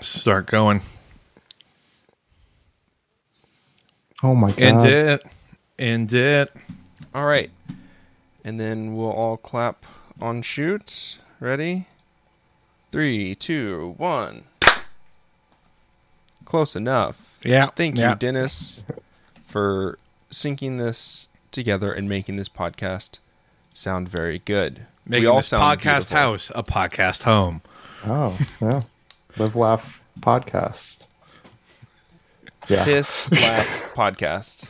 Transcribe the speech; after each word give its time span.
Start 0.00 0.46
going. 0.46 0.80
Oh 4.22 4.34
my 4.34 4.50
god. 4.50 4.60
End 4.60 4.82
it. 4.84 5.24
End 5.78 6.12
it. 6.12 6.52
All 7.14 7.26
right. 7.26 7.50
And 8.44 8.60
then 8.60 8.94
we'll 8.94 9.10
all 9.10 9.36
clap 9.36 9.84
on 10.20 10.42
shoots. 10.42 11.18
Ready? 11.38 11.86
Three, 12.90 13.34
two, 13.34 13.94
one. 13.96 14.44
Close 16.44 16.74
enough. 16.74 17.38
Yeah. 17.42 17.66
Thank 17.66 17.96
yeah. 17.96 18.10
you, 18.10 18.16
Dennis, 18.16 18.82
for 19.46 19.98
syncing 20.30 20.78
this 20.78 21.28
together 21.50 21.92
and 21.92 22.08
making 22.08 22.36
this 22.36 22.48
podcast 22.48 23.18
sound 23.72 24.08
very 24.08 24.40
good. 24.40 24.86
Making 25.06 25.24
we 25.24 25.26
all 25.28 25.36
this 25.38 25.48
sound 25.48 25.62
podcast 25.62 26.08
beautiful. 26.08 26.16
house 26.16 26.50
a 26.54 26.62
podcast 26.62 27.22
home. 27.22 27.62
Oh, 28.04 28.38
yeah. 28.60 28.82
Live 29.36 29.54
Laugh 29.54 30.00
podcast. 30.20 30.98
Yeah. 32.68 32.84
Piss 32.84 33.30
Laugh 33.32 33.92
Podcast. 33.94 34.66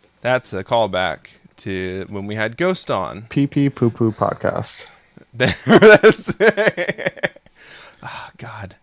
That's 0.20 0.52
a 0.52 0.64
callback 0.64 1.28
to 1.58 2.06
when 2.08 2.26
we 2.26 2.34
had 2.34 2.56
Ghost 2.56 2.90
on. 2.90 3.22
Pee 3.28 3.46
pee 3.46 3.68
poo 3.68 3.90
poo 3.90 4.12
podcast. 4.12 4.84
That's 5.34 6.34
oh, 8.02 8.30
God. 8.38 8.76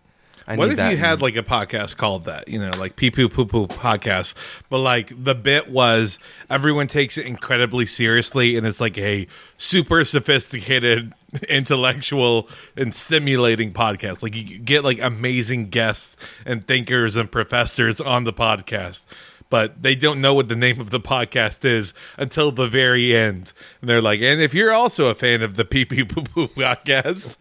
I 0.48 0.56
What 0.56 0.70
if 0.70 0.78
you 0.78 0.96
had 0.96 1.20
like 1.20 1.36
a 1.36 1.42
podcast 1.42 1.98
called 1.98 2.24
that? 2.24 2.48
You 2.48 2.58
know, 2.58 2.70
like 2.70 2.96
pee 2.96 3.10
poo 3.10 3.28
poo 3.28 3.44
poo 3.44 3.66
podcast, 3.66 4.32
but 4.70 4.78
like 4.78 5.12
the 5.22 5.34
bit 5.34 5.70
was 5.70 6.18
everyone 6.48 6.86
takes 6.86 7.18
it 7.18 7.26
incredibly 7.26 7.84
seriously, 7.84 8.56
and 8.56 8.66
it's 8.66 8.80
like 8.80 8.96
a 8.96 9.26
super 9.58 10.06
sophisticated, 10.06 11.12
intellectual, 11.50 12.48
and 12.76 12.94
stimulating 12.94 13.74
podcast. 13.74 14.22
Like 14.22 14.34
you 14.34 14.58
get 14.58 14.84
like 14.84 14.98
amazing 15.02 15.68
guests 15.68 16.16
and 16.46 16.66
thinkers 16.66 17.14
and 17.14 17.30
professors 17.30 18.00
on 18.00 18.24
the 18.24 18.32
podcast. 18.32 19.04
But 19.50 19.82
they 19.82 19.94
don't 19.94 20.20
know 20.20 20.34
what 20.34 20.48
the 20.48 20.56
name 20.56 20.78
of 20.78 20.90
the 20.90 21.00
podcast 21.00 21.64
is 21.64 21.94
until 22.18 22.52
the 22.52 22.68
very 22.68 23.16
end. 23.16 23.52
And 23.80 23.88
they're 23.88 24.02
like, 24.02 24.20
and 24.20 24.42
if 24.42 24.52
you're 24.52 24.72
also 24.72 25.08
a 25.08 25.14
fan 25.14 25.40
of 25.40 25.56
the 25.56 25.64
Pee 25.64 25.86
Pee 25.86 26.04
Poo 26.04 26.22
Poo 26.22 26.48
podcast, 26.48 27.34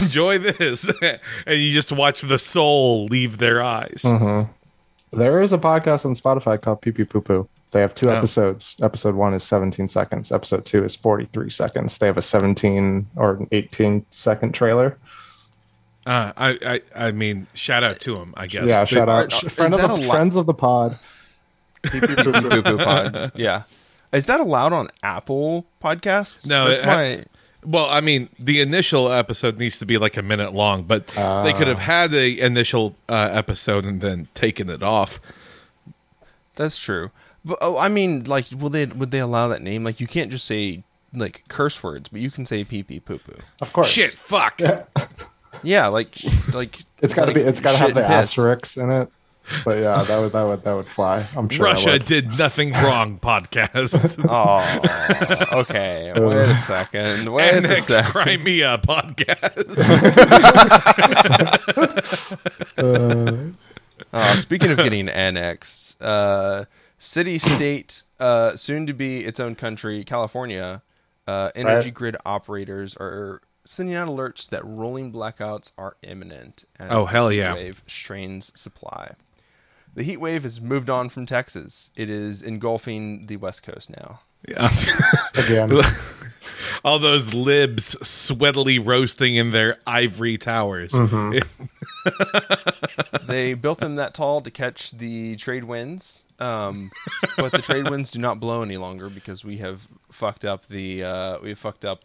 enjoy 0.02 0.38
this. 0.38 0.88
and 1.02 1.58
you 1.60 1.72
just 1.72 1.90
watch 1.90 2.20
the 2.20 2.38
soul 2.38 3.06
leave 3.06 3.38
their 3.38 3.60
eyes. 3.60 4.04
There 5.12 5.42
is 5.42 5.52
a 5.52 5.58
podcast 5.58 6.06
on 6.06 6.14
Spotify 6.14 6.60
called 6.60 6.80
Pee 6.80 6.92
Pee 6.92 7.04
Poo 7.04 7.20
Poo. 7.20 7.48
They 7.72 7.80
have 7.80 7.94
two 7.94 8.08
Oh. 8.10 8.14
episodes. 8.14 8.76
Episode 8.80 9.14
one 9.14 9.34
is 9.34 9.42
17 9.42 9.88
seconds. 9.88 10.30
Episode 10.30 10.64
two 10.64 10.84
is 10.84 10.94
43 10.94 11.50
seconds. 11.50 11.98
They 11.98 12.06
have 12.06 12.18
a 12.18 12.22
17 12.22 13.08
or 13.16 13.46
18 13.50 14.06
second 14.10 14.52
trailer. 14.54 14.96
Uh, 16.06 16.32
I, 16.36 16.58
I, 16.64 16.80
I 17.08 17.10
mean, 17.12 17.46
shout 17.54 17.82
out 17.82 17.98
to 18.00 18.16
him, 18.16 18.34
I 18.36 18.46
guess. 18.46 18.68
yeah, 18.68 18.80
They- 18.84 18.86
shout 18.86 19.08
out. 19.08 19.32
friend 19.32 19.74
of 19.74 20.00
the, 20.00 20.06
friends 20.06 20.36
of 20.36 20.46
the 20.46 20.54
pod. 20.54 20.98
Poo 21.82 22.62
Poo 22.62 22.78
Pod. 22.78 23.32
Yeah. 23.34 23.62
Is 24.12 24.26
that 24.26 24.40
allowed 24.40 24.72
on 24.72 24.88
Apple 25.02 25.66
Podcasts? 25.82 26.46
No, 26.48 26.68
That's 26.68 26.82
it- 26.82 26.86
my. 26.86 27.24
Well, 27.64 27.86
I 27.88 28.00
mean, 28.00 28.28
the 28.40 28.60
initial 28.60 29.12
episode 29.12 29.56
needs 29.56 29.78
to 29.78 29.86
be 29.86 29.96
like 29.96 30.16
a 30.16 30.22
minute 30.22 30.52
long, 30.52 30.82
but 30.82 31.06
they 31.06 31.52
could 31.56 31.68
have 31.68 31.78
had 31.78 32.10
the 32.10 32.40
initial 32.40 32.96
uh, 33.08 33.28
episode 33.32 33.84
and 33.84 34.00
then 34.00 34.26
taken 34.34 34.68
it 34.68 34.82
off. 34.82 35.20
That's 36.56 36.76
true. 36.78 37.12
But 37.44 37.58
oh, 37.60 37.76
I 37.78 37.88
mean, 37.88 38.24
like, 38.24 38.46
will 38.56 38.68
they 38.68 38.86
would 38.86 39.12
they 39.12 39.20
allow 39.20 39.46
that 39.48 39.62
name? 39.62 39.84
Like, 39.84 40.00
you 40.00 40.08
can't 40.08 40.30
just 40.30 40.44
say 40.44 40.82
like 41.14 41.44
curse 41.48 41.82
words, 41.84 42.08
but 42.08 42.20
you 42.20 42.30
can 42.32 42.44
say 42.46 42.64
pee 42.64 42.82
pee 42.82 42.98
poo 42.98 43.18
poo. 43.18 43.36
Of 43.60 43.72
course. 43.72 43.88
Shit, 43.88 44.10
fuck. 44.10 44.60
Yeah, 45.62 45.86
like 45.86 46.16
like 46.52 46.80
It's 47.00 47.14
got 47.14 47.26
to 47.26 47.26
like 47.28 47.36
be. 47.36 47.42
It's 47.42 47.60
got 47.60 47.72
to 47.72 47.78
have 47.78 47.94
the 47.94 48.04
asterisks 48.04 48.76
in 48.76 48.90
it. 48.90 49.08
But 49.64 49.78
yeah, 49.78 50.02
that 50.04 50.20
would 50.20 50.32
that 50.32 50.42
would 50.44 50.62
that 50.64 50.72
would 50.74 50.86
fly. 50.86 51.26
I'm 51.36 51.48
sure. 51.48 51.64
Russia 51.64 51.90
would. 51.92 52.04
did 52.04 52.38
nothing 52.38 52.72
wrong, 52.84 53.18
podcast. 53.18 54.24
Oh, 54.28 55.58
okay. 55.60 56.12
Wait 56.14 56.48
a 56.48 56.56
second. 56.58 57.32
Wait 57.32 57.48
a 57.50 57.52
Annex 57.56 57.86
second. 57.88 58.10
Crimea 58.12 58.78
podcast. 58.78 59.68
Uh, 64.12 64.36
speaking 64.36 64.70
of 64.70 64.76
getting 64.76 65.08
annexed, 65.08 65.96
uh, 66.02 66.66
city 66.98 67.38
state, 67.38 68.02
uh, 68.20 68.54
soon 68.56 68.86
to 68.86 68.92
be 68.92 69.24
its 69.24 69.40
own 69.40 69.54
country, 69.54 70.04
California, 70.04 70.82
uh, 71.26 71.50
energy 71.54 71.86
Right. 71.86 71.94
grid 71.94 72.16
operators 72.26 72.94
are 72.96 73.40
sending 73.64 73.94
out 73.94 74.08
alerts 74.08 74.48
that 74.50 74.62
rolling 74.66 75.12
blackouts 75.12 75.72
are 75.78 75.96
imminent. 76.02 76.64
As 76.78 76.88
Oh, 76.90 77.02
the 77.02 77.06
hell 77.06 77.32
yeah. 77.32 77.54
Wave 77.54 77.82
strains 77.86 78.52
supply. 78.54 79.12
The 79.94 80.02
heat 80.02 80.18
wave 80.18 80.42
has 80.44 80.60
moved 80.60 80.88
on 80.88 81.08
from 81.08 81.26
Texas. 81.26 81.90
It 81.94 82.08
is 82.08 82.42
engulfing 82.42 83.26
the 83.26 83.36
West 83.36 83.62
Coast 83.62 83.90
now. 83.90 84.20
Yeah. 84.48 84.70
Again. 85.34 85.80
All 86.84 86.98
those 86.98 87.32
libs 87.32 87.94
sweatily 87.96 88.84
roasting 88.84 89.36
in 89.36 89.52
their 89.52 89.78
ivory 89.86 90.36
towers. 90.38 90.92
they 93.26 93.54
built 93.54 93.78
them 93.78 93.96
that 93.96 94.14
tall 94.14 94.40
to 94.40 94.50
catch 94.50 94.90
the 94.92 95.36
trade 95.36 95.64
winds, 95.64 96.24
um, 96.40 96.90
but 97.36 97.52
the 97.52 97.62
trade 97.62 97.88
winds 97.88 98.10
do 98.10 98.18
not 98.18 98.40
blow 98.40 98.62
any 98.62 98.78
longer 98.78 99.08
because 99.08 99.44
we 99.44 99.58
have 99.58 99.86
fucked 100.10 100.44
up 100.44 100.66
the 100.66 101.04
uh, 101.04 101.38
we 101.40 101.50
have 101.50 101.58
fucked 101.58 101.84
up 101.84 102.00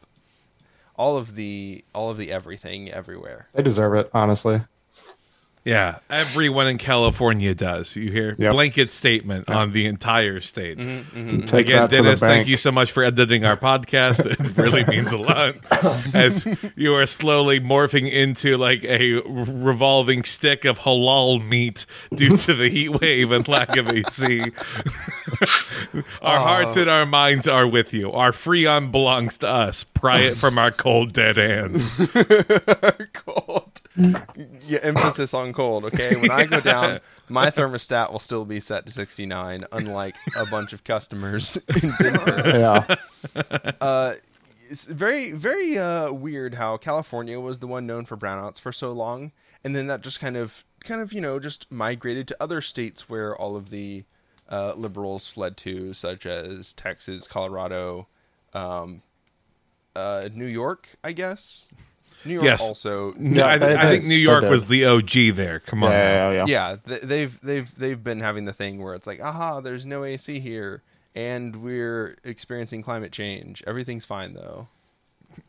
all 0.96 1.18
of 1.18 1.36
the 1.36 1.84
all 1.96 2.12
of 2.12 2.18
the 2.18 2.32
everything 2.32 2.92
everywhere. 2.92 3.48
They 3.54 3.64
deserve 3.64 3.96
it, 3.96 4.12
honestly. 4.14 4.62
Yeah, 5.68 6.00
everyone 6.10 6.68
in 6.68 6.78
California 6.78 7.54
does. 7.54 7.94
You 7.98 8.10
hear 8.10 8.36
Yep. 8.40 8.54
blanket 8.54 8.90
statement 8.90 9.50
on 9.50 9.74
the 9.74 9.86
entire 9.86 10.40
state. 10.40 10.78
Mm-hmm, 10.78 11.20
mm-hmm. 11.20 11.40
Take 11.42 11.66
Again, 11.68 11.76
that 11.82 11.90
to 11.90 11.96
the 11.98 12.04
Dennis, 12.04 12.20
thank 12.22 12.48
you 12.48 12.56
so 12.56 12.72
much 12.72 12.90
for 12.94 13.04
editing 13.04 13.44
our 13.44 13.58
podcast. 13.58 14.26
It 14.26 14.40
really 14.58 14.86
means 14.86 15.12
a 15.12 15.18
lot. 15.18 15.56
As 16.16 16.48
you 16.78 16.96
are 16.96 17.06
slowly 17.06 17.60
morphing 17.60 18.10
into 18.10 18.56
like 18.56 18.86
a 18.86 19.16
revolving 19.26 20.24
stick 20.24 20.64
of 20.64 20.80
halal 20.80 21.46
meat 21.46 21.86
due 22.16 22.38
to 22.38 22.54
the 22.54 22.70
heat 22.70 23.02
wave 23.02 23.34
and 23.34 23.46
lack 23.50 23.76
of 23.76 23.90
AC. 23.90 24.44
our 26.22 26.40
hearts 26.40 26.78
and 26.78 26.90
our 26.90 27.06
minds 27.06 27.46
are 27.46 27.68
with 27.68 27.94
you. 27.94 28.10
Our 28.14 28.32
Freon 28.32 28.90
belongs 28.90 29.38
to 29.40 29.50
us. 29.50 29.84
Pry 29.84 30.20
it 30.20 30.38
from 30.38 30.58
our 30.58 30.72
cold, 30.72 31.12
dead 31.12 31.36
hands. 31.36 31.90
cold. 33.14 33.82
Yeah, 34.68 34.80
emphasis 34.82 35.34
on 35.34 35.54
cold. 35.54 35.86
Okay, 35.86 36.16
when 36.16 36.32
I 36.32 36.46
go 36.46 36.60
down, 36.60 37.00
my 37.30 37.50
thermostat 37.50 38.12
will 38.12 38.20
still 38.20 38.46
be 38.46 38.60
set 38.60 38.86
to 38.86 38.92
sixty 38.92 39.26
nine, 39.26 39.66
unlike 39.72 40.16
a 40.36 40.46
bunch 40.46 40.74
of 40.74 40.84
customers 40.84 41.58
in 41.82 41.92
Denver. 42.00 42.44
Yeah. 42.46 42.96
uh, 43.82 44.14
it's 44.70 44.86
very 44.86 45.32
very 45.32 45.78
uh, 45.78 46.12
weird 46.12 46.56
how 46.56 46.78
California 46.78 47.40
was 47.40 47.60
the 47.60 47.68
one 47.68 47.88
known 47.88 48.06
for 48.06 48.18
brownouts 48.18 48.60
for 48.60 48.72
so 48.72 48.92
long, 48.92 49.32
and 49.64 49.76
then 49.76 49.88
that 49.88 50.02
just 50.02 50.20
kind 50.20 50.36
of 50.38 50.66
kind 50.84 51.02
of 51.02 51.14
you 51.14 51.22
know 51.22 51.40
just 51.40 51.72
migrated 51.72 52.28
to 52.28 52.38
other 52.40 52.62
states 52.62 53.10
where 53.10 53.36
all 53.36 53.56
of 53.56 53.70
the 53.70 54.04
uh, 54.50 54.74
liberals 54.76 55.28
fled 55.28 55.58
to, 55.58 55.94
such 55.94 56.26
as 56.26 56.74
Texas, 56.74 57.28
Colorado, 57.28 58.08
um, 58.54 59.02
uh, 59.96 60.30
New 60.34 60.46
York, 60.46 60.90
I 61.04 61.12
guess. 61.12 61.68
New 62.26 62.34
York 62.34 62.46
Yes. 62.46 62.62
also. 62.62 63.14
No, 63.18 63.46
I, 63.46 63.58
they- 63.58 63.76
I 63.76 63.90
think 63.90 64.06
New 64.06 64.16
York 64.16 64.44
they 64.44 64.50
was 64.50 64.68
the 64.68 64.86
OG 64.86 65.36
there. 65.36 65.60
Come 65.62 65.84
on. 65.84 65.92
now. 65.92 65.98
Yeah, 65.98 66.32
yeah, 66.32 66.32
yeah. 66.32 66.46
yeah, 66.48 66.76
th- 66.88 67.02
they've 67.04 67.40
they've 67.42 67.76
they've 67.78 68.04
been 68.04 68.20
having 68.20 68.46
the 68.46 68.54
thing 68.54 68.82
where 68.82 68.94
it's 68.96 69.08
like, 69.08 69.22
aha, 69.22 69.62
there's 69.62 69.86
no 69.86 70.04
AC 70.04 70.40
here, 70.40 70.82
and 71.16 71.58
we're 71.58 72.18
experiencing 72.24 72.82
climate 72.84 73.12
change. 73.12 73.64
Everything's 73.68 74.06
fine 74.06 74.34
though. 74.34 74.68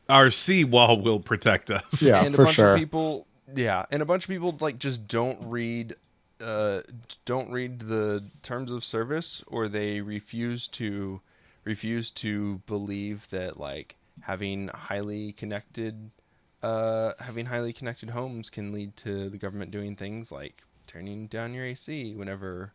Our 0.09 0.31
seawall 0.31 1.01
will 1.01 1.21
protect 1.21 1.71
us. 1.71 2.03
Yeah, 2.03 2.23
and 2.25 2.35
a 2.35 2.37
for 2.37 2.45
bunch 2.45 2.57
sure. 2.57 2.73
of 2.75 2.79
people 2.79 3.27
yeah 3.57 3.87
and 3.91 4.03
a 4.03 4.05
bunch 4.05 4.25
of 4.25 4.29
people 4.29 4.55
like 4.61 4.79
just 4.79 5.09
don't 5.09 5.39
read 5.49 5.97
uh 6.39 6.83
don't 7.25 7.51
read 7.51 7.79
the 7.81 8.23
terms 8.43 8.71
of 8.71 8.85
service 8.85 9.43
or 9.47 9.69
they 9.69 10.03
refuse 10.03 10.69
to 10.69 11.23
refuse 11.65 12.11
to 12.11 12.61
believe 12.67 13.27
that 13.31 13.59
like 13.59 13.97
having 14.21 14.69
highly 14.69 15.33
connected 15.33 16.11
uh 16.63 17.13
having 17.21 17.47
highly 17.47 17.73
connected 17.73 18.11
homes 18.11 18.51
can 18.51 18.73
lead 18.73 18.97
to 18.97 19.29
the 19.31 19.39
government 19.39 19.71
doing 19.71 19.95
things 19.97 20.33
like 20.33 20.63
turning 20.87 21.27
down 21.27 21.55
your 21.55 21.65
AC 21.65 22.15
whenever 22.15 22.73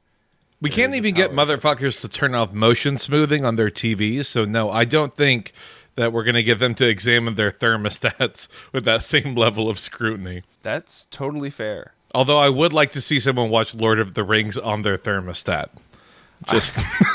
We 0.62 0.70
can't 0.70 0.96
even 0.96 1.14
get 1.14 1.32
motherfuckers 1.32 2.00
to 2.02 2.08
turn 2.08 2.34
off 2.36 2.54
motion 2.54 2.98
smoothing 2.98 3.44
on 3.44 3.58
their 3.58 3.70
TVs. 3.70 4.28
So 4.28 4.46
no, 4.46 4.70
I 4.70 4.86
don't 4.86 5.14
think 5.16 5.52
that 5.96 6.14
we're 6.14 6.24
going 6.24 6.36
to 6.36 6.44
get 6.44 6.60
them 6.60 6.74
to 6.76 6.88
examine 6.88 7.36
their 7.36 7.52
thermostats 7.52 8.48
with 8.72 8.86
that 8.86 9.04
same 9.04 9.36
level 9.36 9.70
of 9.70 9.78
scrutiny. 9.78 10.42
that's 10.62 11.06
totally 11.12 11.50
fair. 11.50 11.94
Although 12.16 12.38
I 12.38 12.50
would 12.50 12.74
like 12.74 12.92
to 12.92 13.02
see 13.02 13.20
someone 13.20 13.50
watch 13.50 13.76
Lord 13.76 14.00
of 14.00 14.14
the 14.14 14.24
Rings 14.24 14.58
on 14.58 14.84
their 14.84 14.98
thermostat. 14.98 15.70
Just 16.52 16.78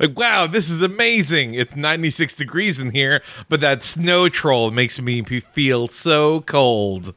like, 0.00 0.18
wow, 0.18 0.46
this 0.46 0.68
is 0.68 0.82
amazing. 0.82 1.54
It's 1.54 1.76
96 1.76 2.34
degrees 2.36 2.78
in 2.80 2.90
here, 2.90 3.22
but 3.48 3.60
that 3.60 3.82
snow 3.82 4.28
troll 4.28 4.70
makes 4.70 5.00
me 5.00 5.22
feel 5.22 5.88
so 5.88 6.40
cold. 6.42 7.14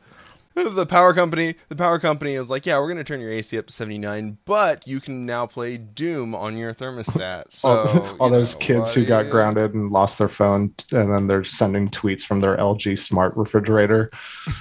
the 0.53 0.85
power 0.85 1.13
company 1.13 1.55
the 1.69 1.75
power 1.77 1.97
company 1.97 2.33
is 2.33 2.49
like 2.49 2.65
yeah 2.65 2.77
we're 2.77 2.85
going 2.85 2.97
to 2.97 3.05
turn 3.05 3.21
your 3.21 3.31
ac 3.31 3.57
up 3.57 3.67
to 3.67 3.73
79 3.73 4.37
but 4.43 4.85
you 4.85 4.99
can 4.99 5.25
now 5.25 5.45
play 5.45 5.77
doom 5.77 6.35
on 6.35 6.57
your 6.57 6.73
thermostat 6.73 7.45
so 7.49 7.69
all, 7.69 8.17
all 8.19 8.29
those 8.29 8.53
know, 8.59 8.65
kids 8.65 8.93
who 8.93 9.05
got 9.05 9.25
you- 9.25 9.31
grounded 9.31 9.73
and 9.73 9.91
lost 9.91 10.17
their 10.19 10.27
phone, 10.27 10.73
and 10.91 11.11
then 11.11 11.27
they're 11.27 11.45
sending 11.45 11.87
tweets 11.87 12.23
from 12.23 12.41
their 12.41 12.57
LG 12.57 12.99
smart 12.99 13.35
refrigerator. 13.37 14.11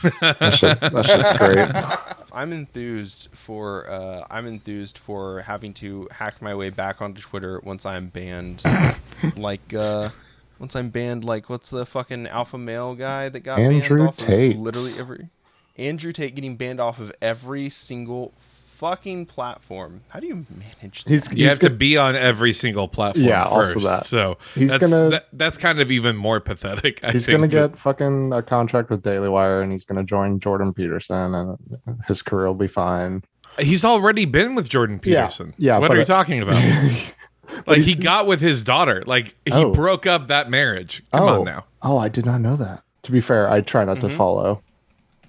that, 0.21 0.55
shit, 0.55 0.79
that 0.81 1.07
shit's 1.07 1.37
great. 1.37 2.17
i'm 2.33 2.53
enthused 2.53 3.29
for 3.33 3.89
uh 3.91 4.25
i'm 4.31 4.47
enthused 4.47 4.99
for 4.99 5.41
having 5.41 5.73
to 5.73 6.09
hack 6.11 6.41
my 6.41 6.55
way 6.55 6.71
back 6.71 7.01
onto 7.01 7.21
twitter 7.21 7.61
once 7.65 7.85
i'm 7.87 8.09
banned 8.09 8.63
like 9.37 9.75
uh 9.75 10.09
once 10.59 10.77
i'm 10.77 10.89
banned 10.89 11.25
like 11.25 11.49
what's 11.49 11.71
the 11.71 11.87
fucking 11.87 12.27
alpha 12.27 12.59
male 12.59 12.95
guy 12.95 13.29
that 13.29 13.41
got 13.41 13.59
Andrew 13.59 13.99
banned 13.99 14.09
off 14.09 14.17
Tate. 14.17 14.57
of 14.57 14.61
literally 14.61 14.99
every 14.99 15.29
andrew 15.77 16.13
tate 16.13 16.35
getting 16.35 16.57
banned 16.57 16.81
off 16.81 16.99
of 16.99 17.13
every 17.21 17.71
single 17.71 18.33
fucking 18.81 19.27
platform 19.27 20.01
how 20.09 20.19
do 20.21 20.27
you 20.27 20.47
manage 20.81 21.05
that? 21.05 21.11
He's, 21.11 21.29
You 21.31 21.37
he's 21.37 21.49
have 21.49 21.59
to 21.59 21.69
good- 21.69 21.79
be 21.79 21.97
on 21.99 22.17
every 22.17 22.55
single 22.55 22.89
platform 22.89 23.27
Yeah, 23.27 23.45
first. 23.45 23.77
also 23.77 23.89
that. 23.89 24.07
So 24.07 24.39
He's 24.55 24.71
that's, 24.71 24.91
gonna- 24.91 25.11
that, 25.11 25.27
that's 25.35 25.59
kind 25.59 25.81
of 25.81 25.91
even 25.91 26.17
more 26.17 26.41
pathetic. 26.41 27.05
I 27.05 27.13
He's 27.13 27.27
gonna 27.27 27.47
get 27.47 27.79
fucking 27.79 28.33
a 28.33 28.43
contract 28.43 28.89
with 28.89 29.03
Daily 29.03 29.29
Wire, 29.29 29.61
and 29.61 29.71
he's 29.71 29.85
gonna 29.85 30.03
join 30.05 30.41
Jordan 30.41 30.73
Peterson, 30.73 31.35
and 31.35 31.59
his 32.09 32.23
career 32.23 32.47
will 32.47 32.55
be 32.55 32.69
fine. 32.69 33.23
He's 33.59 33.85
already 33.85 34.25
been 34.25 34.55
with 34.55 34.69
Jordan 34.71 34.99
Peterson. 34.99 35.53
yeah, 35.59 35.77
What 35.79 35.91
are 35.91 35.97
you 35.97 36.01
it- 36.03 36.07
talking 36.07 36.41
about? 36.41 36.63
like 37.67 37.83
he 37.83 37.95
got 37.95 38.27
with 38.27 38.41
his 38.41 38.63
daughter. 38.65 39.03
Like 39.07 39.37
he 39.45 39.53
Oh. 39.53 39.73
broke 39.73 40.07
up 40.07 40.29
that 40.29 40.49
marriage. 40.49 41.03
Come 41.13 41.25
oh, 41.25 41.39
on 41.41 41.45
now. 41.45 41.65
Oh, 41.83 41.99
I 41.99 42.09
did 42.09 42.25
not 42.25 42.41
know 42.41 42.57
that. 42.57 42.83
To 43.03 43.13
be 43.13 43.21
fair, 43.21 43.51
I 43.51 43.61
try 43.61 43.85
not 43.85 43.99
Mm-hmm. 43.99 44.09
to 44.09 44.17
follow 44.17 44.63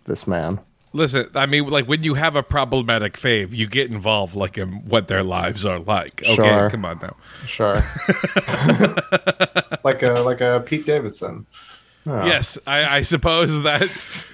this 0.06 0.26
man. 0.26 0.60
Listen, 0.94 1.30
I 1.36 1.46
mean, 1.46 1.68
like 1.68 1.86
when 1.86 2.04
you 2.04 2.16
have 2.16 2.36
a 2.36 2.44
problematic 2.44 3.14
fave, 3.14 3.56
you 3.56 3.66
get 3.68 3.94
involved 3.94 4.36
like 4.36 4.58
in 4.58 4.84
what 4.86 5.08
their 5.08 5.24
lives 5.24 5.66
are 5.66 5.80
like. 5.80 6.22
Okay, 6.22 6.36
Sure. 6.36 6.70
come 6.70 6.84
on 6.84 7.00
now. 7.02 7.16
Sure. 7.48 7.76
like 9.84 10.04
a 10.04 10.22
like 10.26 10.42
a 10.42 10.62
Pete 10.66 10.86
Davidson. 10.86 11.46
Oh. 12.06 12.26
Yes, 12.26 12.58
I, 12.68 12.98
I 12.98 13.02
suppose 13.04 13.64
that 13.64 14.28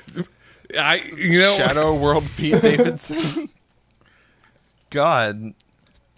I 0.77 0.95
you 1.15 1.39
know 1.39 1.57
Shadow 1.57 1.95
World 1.95 2.23
Pete 2.37 2.61
Davidson. 2.61 3.49
God, 4.89 5.53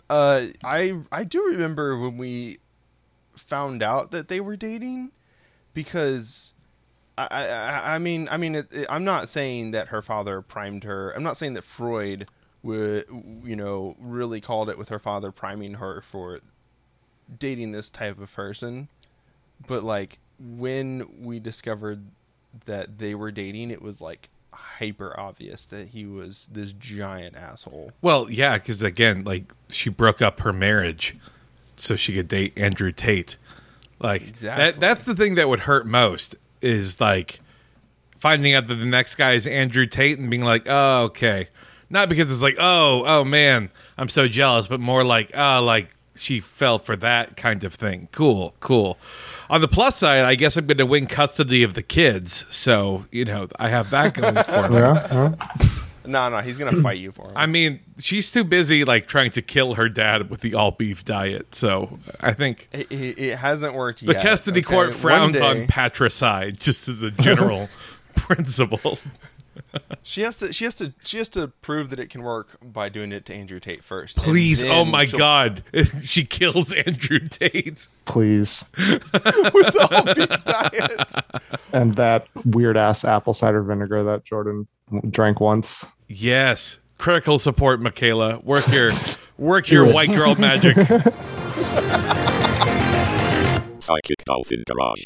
uh, 0.09 0.45
I 0.63 0.99
I 1.11 1.23
do 1.25 1.43
remember 1.47 1.99
when 1.99 2.17
we 2.17 2.59
found 3.35 3.83
out 3.83 4.11
that 4.11 4.27
they 4.27 4.39
were 4.39 4.55
dating 4.55 5.11
because 5.73 6.53
I 7.27 7.47
I, 7.47 7.95
I 7.95 7.97
mean 7.99 8.27
I 8.31 8.37
mean 8.37 8.55
it, 8.55 8.67
it- 8.71 8.87
I'm 8.89 9.03
not 9.03 9.29
saying 9.29 9.71
that 9.71 9.87
her 9.89 10.01
father 10.01 10.41
primed 10.41 10.83
her. 10.83 11.11
I'm 11.11 11.23
not 11.23 11.37
saying 11.37 11.53
that 11.55 11.63
Freud 11.63 12.27
would 12.63 13.05
you 13.43 13.55
know 13.55 13.95
really 13.99 14.41
called 14.41 14.69
it 14.69 14.77
with 14.77 14.89
her 14.89 14.99
father 14.99 15.31
priming 15.31 15.75
her 15.75 16.01
for 16.01 16.39
dating 17.37 17.71
this 17.71 17.89
type 17.89 18.19
of 18.19 18.33
person, 18.33 18.89
but 19.67 19.83
like 19.83 20.19
when 20.39 21.05
we 21.21 21.39
discovered 21.39 22.05
that 22.65 22.97
they 22.97 23.13
were 23.13 23.31
dating, 23.31 23.69
it 23.71 23.81
was 23.81 24.01
like 24.01 24.29
hyper 24.51 25.17
obvious 25.19 25.65
that 25.65 25.89
he 25.89 26.05
was 26.05 26.49
this 26.51 26.73
giant 26.73 27.35
asshole. 27.35 27.91
Well, 28.01 28.29
yeah, 28.31 28.57
because 28.57 28.81
again, 28.81 29.23
like 29.23 29.53
she 29.69 29.89
broke 29.89 30.21
up 30.21 30.39
her 30.41 30.51
marriage 30.51 31.15
so 31.77 31.95
she 31.95 32.13
could 32.13 32.27
date 32.27 32.53
Andrew 32.57 32.91
Tate. 32.91 33.37
Like 33.99 34.27
Exactly. 34.27 34.65
that 34.65 34.79
that's 34.79 35.03
the 35.03 35.13
thing 35.15 35.35
that 35.35 35.47
would 35.49 35.61
hurt 35.61 35.85
most 35.85 36.35
is 36.61 36.99
like 36.99 37.39
finding 38.17 38.53
out 38.53 38.67
that 38.67 38.75
the 38.75 38.85
next 38.85 39.15
guy 39.15 39.33
is 39.33 39.47
Andrew 39.47 39.85
Tate 39.85 40.19
and 40.19 40.29
being 40.29 40.43
like, 40.43 40.63
"Oh, 40.67 41.03
okay." 41.05 41.47
Not 41.89 42.09
because 42.09 42.29
it's 42.29 42.41
like, 42.41 42.57
"Oh, 42.59 43.03
oh 43.05 43.23
man, 43.23 43.69
I'm 43.97 44.09
so 44.09 44.27
jealous," 44.27 44.67
but 44.67 44.79
more 44.79 45.03
like, 45.03 45.31
"Oh, 45.35 45.61
like 45.63 45.95
she 46.15 46.39
fell 46.39 46.79
for 46.79 46.95
that 46.97 47.35
kind 47.37 47.63
of 47.63 47.73
thing." 47.73 48.09
Cool, 48.11 48.53
cool. 48.59 48.97
On 49.49 49.61
the 49.61 49.67
plus 49.67 49.97
side, 49.97 50.25
I 50.25 50.35
guess 50.35 50.55
I'm 50.57 50.67
going 50.67 50.77
to 50.77 50.85
win 50.85 51.07
custody 51.07 51.63
of 51.63 51.73
the 51.73 51.81
kids, 51.81 52.45
so 52.49 53.05
you 53.11 53.25
know 53.25 53.47
I 53.57 53.69
have 53.69 53.89
that 53.89 54.13
going 54.13 54.35
for 54.43 54.69
me. 54.69 54.77
Yeah. 54.79 55.35
yeah. 55.59 55.85
No, 56.09 56.27
no, 56.29 56.41
he's 56.41 56.57
gonna 56.57 56.81
fight 56.81 56.97
you 56.97 57.11
for 57.11 57.27
him. 57.27 57.33
I 57.35 57.45
mean, 57.45 57.79
she's 57.99 58.31
too 58.31 58.43
busy 58.43 58.83
like 58.83 59.07
trying 59.07 59.31
to 59.31 59.41
kill 59.41 59.75
her 59.75 59.87
dad 59.87 60.29
with 60.29 60.41
the 60.41 60.55
all 60.55 60.71
beef 60.71 61.05
diet. 61.05 61.53
So 61.53 61.99
I 62.19 62.33
think 62.33 62.67
it, 62.71 62.91
it, 62.91 63.19
it 63.19 63.37
hasn't 63.37 63.75
worked 63.75 63.99
the 63.99 64.13
yet. 64.13 64.23
The 64.23 64.29
custody 64.29 64.59
okay? 64.61 64.67
court 64.67 64.95
frowns 64.95 65.37
day, 65.37 65.41
on 65.41 65.67
patricide 65.67 66.59
just 66.59 66.87
as 66.87 67.01
a 67.01 67.11
general 67.11 67.69
principle. 68.15 68.97
She 70.03 70.21
has 70.21 70.37
to. 70.37 70.51
She 70.51 70.63
has 70.65 70.75
to. 70.75 70.93
She 71.03 71.17
has 71.17 71.29
to 71.29 71.49
prove 71.49 71.91
that 71.91 71.99
it 71.99 72.09
can 72.09 72.23
work 72.23 72.57
by 72.61 72.89
doing 72.89 73.11
it 73.11 73.25
to 73.27 73.33
Andrew 73.33 73.59
Tate 73.59 73.83
first. 73.83 74.17
Please, 74.17 74.63
oh 74.63 74.85
my 74.85 75.05
she'll- 75.05 75.19
god, 75.19 75.63
she 76.03 76.23
kills 76.25 76.73
Andrew 76.73 77.19
Tate. 77.19 77.87
Please. 78.05 78.65
with 78.77 79.11
the 79.11 79.87
all 79.91 80.15
beef 80.15 80.45
diet. 80.45 81.51
And 81.71 81.95
that 81.95 82.27
weird 82.45 82.77
ass 82.77 83.05
apple 83.05 83.33
cider 83.33 83.61
vinegar 83.61 84.03
that 84.05 84.25
Jordan 84.25 84.67
drank 85.09 85.39
once. 85.39 85.85
Yes, 86.07 86.79
critical 86.97 87.39
support, 87.39 87.79
Mikhaila. 87.79 88.43
Work 88.43 88.67
your 88.69 88.91
work 89.37 89.69
your 89.69 89.91
white 89.91 90.09
girl 90.09 90.35
magic. 90.35 90.75
Psychic 93.79 94.23
Dolphin 94.25 94.63
Garage. 94.67 95.03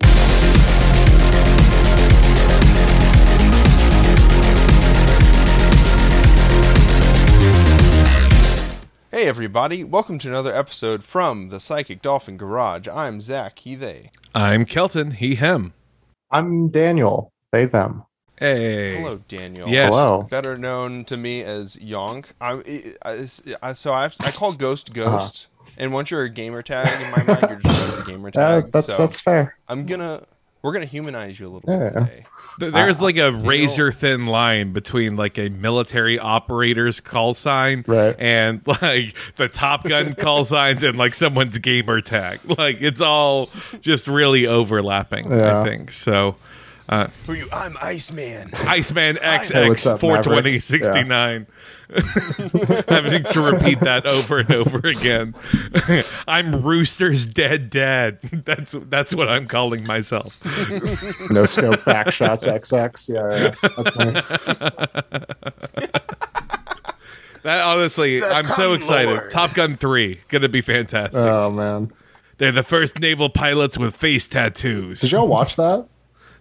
Hey 9.11 9.27
everybody, 9.27 9.83
welcome 9.83 10.17
to 10.19 10.27
another 10.27 10.55
episode 10.55 11.03
from 11.03 11.49
the 11.49 11.59
Psychic 11.59 12.01
Dolphin 12.01 12.35
Garage. 12.35 12.87
I'm 12.91 13.21
Zach. 13.21 13.59
He 13.59 13.75
they. 13.75 14.09
I'm 14.33 14.65
Kelton. 14.65 15.11
He 15.11 15.35
him. 15.35 15.73
I'm 16.31 16.69
Daniel. 16.69 17.31
They 17.51 17.65
them. 17.65 18.05
Hey. 18.39 18.95
Hello, 18.97 19.21
Daniel. 19.27 19.69
Yes. 19.69 19.93
Hello. 19.95 20.23
Better 20.23 20.55
known 20.57 21.05
to 21.05 21.17
me 21.17 21.43
as 21.43 21.75
Yonk. 21.77 22.25
I, 22.41 22.95
I, 23.05 23.27
I 23.61 23.73
so 23.73 23.93
I've, 23.93 24.15
I 24.21 24.31
call 24.31 24.53
Ghost 24.53 24.93
Ghost, 24.93 25.47
and 25.77 25.93
once 25.93 26.09
you're 26.11 26.23
a 26.23 26.29
gamer 26.29 26.61
tag 26.61 27.01
in 27.01 27.11
my 27.11 27.23
mind, 27.35 27.45
you're 27.49 27.59
just 27.59 27.99
a 27.99 28.03
gamer 28.07 28.29
Uh, 28.29 28.31
tag. 28.61 28.71
that's 28.71 28.87
so 28.87 28.97
that's 28.97 29.19
fair. 29.19 29.55
I'm 29.69 29.85
gonna 29.85 30.23
we're 30.61 30.73
gonna 30.73 30.85
humanize 30.85 31.39
you 31.39 31.47
a 31.47 31.51
little 31.51 31.69
Yeah. 31.69 31.83
bit 31.89 31.93
today. 31.93 32.25
Th- 32.59 32.71
There's 32.71 33.01
like 33.01 33.17
a 33.17 33.31
razor 33.31 33.91
thin 33.91 34.27
line 34.27 34.73
between 34.73 35.15
like 35.15 35.37
a 35.39 35.49
military 35.49 36.19
operator's 36.19 37.01
call 37.01 37.33
sign 37.33 37.83
Right. 37.87 38.15
and 38.19 38.61
like 38.67 39.15
the 39.37 39.47
Top 39.49 39.83
Gun 39.85 40.13
call 40.17 40.43
signs 40.45 40.83
and 40.83 40.97
like 40.97 41.13
someone's 41.15 41.57
gamer 41.59 41.99
tag. 42.01 42.39
Like 42.57 42.81
it's 42.81 43.01
all 43.01 43.49
just 43.81 44.07
really 44.07 44.45
overlapping, 44.47 45.31
Yeah. 45.31 45.61
I 45.61 45.63
think. 45.63 45.91
So 45.91 46.35
Who 46.89 47.33
are 47.33 47.35
you? 47.35 47.47
I'm 47.51 47.77
Iceman. 47.81 48.51
Iceman 48.53 49.17
Hey, 49.17 49.37
what's 49.67 49.85
XX 49.85 49.93
up, 49.93 49.99
420 49.99 50.59
69. 50.59 51.47
Having 52.87 53.23
to 53.23 53.41
repeat 53.41 53.79
that 53.81 54.05
over 54.05 54.39
and 54.39 54.51
over 54.51 54.79
again. 54.87 55.35
I'm 56.27 56.63
Rooster's 56.63 57.25
dead 57.25 57.69
dad. 57.69 58.19
That's 58.45 58.75
that's 58.89 59.13
what 59.13 59.29
I'm 59.29 59.47
calling 59.47 59.85
myself. 59.85 60.39
No 61.29 61.45
scope 61.45 61.85
back 61.85 62.11
shots 62.11 62.45
XX. 62.45 63.09
Yeah, 63.09 63.29
yeah. 63.37 63.53
That's 63.77 63.97
me. 63.97 64.13
That 67.43 67.65
honestly, 67.65 68.23
I'm 68.23 68.47
so 68.47 68.73
excited. 68.73 69.11
Lord. 69.11 69.31
Top 69.31 69.53
Gun 69.53 69.75
3 69.77 70.21
gonna 70.29 70.49
be 70.49 70.61
fantastic. 70.61 71.21
Oh 71.21 71.51
man. 71.51 71.91
They're 72.37 72.51
the 72.51 72.63
first 72.63 72.99
naval 72.99 73.29
pilots 73.29 73.77
with 73.77 73.95
face 73.95 74.27
tattoos. 74.27 75.01
Did 75.01 75.11
y'all 75.11 75.27
watch 75.27 75.55
that? 75.57 75.87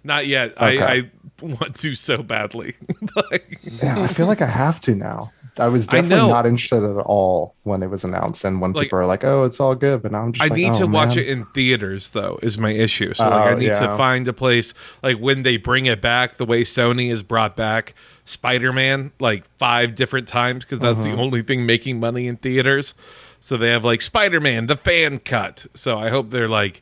Not 0.05 0.27
yet. 0.27 0.53
Okay. 0.57 0.83
I, 0.83 0.93
I 0.95 1.11
want 1.41 1.77
to 1.77 1.95
so 1.95 2.23
badly. 2.23 2.75
Like, 3.31 3.59
Yeah, 3.63 4.01
I 4.03 4.07
feel 4.07 4.27
like 4.27 4.41
I 4.43 4.47
have 4.47 4.81
to 4.83 4.95
now. 4.95 5.33
I 5.59 5.69
was 5.69 5.87
definitely 5.89 6.17
know. 6.17 6.29
not 6.29 6.47
interested 6.47 6.83
at 6.83 6.97
all 7.05 7.55
when 7.65 7.83
it 7.83 7.91
was 7.91 8.05
announced, 8.05 8.43
and 8.45 8.61
when 8.63 8.73
Like- 8.73 8.87
people 8.87 8.99
are 9.01 9.05
like, 9.07 9.23
"Oh, 9.23 9.45
it's 9.45 9.61
all 9.61 9.75
good," 9.75 10.01
but 10.03 10.11
now 10.13 10.23
I'm 10.23 10.33
just 10.33 10.43
I 10.43 10.47
like, 10.49 10.57
need 10.57 10.71
oh, 10.71 10.79
to 10.79 10.87
watch 10.87 11.17
it 11.19 11.29
in 11.29 11.45
theaters 11.47 12.11
though. 12.13 12.39
Is 12.43 12.57
my 12.57 12.71
issue. 12.71 13.13
So 13.13 13.25
like, 13.25 13.33
I 13.33 13.53
Oh, 13.53 13.57
need 13.57 13.67
to 13.75 13.97
find 13.97 14.27
a 14.29 14.33
place 14.33 14.73
like 15.03 15.19
when 15.19 15.43
they 15.43 15.59
bring 15.59 15.85
it 15.87 16.01
back, 16.01 16.39
the 16.39 16.47
way 16.47 16.63
Sony 16.65 17.11
has 17.11 17.23
brought 17.23 17.55
back 17.55 17.95
Spider-Man 18.25 19.13
like 19.21 19.45
five 19.59 19.95
different 19.95 20.27
times 20.27 20.65
because 20.65 20.81
that's 20.81 21.01
Mm-hmm. 21.01 21.17
the 21.17 21.23
only 21.23 21.43
thing 21.43 21.67
making 21.67 22.01
money 22.01 22.27
in 22.29 22.37
theaters. 22.39 22.95
So 23.39 23.57
they 23.59 23.71
have 23.71 23.85
like 23.85 24.01
Spider-Man, 24.01 24.67
the 24.69 24.77
fan 24.77 25.19
cut. 25.19 25.67
So 25.75 25.99
I 25.99 26.09
hope 26.09 26.31
they're 26.31 26.49
like 26.49 26.81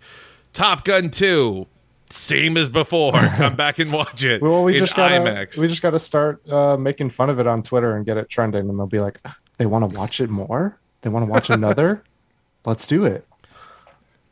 Top 0.53 0.85
Gun 0.85 1.11
two, 1.11 1.67
same 2.11 2.57
as 2.57 2.69
before. 2.69 3.13
Come 3.37 3.57
back 3.57 3.79
and 3.79 3.93
watch 3.93 4.25
it 4.25 4.43
Well, 4.43 4.65
we 4.65 4.75
in 4.75 4.79
just 4.81 4.97
gotta 4.97 5.17
IMAX. 5.17 5.59
we 5.59 5.69
just 5.69 5.83
gotta 5.83 5.99
start 5.99 6.47
uh, 6.49 6.77
making 6.77 7.11
fun 7.11 7.31
of 7.31 7.39
it 7.41 7.47
on 7.47 7.63
Twitter 7.63 7.97
and 7.97 8.05
get 8.05 8.17
it 8.17 8.29
trending, 8.29 8.69
and 8.69 8.79
they'll 8.79 8.87
be 8.87 8.99
like, 9.01 9.21
"They 9.59 9.67
want 9.67 9.91
to 9.91 9.99
watch 9.99 10.21
it 10.21 10.31
more. 10.31 10.79
They 11.03 11.11
want 11.11 11.25
to 11.27 11.31
watch 11.31 11.51
another. 11.51 12.03
Let's 12.65 12.87
do 12.87 13.05
it." 13.05 13.27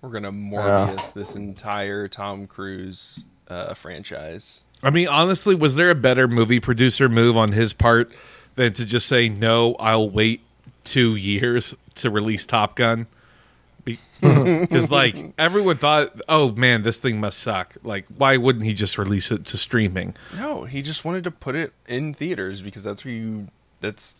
We're 0.00 0.11
gonna 0.11 0.32
Morbius 0.32 1.12
this 1.12 1.35
entire 1.35 2.06
Tom 2.08 2.47
Cruise 2.47 3.25
uh, 3.49 3.75
franchise. 3.75 4.62
I 4.82 4.90
mean, 4.90 5.08
honestly, 5.08 5.56
was 5.56 5.75
there 5.75 5.90
a 5.90 5.94
better 5.97 6.28
movie 6.28 6.61
producer 6.61 7.08
move 7.08 7.37
on 7.37 7.50
his 7.52 7.73
part 7.73 8.12
than 8.54 8.73
to 8.75 8.85
just 8.85 9.08
say, 9.08 9.28
no, 9.28 9.75
I'll 9.75 10.08
wait 10.08 10.40
two 10.85 11.16
years 11.16 11.75
to 11.97 12.11
release 12.11 12.47
Top 12.47 12.76
Gun? 12.76 13.08
Because, 14.60 14.90
like, 14.90 15.32
everyone 15.38 15.76
thought, 15.76 16.20
oh 16.28 16.52
man, 16.52 16.82
this 16.82 16.98
thing 17.00 17.20
must 17.20 17.38
suck. 17.38 17.76
Like, 17.82 18.06
why 18.16 18.37
wouldn't 18.37 18.64
he 18.64 18.75
just 18.75 18.98
release 18.98 19.30
it 19.30 19.44
to 19.46 19.56
streaming? 19.58 20.14
No, 20.37 20.64
he 20.64 20.82
just 20.82 21.04
wanted 21.04 21.25
to 21.25 21.30
put 21.30 21.54
it 21.54 21.72
in 21.87 22.14
theaters 22.14 22.60
because 22.62 22.82
that's 22.82 23.04
where 23.04 23.14
you. 23.14 23.48
That's. 23.80 24.16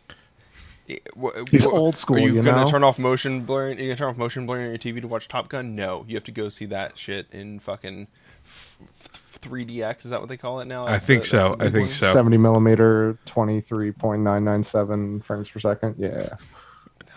Eh, 0.89 0.99
wh- 1.21 1.37
He's 1.51 1.65
wh- 1.65 1.75
old 1.75 1.97
school, 1.97 2.17
Are 2.17 2.21
you, 2.21 2.35
you 2.37 2.43
gonna 2.43 2.65
know? 2.65 2.71
turn 2.71 2.85
off 2.85 2.99
motion 2.99 3.43
blurring? 3.45 3.79
Are 3.79 3.81
you 3.83 3.89
gonna 3.89 3.97
turn 3.97 4.09
off 4.09 4.17
motion 4.17 4.47
blurring 4.47 4.65
on 4.65 4.71
your 4.71 4.79
TV 4.79 5.01
to 5.01 5.09
watch 5.09 5.29
Top 5.29 5.49
Gun? 5.49 5.75
No, 5.75 6.05
you 6.09 6.15
have 6.17 6.25
to 6.25 6.33
go 6.33 6.49
see 6.49 6.67
that 6.67 6.97
shit 6.97 7.27
in 7.33 7.59
fucking 7.59 8.07
three 8.47 9.67
DX. 9.67 10.05
Is 10.05 10.11
that 10.11 10.21
what 10.21 10.29
they 10.29 10.37
call 10.37 10.61
it 10.61 10.65
now? 10.67 10.87
I 10.87 10.93
That's 10.93 11.05
think 11.05 11.23
the- 11.23 11.29
so. 11.29 11.57
the 11.59 11.65
I 11.67 11.71
think 11.71 11.83
one? 11.85 11.89
so. 11.89 12.13
70 12.13 12.37
millimeter, 12.39 13.19
23.997 13.27 15.25
frames 15.25 15.51
per 15.51 15.61
second. 15.61 15.95
Yeah. 15.99 16.37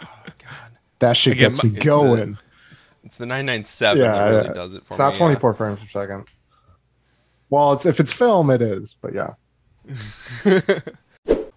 Oh, 0.03 0.07
God, 0.25 0.77
That 0.99 1.13
shit 1.17 1.33
Again, 1.33 1.49
gets 1.51 1.63
my- 1.63 1.69
me 1.69 1.75
it's 1.77 1.85
going. 1.85 2.37
It's 3.03 3.17
the 3.17 3.25
nine 3.25 3.45
nine 3.45 3.63
seven 3.63 4.03
Yeah, 4.03 4.11
that 4.13 4.29
really 4.29 4.47
yeah. 4.47 4.53
does 4.53 4.73
it 4.73 4.85
for 4.85 4.93
It's 4.93 4.99
me. 4.99 5.05
not 5.05 5.13
yeah. 5.13 5.19
24 5.19 5.53
frames 5.55 5.79
per 5.79 5.87
second. 6.01 6.25
Well, 7.49 7.73
it's 7.73 7.85
if 7.85 7.99
it's 7.99 8.13
film, 8.13 8.49
it 8.49 8.61
is, 8.61 8.95
but 9.01 9.13
yeah. 9.13 9.33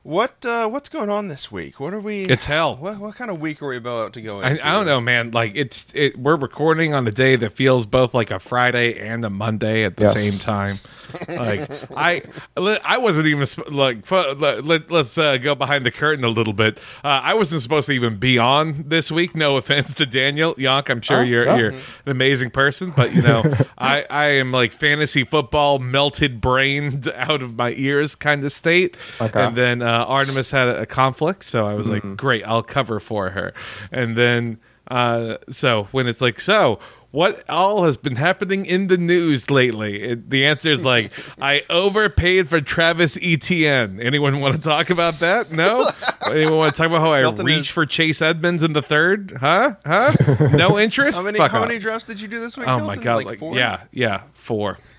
What 0.05 0.45
uh, 0.45 0.69
what's 0.69 0.91
going 0.91 1.09
on 1.09 1.29
this 1.29 1.51
week? 1.51 1.81
What 1.81 1.95
are 1.95 1.99
we? 1.99 2.25
It's 2.25 2.45
hell. 2.45 2.77
What 2.77 2.99
what 2.99 3.15
kind 3.15 3.31
of 3.31 3.41
week 3.41 3.63
are 3.63 3.69
we 3.69 3.79
about 3.79 4.13
to 4.13 4.21
go 4.21 4.43
I, 4.43 4.51
into? 4.51 4.67
I 4.67 4.73
don't 4.73 4.85
know, 4.85 5.01
man. 5.01 5.31
Like 5.31 5.53
it's 5.55 5.95
it, 5.95 6.19
we're 6.19 6.37
recording 6.37 6.93
on 6.93 7.09
a 7.09 7.11
day 7.11 7.37
that 7.37 7.55
feels 7.55 7.87
both 7.87 8.13
like 8.13 8.31
a 8.31 8.39
Friday 8.39 8.99
and 8.99 9.25
a 9.25 9.31
Monday 9.31 9.83
at 9.83 9.97
the 9.97 10.03
Yes. 10.05 10.13
same 10.13 10.39
time. 10.39 10.79
Like 11.27 11.71
I, 11.97 12.21
I 12.55 12.99
wasn't 12.99 13.29
even 13.29 13.47
like 13.75 14.11
let, 14.11 14.65
let, 14.67 14.93
us 14.93 15.17
uh, 15.17 15.39
go 15.39 15.55
behind 15.55 15.87
the 15.87 15.91
curtain 15.91 16.23
a 16.25 16.29
little 16.29 16.53
bit. 16.53 16.77
Uh, 17.03 17.23
I 17.25 17.33
wasn't 17.33 17.63
supposed 17.63 17.87
to 17.87 17.93
even 17.93 18.19
be 18.19 18.37
on 18.37 18.85
this 18.87 19.11
week. 19.11 19.35
No 19.35 19.57
offense 19.57 19.95
to 19.95 20.05
Daniel 20.05 20.55
Yonk. 20.57 20.91
I'm 20.91 21.01
sure 21.01 21.21
Oh, 21.21 21.23
you're 21.23 21.45
yeah. 21.47 21.57
you're 21.57 21.71
an 21.71 21.81
amazing 22.09 22.51
person, 22.51 22.93
but 22.95 23.15
you 23.15 23.23
know 23.23 23.43
I 23.79 24.05
I 24.11 24.25
am 24.33 24.53
like 24.53 24.73
fantasy 24.73 25.25
football 25.25 25.79
melted 25.79 26.43
brained 26.43 27.09
out 27.17 27.43
of 27.43 27.57
my 27.57 27.73
ears 27.73 28.15
kind 28.15 28.45
of 28.45 28.53
state. 28.53 28.99
Okay. 29.19 29.41
And 29.41 29.57
then 29.57 29.81
uh, 30.01 30.05
Artemis 30.07 30.51
had 30.51 30.69
a, 30.69 30.83
a 30.83 30.87
conflict, 30.87 31.45
so 31.45 31.67
I 31.67 31.75
was 31.75 31.87
Mm-hmm. 31.87 32.09
like, 32.11 32.17
great, 32.17 32.45
I'll 32.45 32.63
cover 32.63 33.01
for 33.01 33.31
her. 33.31 33.53
And 33.93 34.17
then, 34.17 34.59
uh, 34.89 35.37
so 35.51 35.85
when 35.93 36.07
it's 36.07 36.21
like, 36.21 36.41
so 36.41 36.79
what 37.11 37.49
all 37.49 37.85
has 37.85 37.97
been 37.97 38.17
happening 38.17 38.67
in 38.67 38.89
the 38.89 38.99
news 38.99 39.49
lately? 39.49 40.03
It, 40.03 40.31
the 40.31 40.45
answer 40.47 40.71
is 40.73 40.85
like, 40.85 41.13
I 41.41 41.63
overpaid 41.71 42.49
for 42.51 42.61
Travis 42.61 43.17
Etienne. 43.23 44.01
Anyone 44.01 44.41
want 44.41 44.55
to 44.55 44.61
talk 44.61 44.91
about 44.91 45.21
that? 45.21 45.53
No. 45.53 45.89
Anyone 46.27 46.57
want 46.59 46.75
to 46.75 46.77
talk 46.79 46.89
about 46.89 47.01
how 47.03 47.13
I 47.13 47.21
reached 47.45 47.61
is- 47.61 47.69
for 47.71 47.87
Chase 47.87 48.21
Edmonds 48.21 48.63
in 48.65 48.73
the 48.73 48.83
third? 48.83 49.37
Huh? 49.41 49.77
Huh? 49.87 50.13
No 50.53 50.77
interest. 50.87 51.17
How 51.17 51.23
many 51.23 51.39
Fuck 51.39 51.53
how 51.53 51.61
off. 51.63 51.69
many 51.69 51.79
drafts 51.79 52.05
did 52.07 52.21
you 52.21 52.27
do 52.27 52.41
this 52.41 52.57
week? 52.57 52.67
Oh 52.67 52.81
my 52.85 52.97
god! 52.97 53.17
Like, 53.19 53.27
Like, 53.27 53.39
four? 53.39 53.55
yeah, 53.57 53.83
yeah, 53.93 54.23
four. 54.33 54.79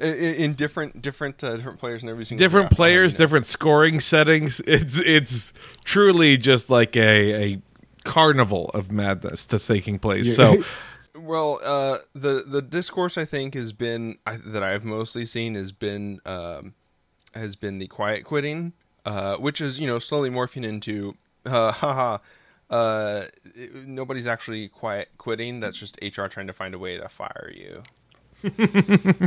in, 0.00 0.14
in 0.14 0.54
different 0.54 1.02
different 1.02 1.42
uh, 1.44 1.56
different 1.56 1.78
players 1.78 2.02
and 2.02 2.10
every 2.10 2.24
single 2.24 2.44
different 2.44 2.68
draft. 2.70 2.76
players, 2.76 3.14
different 3.14 3.46
scoring 3.46 4.00
settings. 4.00 4.60
It's 4.66 4.98
it's 4.98 5.52
truly 5.84 6.36
just 6.36 6.70
like 6.70 6.96
a 6.96 7.52
a 7.54 7.62
carnival 8.04 8.70
of 8.74 8.92
madness 8.92 9.44
that's 9.46 9.66
taking 9.66 9.98
place. 9.98 10.34
So 10.36 10.62
Well, 11.16 11.60
uh, 11.62 11.98
the 12.14 12.42
the 12.46 12.60
discourse 12.60 13.16
I 13.16 13.24
think 13.24 13.54
has 13.54 13.72
been 13.72 14.18
I, 14.26 14.36
that 14.46 14.62
I've 14.64 14.84
mostly 14.84 15.24
seen 15.24 15.54
has 15.54 15.70
been 15.70 16.18
um, 16.26 16.74
has 17.34 17.54
been 17.54 17.78
the 17.78 17.86
quiet 17.86 18.24
quitting, 18.24 18.72
uh, 19.04 19.36
which 19.36 19.60
is 19.60 19.78
you 19.80 19.86
know 19.86 20.00
slowly 20.00 20.28
morphing 20.28 20.64
into 20.64 21.16
uh, 21.46 21.70
haha. 21.80 22.18
Uh, 22.68 23.26
it- 23.54 23.86
nobody's 23.86 24.26
actually 24.26 24.68
quiet 24.68 25.10
quitting. 25.16 25.60
That's 25.60 25.76
just 25.78 25.96
HR 26.02 26.26
trying 26.26 26.48
to 26.48 26.52
find 26.52 26.74
a 26.74 26.78
way 26.78 26.96
to 26.98 27.08
fire 27.08 27.52
you. 27.54 27.84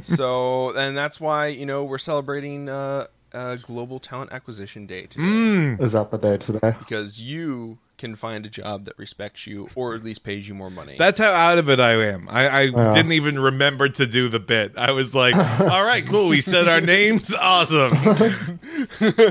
So, 0.03 0.71
and 0.75 0.97
that's 0.97 1.19
why 1.19 1.47
you 1.47 1.65
know 1.65 1.83
we're 1.83 1.97
celebrating 1.97 2.69
uh, 2.69 3.07
uh, 3.33 3.55
Global 3.55 3.99
Talent 3.99 4.31
Acquisition 4.31 4.85
Day 4.85 5.03
today 5.07 5.23
mm, 5.23 5.81
Is 5.81 5.91
that 5.93 6.11
the 6.11 6.17
day 6.17 6.37
today? 6.37 6.73
because 6.79 7.21
you 7.21 7.77
can 7.97 8.15
find 8.15 8.45
a 8.45 8.49
job 8.49 8.85
that 8.85 8.95
respects 8.99 9.47
you 9.47 9.67
or 9.73 9.95
at 9.95 10.03
least 10.03 10.23
pays 10.23 10.47
you 10.47 10.53
more 10.53 10.69
money. 10.69 10.95
that's 10.99 11.17
how 11.17 11.31
out 11.31 11.57
of 11.57 11.67
it 11.67 11.79
I 11.79 11.93
am. 12.09 12.29
I, 12.29 12.47
I 12.47 12.61
Yeah. 12.65 12.91
didn't 12.93 13.13
even 13.13 13.39
remember 13.39 13.89
to 13.89 14.05
do 14.05 14.29
the 14.29 14.39
bit. 14.39 14.73
I 14.77 14.91
was 14.91 15.15
like, 15.15 15.35
all 15.59 15.83
right, 15.83 16.05
cool. 16.05 16.27
We 16.27 16.39
said 16.41 16.67
our 16.67 16.79
names. 16.79 17.33
Awesome. 17.33 17.89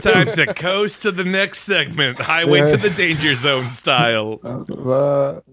Time 0.00 0.32
to 0.32 0.52
coast 0.56 1.02
to 1.02 1.12
the 1.12 1.24
next 1.24 1.60
segment. 1.60 2.18
Highway 2.18 2.58
Yeah. 2.60 2.66
to 2.66 2.76
the 2.76 2.90
danger 2.90 3.36
zone 3.36 3.70
style. 3.70 4.38
The 4.38 5.44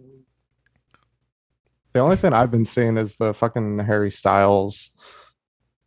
the 1.93 1.99
only 1.99 2.15
thing 2.15 2.33
I've 2.33 2.51
been 2.51 2.65
seeing 2.65 2.97
is 2.97 3.15
the 3.15 3.33
fucking 3.33 3.79
Harry 3.79 4.11
Styles 4.11 4.91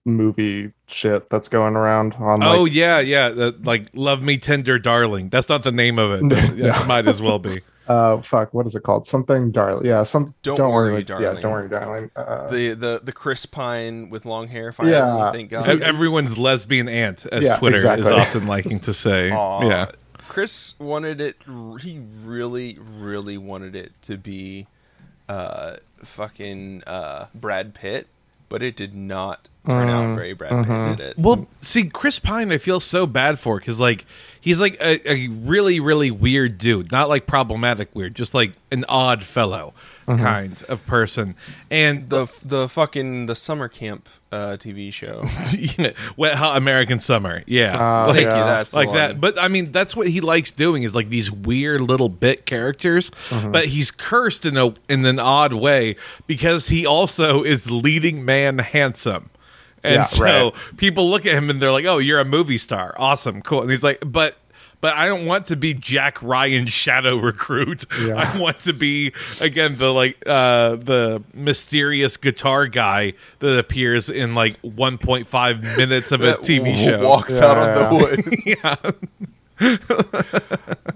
movie 0.04 0.72
shit 0.86 1.28
that's 1.30 1.48
going 1.48 1.74
around 1.74 2.14
on 2.14 2.38
like 2.40 2.48
oh 2.58 2.64
yeah, 2.64 3.00
yeah. 3.00 3.28
The, 3.30 3.56
like 3.64 3.88
"Love 3.92 4.22
Me 4.22 4.38
Tender, 4.38 4.78
Darling." 4.78 5.28
That's 5.30 5.48
not 5.48 5.64
the 5.64 5.72
name 5.72 5.98
of 5.98 6.12
it. 6.12 6.28
but 6.28 6.56
yeah, 6.56 6.82
it 6.82 6.86
might 6.86 7.08
as 7.08 7.20
well 7.20 7.38
be. 7.38 7.60
uh 7.88 8.20
fuck 8.22 8.52
what 8.52 8.66
is 8.66 8.74
it 8.74 8.82
called 8.82 9.06
something 9.06 9.52
darling 9.52 9.86
yeah 9.86 10.02
some 10.02 10.34
Don't 10.42 10.56
don't, 10.56 10.72
Worry, 10.72 10.90
worry, 10.90 11.04
Darling. 11.04 11.36
yeah 11.36 11.40
don't 11.40 11.52
worry 11.52 11.68
darling 11.68 12.10
uh, 12.16 12.50
the 12.50 12.74
the 12.74 13.00
the 13.04 13.12
Chris 13.12 13.46
Pine 13.46 14.10
with 14.10 14.24
long 14.26 14.48
hair. 14.48 14.72
Finally, 14.72 14.96
Yeah. 14.96 15.30
thank 15.30 15.50
God. 15.50 15.82
Everyone's 15.82 16.36
lesbian 16.36 16.88
aunt, 16.88 17.26
as 17.26 17.44
Yeah, 17.44 17.58
Twitter 17.58 17.92
is 17.96 18.08
often 18.08 18.48
liking 18.48 18.80
to 18.80 18.92
say. 18.94 19.30
Aw. 19.32 19.68
Yeah. 19.68 19.90
Chris 20.18 20.74
wanted 20.80 21.20
it. 21.20 21.36
He 21.80 22.00
really, 22.24 22.76
really 22.80 23.38
wanted 23.38 23.76
it 23.76 23.92
to 24.02 24.16
be, 24.16 24.66
uh, 25.28 25.76
fucking 26.04 26.82
uh, 26.86 27.26
Brad 27.34 27.74
Pitt, 27.74 28.08
but 28.48 28.62
it 28.62 28.76
did 28.76 28.94
not 28.94 29.48
turn 29.68 29.90
out 29.90 30.14
very 30.14 30.32
Brad 30.34 30.66
Pitt 30.66 30.96
did 30.96 31.06
it. 31.10 31.18
Well, 31.18 31.48
see, 31.60 31.88
Chris 31.88 32.18
Pine, 32.18 32.52
I 32.52 32.58
feel 32.58 32.80
so 32.80 33.06
bad 33.06 33.38
for 33.38 33.58
because, 33.58 33.80
like, 33.80 34.04
he's 34.40 34.60
like 34.60 34.80
a, 34.80 35.10
a 35.10 35.28
really, 35.28 35.80
really 35.80 36.10
weird 36.10 36.58
dude. 36.58 36.92
Not 36.92 37.08
like 37.08 37.26
problematic 37.26 37.94
weird, 37.94 38.14
just 38.14 38.34
like 38.34 38.52
an 38.70 38.84
odd 38.88 39.24
fellow 39.24 39.74
kind 40.06 40.62
of 40.68 40.84
person. 40.86 41.34
And 41.70 42.08
the 42.10 42.26
The 42.26 42.32
the 42.62 42.68
fucking 42.68 43.26
the 43.26 43.34
summer 43.36 43.68
camp 43.68 44.08
uh, 44.32 44.56
TV 44.58 44.92
show. 44.92 45.24
Wet 46.16 46.34
Hot 46.34 46.56
American 46.56 46.98
Summer, 46.98 47.42
yeah, 47.46 47.76
Uh, 47.76 48.08
like 48.08 48.22
Yeah. 48.26 48.44
That's 48.44 48.74
like 48.74 48.88
one. 48.88 48.96
that. 48.96 49.20
But 49.20 49.38
I 49.38 49.48
mean, 49.48 49.72
that's 49.72 49.94
what 49.96 50.08
he 50.08 50.20
likes 50.20 50.52
doing 50.52 50.82
is 50.82 50.94
like 50.94 51.08
these 51.10 51.30
weird 51.30 51.80
little 51.80 52.08
bit 52.08 52.46
characters. 52.46 53.10
But 53.30 53.66
he's 53.66 53.90
cursed 53.90 54.44
in 54.46 54.56
a 54.56 54.74
in 54.88 55.04
an 55.04 55.18
odd 55.18 55.52
way 55.54 55.96
because 56.26 56.68
he 56.68 56.86
also 56.86 57.42
is 57.42 57.70
leading 57.70 58.24
man 58.24 58.58
handsome. 58.58 59.30
And 59.84 59.94
Yeah, 59.96 60.02
so 60.04 60.24
right. 60.24 60.52
people 60.78 61.08
look 61.10 61.26
at 61.26 61.34
him 61.34 61.48
and 61.50 61.62
they're 61.62 61.70
like, 61.70 61.84
"Oh, 61.84 61.98
you're 61.98 62.18
a 62.18 62.24
movie 62.24 62.58
star, 62.58 62.94
awesome, 62.98 63.40
cool." 63.42 63.62
And 63.62 63.70
he's 63.70 63.84
like, 63.84 64.02
"But." 64.04 64.36
But 64.80 64.94
I 64.94 65.06
don't 65.06 65.26
want 65.26 65.46
to 65.46 65.56
be 65.56 65.74
Jack 65.74 66.22
Ryan's 66.22 66.70
shadow 66.72 67.16
recruit. 67.20 67.84
Yeah. 68.00 68.14
I 68.16 68.38
want 68.38 68.60
to 68.60 68.72
be 68.72 69.12
again 69.40 69.76
the 69.78 69.92
like 69.92 70.16
uh 70.26 70.76
the 70.76 71.22
mysterious 71.34 72.16
guitar 72.16 72.66
guy 72.66 73.14
that 73.40 73.58
appears 73.58 74.08
in 74.10 74.34
like 74.34 74.60
1.5 74.62 75.76
minutes 75.76 76.12
of 76.12 76.20
a 76.22 76.34
TV 76.34 76.76
show. 76.84 77.06
walks 77.08 77.38
Yeah, 77.38 77.44
out 77.46 77.58
of 77.58 77.74
the 77.74 78.44
yeah. 78.46 78.76
woods. 78.82 78.96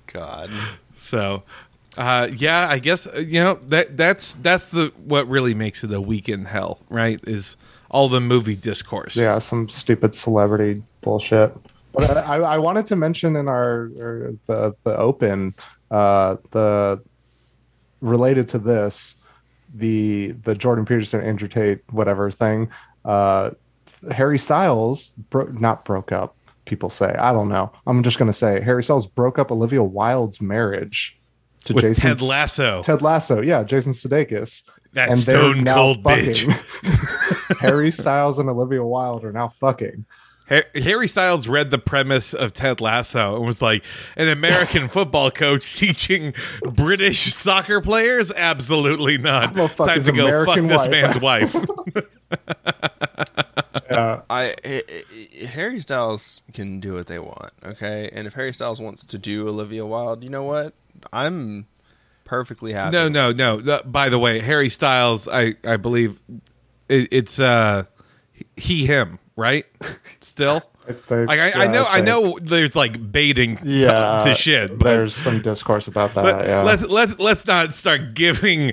God. 0.06 0.50
So, 0.96 1.42
uh, 1.96 2.28
yeah, 2.34 2.68
I 2.68 2.78
guess 2.78 3.06
uh, 3.06 3.18
you 3.26 3.40
know 3.40 3.58
that 3.68 3.96
that's 3.96 4.34
that's 4.34 4.68
the 4.68 4.92
what 5.04 5.28
really 5.28 5.54
makes 5.54 5.82
it 5.84 5.92
a 5.92 6.00
week 6.00 6.28
in 6.28 6.44
hell, 6.46 6.80
right? 6.88 7.20
Is 7.26 7.56
all 7.90 8.08
the 8.08 8.20
movie 8.20 8.54
discourse. 8.54 9.16
yeah 9.16 9.36
some 9.38 9.68
stupid 9.68 10.14
celebrity 10.14 10.80
bullshit 11.00 11.52
but 11.92 12.16
I, 12.16 12.36
I 12.36 12.58
wanted 12.58 12.86
to 12.88 12.96
mention 12.96 13.36
in 13.36 13.48
our, 13.48 13.90
the 14.46 14.74
the 14.84 14.96
open 14.96 15.54
uh 15.90 16.36
the 16.52 17.02
related 18.00 18.48
to 18.48 18.58
this 18.58 19.16
the 19.74 20.32
the 20.44 20.54
jordan 20.54 20.84
peterson 20.84 21.20
andrew 21.20 21.48
tate 21.48 21.80
whatever 21.90 22.30
thing 22.30 22.68
uh 23.04 23.50
harry 24.10 24.38
styles 24.38 25.10
bro- 25.30 25.46
not 25.46 25.84
broke 25.84 26.12
up 26.12 26.36
people 26.70 26.90
say. 26.90 27.12
I 27.18 27.32
don't 27.32 27.48
know. 27.48 27.72
I'm 27.86 28.02
just 28.02 28.18
going 28.18 28.30
to 28.30 28.36
say 28.36 28.60
harry 28.60 28.84
styles 28.84 29.06
broke 29.06 29.38
up 29.38 29.50
olivia 29.50 29.82
wilde's 29.82 30.40
marriage 30.40 31.18
to 31.64 31.74
with 31.74 31.84
jason 31.84 32.02
Ted 32.02 32.22
Lasso, 32.22 32.82
ted 32.82 33.02
lasso. 33.02 33.40
Yeah 33.40 33.64
jason 33.64 33.92
sudeikis. 33.92 34.62
That 34.92 35.10
and 35.10 35.18
stone 35.18 35.64
cold 35.64 36.02
bitch. 36.02 36.46
fucking. 36.82 37.56
harry 37.58 37.90
styles 37.90 38.38
and 38.38 38.48
olivia 38.48 38.84
wilde 38.84 39.24
are 39.24 39.32
now 39.32 39.48
fucking 39.48 40.04
Harry 40.74 41.06
Styles 41.08 41.46
read 41.48 41.70
the 41.70 41.78
premise 41.78 42.34
of 42.34 42.52
Ted 42.52 42.80
Lasso 42.80 43.36
and 43.36 43.46
was 43.46 43.62
like, 43.62 43.84
"An 44.16 44.28
American 44.28 44.88
football 44.90 45.30
coach 45.30 45.76
teaching 45.76 46.34
British 46.62 47.32
soccer 47.32 47.80
players? 47.80 48.32
Absolutely 48.32 49.16
not. 49.18 49.54
Fuck 49.54 49.86
Time 49.86 50.02
to 50.04 50.12
go 50.12 50.26
American 50.26 50.68
fuck 50.68 50.86
this 50.88 51.20
wife." 51.20 51.54
man's 51.54 51.54
wife." 51.54 51.56
Yeah. 53.90 54.20
I, 54.30 54.54
I, 54.64 54.82
I- 54.88 55.46
Harry 55.46 55.80
Styles 55.80 56.42
can 56.52 56.78
do 56.80 56.94
what 56.94 57.06
they 57.08 57.18
want, 57.18 57.52
okay? 57.64 58.08
And 58.12 58.26
if 58.26 58.34
Harry 58.34 58.52
Styles 58.52 58.80
wants 58.80 59.04
to 59.06 59.18
do 59.18 59.48
Olivia 59.48 59.84
Wilde, 59.84 60.22
you 60.22 60.30
know 60.30 60.44
what? 60.44 60.74
I'm 61.12 61.66
perfectly 62.24 62.72
happy. 62.72 62.92
No, 62.92 63.08
no, 63.08 63.32
no. 63.32 63.56
The- 63.60 63.82
by 63.84 64.08
the 64.08 64.18
way, 64.18 64.38
Harry 64.38 64.70
Styles, 64.70 65.26
I 65.26 65.54
I 65.64 65.76
believe 65.76 66.20
it, 66.88 67.08
it's 67.10 67.40
uh 67.40 67.84
he 68.56 68.86
him, 68.86 69.18
right? 69.40 69.64
Still, 70.20 70.62
I 70.88 70.92
think- 70.92 71.28
like 71.28 71.40
I, 71.40 71.64
I 71.64 71.66
know 71.66 71.84
I 71.88 71.94
think- 71.96 72.06
know 72.06 72.38
there's 72.42 72.76
like 72.76 73.10
baiting 73.10 73.56
to- 73.56 73.68
Yeah, 73.68 74.18
to, 74.20 74.34
shit, 74.34 74.78
but 74.78 74.90
there's 74.90 75.16
some 75.16 75.40
discourse 75.42 75.88
about 75.88 76.14
that. 76.14 76.24
let, 76.24 76.46
yeah. 76.46 76.62
let's 76.62 76.86
let's 76.86 77.18
let's 77.18 77.46
not 77.46 77.72
start 77.74 78.14
giving 78.14 78.72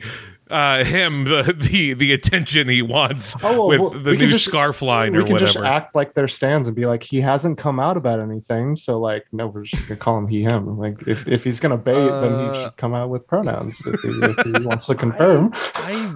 uh 0.50 0.84
him 0.86 1.26
the 1.26 1.54
the, 1.58 1.94
the 1.94 2.14
attention 2.14 2.70
he 2.70 2.82
wants 2.82 3.36
Oh, 3.44 3.52
well, 3.54 3.68
with 3.68 3.80
well, 3.82 3.90
the 3.90 4.12
we 4.12 4.18
can 4.18 4.28
new 4.28 4.32
just- 4.34 4.46
scarf 4.46 4.82
line 4.82 5.12
we 5.14 5.20
or 5.20 5.24
can 5.24 5.34
whatever. 5.34 5.52
just 5.54 5.66
act 5.66 5.94
like 5.96 6.14
they're 6.14 6.28
stands 6.30 6.68
and 6.70 6.76
be 6.76 6.86
like, 6.86 7.04
he 7.04 7.20
hasn't 7.22 7.58
come 7.58 7.80
out 7.82 7.98
about 7.98 8.20
anything, 8.22 8.76
so 8.78 9.00
like, 9.00 9.26
no, 9.34 9.48
we're 9.48 9.64
just 9.64 9.88
gonna 9.88 10.00
call 10.00 10.18
him 10.18 10.28
he 10.28 10.44
him. 10.44 10.78
Like, 10.78 11.06
if, 11.08 11.28
if 11.28 11.44
he's 11.44 11.60
gonna 11.60 11.78
bait, 11.78 11.94
then 11.96 12.32
he 12.32 12.46
Uh, 12.48 12.64
should 12.66 12.78
come 12.78 12.94
out 12.94 13.10
with 13.10 13.28
pronouns 13.28 13.82
if 13.86 14.02
he, 14.02 14.10
if 14.10 14.38
he 14.46 14.66
wants 14.66 14.86
to 14.88 14.96
confirm. 14.96 15.52
I 15.76 16.16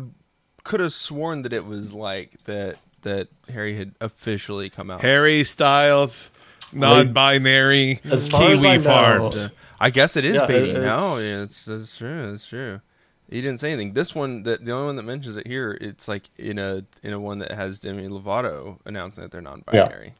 could 0.63 0.79
have 0.79 0.93
sworn 0.93 1.41
that 1.41 1.51
it 1.53 1.65
was 1.65 1.91
like 1.93 2.36
that 2.46 2.77
that 3.03 3.27
Harry 3.51 3.75
had 3.75 3.93
officially 4.01 4.70
come 4.70 4.89
out. 4.91 5.01
Harry 5.01 5.43
Styles, 5.43 6.29
non-binary, 6.74 8.00
As 8.05 8.27
far 8.27 8.51
as 8.51 8.63
I 8.63 8.77
Kiwi 8.77 8.77
know- 8.77 8.84
Farms. 8.84 9.50
I 9.79 9.89
guess 9.89 10.15
it 10.15 10.25
is 10.25 10.36
Yeah, 10.36 10.46
baiting. 10.46 10.75
it- 10.75 10.81
no, 10.81 11.17
it's- 11.17 11.24
yeah, 11.24 11.43
it's 11.43 11.65
that's 11.65 11.98
true. 11.98 12.31
That's 12.31 12.46
true. 12.48 12.81
He 13.29 13.41
didn't 13.41 13.60
say 13.62 13.72
anything. 13.72 13.93
This 13.93 14.13
one, 14.13 14.43
that 14.43 14.65
the 14.65 14.72
only 14.74 14.88
one 14.88 14.96
that 14.98 15.03
mentions 15.03 15.38
it 15.38 15.48
here, 15.48 15.77
it's 15.79 16.08
like 16.08 16.29
in 16.38 16.60
a 16.60 16.84
in 17.01 17.13
a 17.13 17.20
one 17.20 17.39
that 17.39 17.51
has 17.51 17.79
Demi 17.79 18.08
Lovato 18.10 18.77
announcing 18.86 19.24
that 19.24 19.31
they're 19.31 19.41
non-binary. 19.41 20.13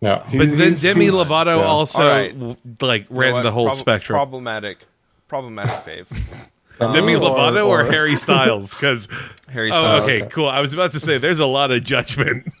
Yeah, 0.00 0.24
But 0.30 0.56
then 0.58 0.74
Demi 0.74 1.06
Lovato 1.06 1.56
yeah. 1.58 1.64
also 1.64 2.02
All 2.02 2.08
right. 2.08 2.34
w- 2.38 2.56
like 2.80 3.08
You 3.08 3.14
know 3.14 3.20
ran 3.20 3.42
the 3.42 3.52
whole 3.52 3.66
Prob- 3.66 3.76
spectrum. 3.78 4.16
Problematic, 4.16 4.78
problematic 5.28 6.06
fave. 6.06 6.48
Demi 6.90 7.14
oh, 7.14 7.20
Lovato 7.20 7.66
or, 7.66 7.82
or- 7.82 7.90
Harry 7.90 8.16
Styles? 8.16 8.72
Because 8.74 9.06
Harry 9.48 9.70
oh, 9.72 10.02
okay, 10.02 10.26
cool. 10.30 10.48
I 10.48 10.60
was 10.60 10.72
about 10.72 10.92
to 10.92 11.00
say 11.00 11.18
there's 11.18 11.38
a 11.38 11.46
lot 11.46 11.70
of 11.70 11.84
judgment 11.84 12.50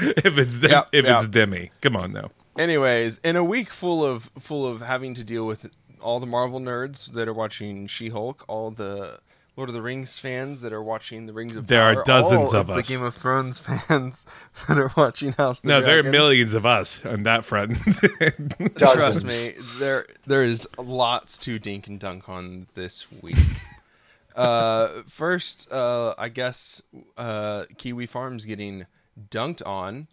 if 0.00 0.38
it's 0.38 0.58
Dem- 0.60 0.70
Yeah, 0.70 0.82
if 0.92 1.04
yeah. 1.04 1.18
it's 1.18 1.26
Demi. 1.26 1.70
Come 1.80 1.96
on 1.96 2.12
now. 2.12 2.30
Anyways, 2.58 3.18
in 3.18 3.36
a 3.36 3.44
week 3.44 3.68
full 3.70 4.04
of 4.04 4.30
full 4.38 4.66
of 4.66 4.80
having 4.82 5.14
to 5.14 5.24
deal 5.24 5.46
with 5.46 5.70
all 6.00 6.20
the 6.20 6.26
Marvel 6.26 6.60
nerds 6.60 7.12
that 7.12 7.28
are 7.28 7.32
watching 7.32 7.86
She-Hulk, 7.86 8.44
all 8.48 8.70
the 8.70 9.18
Lord 9.56 9.68
of 9.68 9.74
the 9.74 9.82
Rings 9.82 10.18
fans 10.18 10.62
that 10.62 10.72
are 10.72 10.82
watching 10.82 11.26
the 11.26 11.32
Rings 11.34 11.54
of 11.56 11.66
There 11.66 11.82
are 11.82 12.02
dozens 12.04 12.54
all 12.54 12.60
of 12.60 12.66
the 12.68 12.74
us. 12.74 12.88
Game 12.88 13.02
of 13.02 13.14
Thrones 13.14 13.58
fans 13.88 14.24
that 14.66 14.78
are 14.78 14.90
watching 14.96 15.32
House. 15.32 15.58
of 15.58 15.62
the 15.62 15.68
No, 15.68 15.80
there 15.82 15.98
are 15.98 16.02
millions 16.02 16.54
of 16.54 16.64
us 16.64 17.04
on 17.04 17.24
that 17.24 17.44
front. 17.44 17.76
Trust 18.78 19.24
me, 19.24 19.52
there 19.78 20.06
there 20.26 20.42
is 20.42 20.66
lots 20.78 21.36
to 21.38 21.58
dink 21.58 21.86
and 21.86 22.00
dunk 22.00 22.28
on 22.30 22.66
this 22.74 23.06
week. 23.20 23.36
uh, 24.36 25.02
first, 25.06 25.70
uh, 25.70 26.14
I 26.16 26.30
guess 26.30 26.80
uh, 27.18 27.64
Kiwi 27.76 28.06
Farms 28.06 28.46
getting 28.46 28.86
dunked 29.30 29.66
on. 29.66 30.08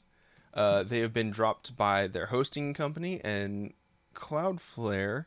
Uh, 0.53 0.83
they 0.83 0.99
have 0.99 1.13
been 1.13 1.31
dropped 1.31 1.77
by 1.77 2.07
their 2.07 2.25
hosting 2.25 2.73
company, 2.73 3.21
and 3.23 3.73
Cloudflare 4.13 5.25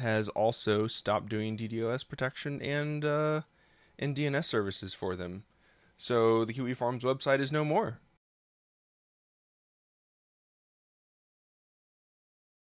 has 0.00 0.28
also 0.30 0.86
stopped 0.86 1.28
doing 1.28 1.56
DDoS 1.56 2.06
protection 2.08 2.60
and 2.62 3.04
uh, 3.04 3.42
and 3.98 4.16
DNS 4.16 4.44
services 4.44 4.94
for 4.94 5.14
them. 5.16 5.44
So 5.96 6.44
the 6.44 6.52
Kiwi 6.52 6.74
Farms 6.74 7.04
website 7.04 7.40
is 7.40 7.52
no 7.52 7.64
more. 7.64 7.98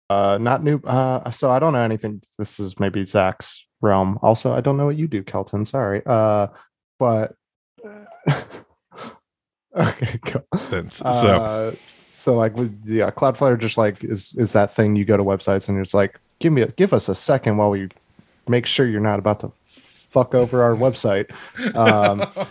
Uh, 0.10 0.38
not 0.42 0.64
new. 0.64 0.78
Uh, 0.84 1.32
so 1.32 1.50
I 1.50 1.60
don't 1.60 1.74
know 1.74 1.80
anything. 1.84 2.22
This 2.38 2.60
is 2.60 2.78
maybe 2.80 3.06
Zach's 3.06 3.66
realm. 3.80 4.20
Also, 4.22 4.52
I 4.52 4.60
don't 4.62 4.76
know 4.78 4.86
what 4.86 4.98
you 4.98 5.08
do, 5.08 5.24
Kelton. 5.24 5.64
Sorry. 5.64 6.02
Uh, 6.06 6.48
but 7.00 7.36
okay, 9.76 10.20
cool. 10.26 10.46
Then- 10.70 10.92
so 10.92 11.06
Uh, 11.06 11.72
so 12.10 12.36
like 12.36 12.56
with 12.56 12.78
yeah, 12.86 13.10
Cloudflare 13.10 13.58
just 13.60 13.78
like 13.78 14.04
is 14.04 14.34
is 14.38 14.52
that 14.54 14.76
thing 14.76 14.96
you 14.96 15.06
go 15.06 15.18
to 15.18 15.24
websites 15.24 15.70
and 15.70 15.80
it's 15.80 15.94
like 15.94 16.20
give 16.42 16.54
me 16.54 16.62
a, 16.62 16.68
give 16.68 16.94
us 16.94 17.08
a 17.08 17.16
second 17.16 17.58
while 17.58 17.70
we 17.70 17.90
make 18.48 18.66
sure 18.66 18.86
you're 18.88 19.00
not 19.00 19.20
about 19.20 19.40
to 19.42 19.52
fuck 20.10 20.34
over 20.36 20.62
our 20.64 20.76
website. 20.76 21.32
Um, 21.76 22.20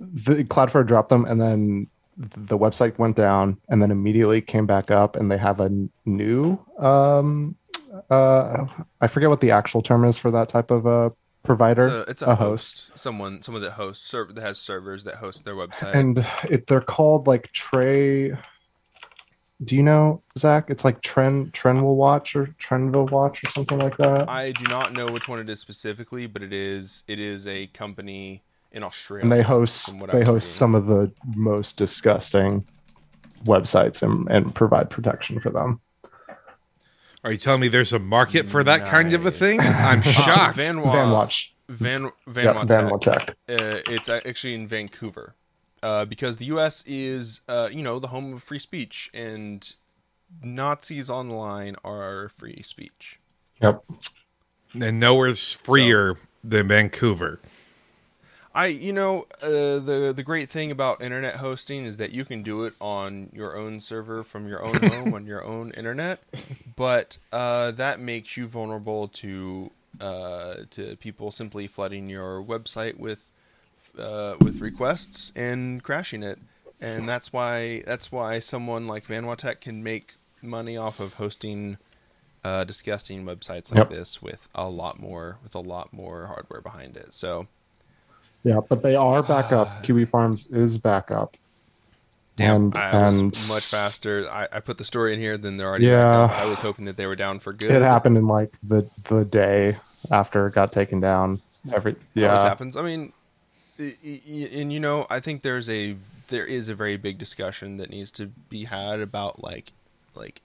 the 0.00 0.44
Cloudflare 0.44 0.86
dropped 0.86 1.10
them 1.10 1.24
and 1.24 1.40
then 1.40 1.86
the 2.16 2.58
website 2.58 2.98
went 2.98 3.16
down 3.16 3.56
and 3.68 3.80
then 3.80 3.90
immediately 3.90 4.40
came 4.40 4.66
back 4.66 4.90
up 4.90 5.16
and 5.16 5.30
they 5.30 5.38
have 5.38 5.60
a 5.60 5.70
new 6.04 6.58
um 6.78 7.56
uh 8.10 8.66
I 9.00 9.06
forget 9.06 9.30
what 9.30 9.40
the 9.40 9.50
actual 9.52 9.80
term 9.80 10.04
is 10.04 10.18
for 10.18 10.30
that 10.32 10.48
type 10.48 10.70
of 10.70 10.86
uh 10.86 11.10
provider 11.42 11.86
It's 11.86 11.94
a, 12.08 12.10
it's 12.10 12.22
a, 12.22 12.26
a 12.26 12.34
host. 12.34 12.90
someone 12.94 13.42
someone 13.42 13.62
that 13.62 13.72
hosts 13.72 14.04
server 14.06 14.32
that 14.32 14.42
has 14.42 14.58
servers 14.58 15.04
that 15.04 15.16
host 15.16 15.44
their 15.44 15.54
website. 15.54 15.94
and 15.94 16.26
it, 16.50 16.66
they're 16.66 16.80
called 16.80 17.26
like 17.26 17.50
Trey. 17.52 18.32
Do 19.62 19.76
you 19.76 19.82
know 19.82 20.22
Zach? 20.36 20.70
It's 20.70 20.84
like 20.84 21.02
Trend 21.02 21.52
Trend 21.52 21.82
will 21.82 21.96
watch 21.96 22.34
or 22.34 22.46
Trend 22.58 22.94
will 22.94 23.06
watch 23.06 23.44
or 23.44 23.50
something 23.50 23.78
like 23.78 23.96
that. 23.98 24.28
I 24.28 24.52
do 24.52 24.64
not 24.68 24.92
know 24.92 25.06
which 25.06 25.28
one 25.28 25.38
it 25.38 25.48
is 25.48 25.60
specifically, 25.60 26.26
but 26.26 26.42
it 26.42 26.52
is 26.52 27.04
it 27.06 27.20
is 27.20 27.46
a 27.46 27.66
company 27.68 28.42
in 28.72 28.82
Australia. 28.82 29.22
and 29.24 29.32
they 29.32 29.42
host 29.42 29.90
from 29.90 30.00
what 30.00 30.10
I 30.10 30.18
they 30.18 30.24
host 30.24 30.46
reading. 30.46 30.58
some 30.58 30.74
of 30.74 30.86
the 30.86 31.12
most 31.36 31.76
disgusting 31.76 32.66
websites 33.44 34.02
and, 34.02 34.28
and 34.30 34.54
provide 34.54 34.88
protection 34.90 35.38
for 35.40 35.50
them. 35.50 35.80
are 37.24 37.32
you 37.32 37.38
telling 37.38 37.60
me 37.60 37.68
there's 37.68 37.92
a 37.92 37.98
market 37.98 38.48
for 38.48 38.64
that 38.64 38.86
kind 38.86 39.12
of 39.12 39.26
a 39.26 39.30
thing? 39.30 39.60
I'm 39.62 40.02
shocked. 40.02 40.56
Van 40.56 40.80
Wa- 40.80 40.92
Van 40.92 41.10
Watch, 41.10 41.54
Van 41.68 42.10
Van 42.26 42.44
yeah, 42.44 42.52
Wa 42.52 42.64
Van 42.64 42.98
Tech. 43.00 43.26
Tech. 43.26 43.36
Uh, 43.48 43.80
it's 43.86 44.08
actually 44.08 44.54
in 44.54 44.66
Vancouver, 44.66 45.34
uh, 45.82 46.04
because 46.04 46.36
the 46.36 46.46
U.S. 46.46 46.84
is 46.86 47.40
uh, 47.48 47.68
you 47.70 47.82
know 47.82 47.98
the 47.98 48.08
home 48.08 48.34
of 48.34 48.42
free 48.42 48.58
speech, 48.58 49.10
and 49.12 49.74
Nazis 50.42 51.10
online 51.10 51.76
are 51.84 52.30
free 52.30 52.62
speech. 52.62 53.18
Yep. 53.60 53.84
and 54.80 54.98
nowhere's 54.98 55.52
freer 55.52 56.16
than 56.42 56.68
Vancouver. 56.68 57.38
I, 58.54 58.66
you 58.66 58.92
know, 58.92 59.26
uh, 59.42 59.78
the 59.78 60.12
the 60.14 60.22
great 60.22 60.50
thing 60.50 60.70
about 60.70 61.00
internet 61.00 61.36
hosting 61.36 61.84
is 61.84 61.96
that 61.96 62.12
you 62.12 62.24
can 62.24 62.42
do 62.42 62.64
it 62.64 62.74
on 62.80 63.30
your 63.32 63.56
own 63.56 63.80
server 63.80 64.22
from 64.22 64.46
your 64.46 64.62
own 64.64 64.82
home 64.88 65.14
on 65.14 65.26
your 65.26 65.42
own 65.42 65.70
internet, 65.70 66.22
but 66.76 67.16
uh, 67.32 67.70
that 67.72 67.98
makes 67.98 68.36
you 68.36 68.46
vulnerable 68.46 69.08
to 69.08 69.70
uh, 70.00 70.54
to 70.70 70.96
people 70.96 71.30
simply 71.30 71.66
flooding 71.66 72.10
your 72.10 72.42
website 72.42 72.98
with 72.98 73.31
uh, 73.98 74.34
with 74.40 74.60
requests 74.60 75.32
and 75.36 75.82
crashing 75.82 76.22
it, 76.22 76.38
and 76.80 77.08
that's 77.08 77.32
why 77.32 77.82
that's 77.86 78.10
why 78.12 78.38
someone 78.38 78.86
like 78.86 79.06
VanWaTech 79.06 79.60
can 79.60 79.82
make 79.82 80.14
money 80.42 80.76
off 80.76 80.98
of 81.00 81.14
hosting 81.14 81.76
uh, 82.44 82.64
disgusting 82.64 83.24
websites 83.24 83.70
like 83.70 83.78
Yep. 83.78 83.90
this 83.90 84.20
with 84.22 84.48
a 84.54 84.68
lot 84.68 84.98
more 85.00 85.38
with 85.42 85.54
a 85.54 85.60
lot 85.60 85.92
more 85.92 86.26
hardware 86.26 86.60
behind 86.60 86.96
it. 86.96 87.12
So. 87.14 87.46
Yeah, 88.44 88.58
but 88.68 88.82
they 88.82 88.96
are 88.96 89.22
back 89.22 89.52
up. 89.52 89.82
Kiwi 89.84 90.04
Farms 90.04 90.48
is 90.48 90.76
back 90.76 91.12
up. 91.12 91.36
Damn, 92.34 92.72
And- 92.74 92.76
I 92.76 93.08
was 93.08 93.48
much 93.48 93.64
faster. 93.66 94.28
I, 94.28 94.48
I 94.50 94.58
put 94.58 94.78
the 94.78 94.84
story 94.84 95.14
in 95.14 95.20
here 95.20 95.38
than 95.38 95.58
they're 95.58 95.68
already. 95.68 95.86
Yeah. 95.86 96.26
back 96.26 96.30
up. 96.30 96.40
I 96.40 96.44
was 96.46 96.58
hoping 96.60 96.86
that 96.86 96.96
they 96.96 97.06
were 97.06 97.14
down 97.14 97.38
for 97.38 97.52
good. 97.52 97.70
It 97.70 97.82
happened 97.82 98.16
in 98.18 98.26
like 98.26 98.56
the 98.64 98.88
the 99.04 99.24
day 99.24 99.76
after 100.10 100.48
it 100.48 100.54
got 100.54 100.72
taken 100.72 100.98
down. 100.98 101.40
Every 101.72 101.92
It 101.92 102.24
always 102.24 102.40
yeah, 102.42 102.42
happens. 102.42 102.76
I 102.76 102.82
mean, 102.82 103.12
and 103.82 104.72
you 104.72 104.80
know, 104.80 105.06
I 105.10 105.20
think 105.20 105.42
there's 105.42 105.68
a 105.68 105.96
there 106.28 106.46
is 106.46 106.68
a 106.68 106.74
very 106.74 106.96
big 106.96 107.18
discussion 107.18 107.76
that 107.76 107.90
needs 107.90 108.10
to 108.12 108.26
be 108.26 108.64
had 108.64 109.00
about 109.00 109.42
like 109.42 109.72
like 110.14 110.40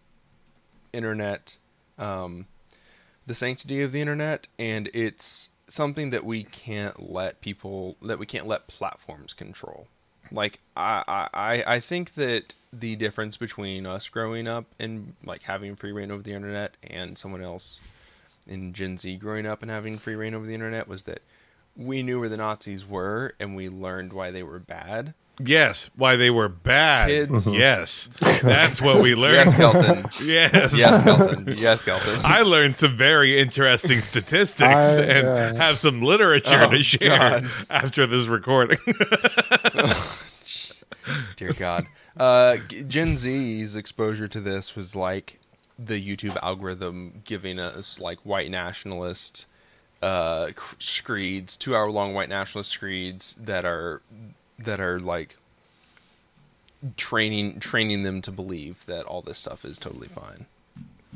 internet, 0.93 1.57
um, 1.97 2.45
the 3.25 3.33
sanctity 3.33 3.81
of 3.81 3.91
the 3.91 4.01
internet, 4.01 4.47
and 4.57 4.89
it's 4.93 5.49
something 5.67 6.09
that 6.11 6.23
we 6.23 6.43
can't 6.43 7.11
let 7.11 7.41
people 7.41 7.97
that 8.01 8.19
we 8.19 8.25
can't 8.25 8.47
let 8.47 8.67
platforms 8.67 9.33
control. 9.33 9.87
Like 10.31 10.59
I, 10.75 11.29
I, 11.33 11.63
I- 11.65 11.79
think 11.79 12.15
that 12.15 12.53
the 12.73 12.97
difference 12.97 13.37
between 13.37 13.85
us 13.85 14.09
growing 14.09 14.45
up 14.47 14.65
and 14.77 15.13
like 15.23 15.43
having 15.43 15.75
free 15.77 15.93
reign 15.93 16.11
over 16.11 16.21
the 16.21 16.33
internet 16.33 16.75
and 16.83 17.17
someone 17.17 17.41
else 17.41 17.79
in 18.45 18.73
Gen 18.73 18.97
Z 18.97 19.15
growing 19.17 19.45
up 19.45 19.61
and 19.61 19.71
having 19.71 19.97
free 19.97 20.15
reign 20.15 20.33
over 20.33 20.45
the 20.45 20.53
internet 20.53 20.87
was 20.87 21.03
that 21.03 21.21
we 21.77 22.01
knew 22.03 22.19
where 22.19 22.29
the 22.29 22.37
Nazis 22.37 22.85
were 22.85 23.33
and 23.39 23.55
we 23.55 23.69
learned 23.69 24.11
why 24.13 24.31
they 24.31 24.43
were 24.43 24.59
bad. 24.59 25.13
Yes, 25.39 25.91
why 25.95 26.15
they 26.15 26.31
were 26.31 26.49
bad. 26.49 27.07
Kids. 27.09 27.47
Yes, 27.55 28.09
that's 28.19 28.81
what 28.81 29.01
we 29.03 29.13
learned. 29.13 29.51
Yes. 29.51 29.55
Kelton. 29.55 30.05
Yes, 30.27 30.75
yes, 30.77 31.03
Kelton. 31.03 31.53
Yes, 31.55 31.85
Kelton. 31.85 32.19
I 32.23 32.41
learned 32.41 32.75
some 32.77 32.97
very 32.97 33.39
interesting 33.39 34.01
statistics 34.01 34.97
I, 34.97 35.03
and 35.03 35.27
uh, 35.27 35.53
have 35.55 35.77
some 35.77 36.01
literature 36.01 36.63
Oh, 36.63 36.71
to 36.71 36.81
share 36.81 37.19
God. 37.41 37.49
after 37.69 38.07
this 38.07 38.25
recording. 38.25 38.79
Dear 38.87 39.93
Dear 41.37 41.53
God. 41.53 41.85
Uh, 42.17 42.57
Gen 42.87 43.15
Z's 43.17 43.75
exposure 43.75 44.27
to 44.27 44.41
this 44.41 44.75
was 44.75 44.95
like 44.95 45.39
the 45.77 46.03
YouTube 46.03 46.35
algorithm 46.41 47.21
giving 47.25 47.59
us 47.59 47.99
like 47.99 48.17
white 48.23 48.49
nationalist 48.49 49.45
uh, 50.01 50.49
screeds, 50.79 51.55
two 51.57 51.75
hour 51.75 51.89
long 51.91 52.13
white 52.13 52.29
nationalist 52.29 52.69
screeds 52.71 53.35
that 53.35 53.65
are 53.65 54.01
that 54.59 54.79
are 54.79 54.99
like 54.99 55.35
training 56.95 57.59
training 57.59 58.03
them 58.03 58.21
to 58.21 58.31
believe 58.31 58.85
that 58.85 59.03
all 59.05 59.21
this 59.21 59.37
stuff 59.39 59.65
is 59.65 59.77
totally 59.77 60.07
fine. 60.07 60.45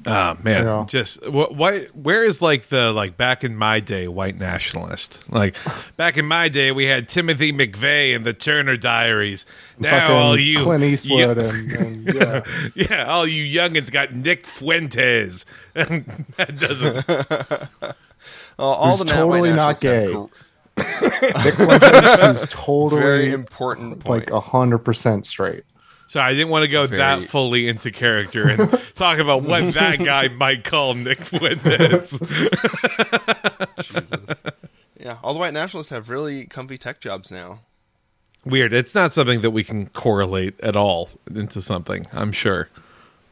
Oh 0.04 0.36
man, 0.42 0.66
Yeah. 0.66 0.86
just 0.88 1.30
what? 1.30 1.54
Why? 1.56 1.82
Where 1.94 2.24
is 2.24 2.42
like 2.42 2.70
the 2.70 2.92
like 2.92 3.18
back 3.18 3.44
in 3.44 3.56
my 3.56 3.80
day 3.80 4.08
white 4.08 4.40
nationalist? 4.40 5.32
Like 5.32 5.56
back 5.96 6.18
in 6.18 6.26
my 6.26 6.50
day, 6.50 6.72
we 6.72 6.86
had 6.86 7.08
Timothy 7.08 7.54
McVeigh 7.54 8.16
and 8.16 8.26
the 8.26 8.34
Turner 8.34 8.78
Diaries. 8.78 9.46
Now 9.78 10.00
Fucking 10.00 10.16
all 10.16 10.40
you 10.40 10.64
Clint 10.64 10.84
Eastwood 10.86 11.38
you- 11.40 11.44
and, 11.48 11.72
and 11.74 12.14
yeah. 12.16 12.44
yeah, 12.76 13.06
all 13.06 13.28
you 13.28 13.44
youngins 13.46 13.92
got 13.92 14.16
Nick 14.16 14.48
Fuentes. 14.48 15.46
that 15.74 16.58
doesn't. 16.58 17.96
Uh, 18.62 18.66
all 18.66 18.98
Who's 18.98 19.00
the 19.08 19.14
na- 19.14 19.20
totally 19.22 19.52
not 19.54 19.80
gay. 19.82 20.14
gr- 20.14 20.26
Nick 21.44 21.56
Fuentes 21.56 22.44
is 22.44 22.50
totally 22.52 23.02
very 23.02 23.32
important 23.34 24.00
point. 24.00 24.26
like 24.26 24.32
a 24.32 24.40
hundred 24.40 24.80
percent 24.80 25.26
straight. 25.26 25.64
So 26.08 26.20
I 26.20 26.32
didn't 26.34 26.50
want 26.50 26.64
to 26.64 26.68
go 26.68 26.88
Very- 26.88 26.98
that 27.00 27.30
fully 27.30 27.68
into 27.68 27.90
character 27.92 28.50
and 28.50 28.70
talk 28.96 29.18
about 29.20 29.44
what 29.44 29.74
that 29.74 30.00
guy 30.04 30.28
might 30.28 30.64
call 30.66 30.94
Nick 30.94 31.22
Fuentes. 31.22 32.20
Jesus. 33.82 34.42
Yeah, 35.00 35.18
all 35.24 35.34
the 35.34 35.40
white 35.40 35.54
nationalists 35.54 35.90
have 35.90 36.10
really 36.10 36.46
comfy 36.46 36.78
tech 36.78 37.00
jobs 37.02 37.32
now. 37.32 37.62
Weird. 38.46 38.74
It's 38.74 38.94
not 38.94 39.12
something 39.14 39.42
that 39.42 39.52
we 39.52 39.64
can 39.64 39.88
correlate 39.90 40.60
at 40.62 40.76
all 40.76 41.10
into 41.34 41.62
something. 41.62 42.08
I'm 42.12 42.32
sure. 42.32 42.70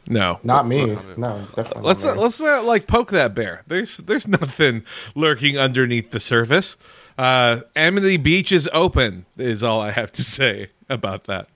No. 0.10 0.39
Not 0.43 0.67
me. 0.67 0.86
No, 1.17 1.48
definitely. 1.56 1.84
Let's 1.84 2.04
not 2.04 2.10
not, 2.10 2.17
me. 2.17 2.24
let's 2.24 2.39
not 2.39 2.65
like 2.65 2.88
poke 2.88 3.12
that 3.12 3.36
bear. 3.36 3.63
There's 3.67 3.98
there's 3.98 4.28
nothing 4.28 4.84
lurking 5.15 5.58
underneath 5.58 6.12
the 6.12 6.19
surface. 6.19 6.76
Uh, 7.17 7.62
Amity 7.76 8.17
Beach 8.17 8.52
is 8.52 8.67
open. 8.74 9.26
Is 9.38 9.62
all 9.62 9.80
I 9.80 9.91
have 9.91 10.12
to 10.13 10.24
say 10.38 10.69
about 10.89 11.26
that. 11.26 11.48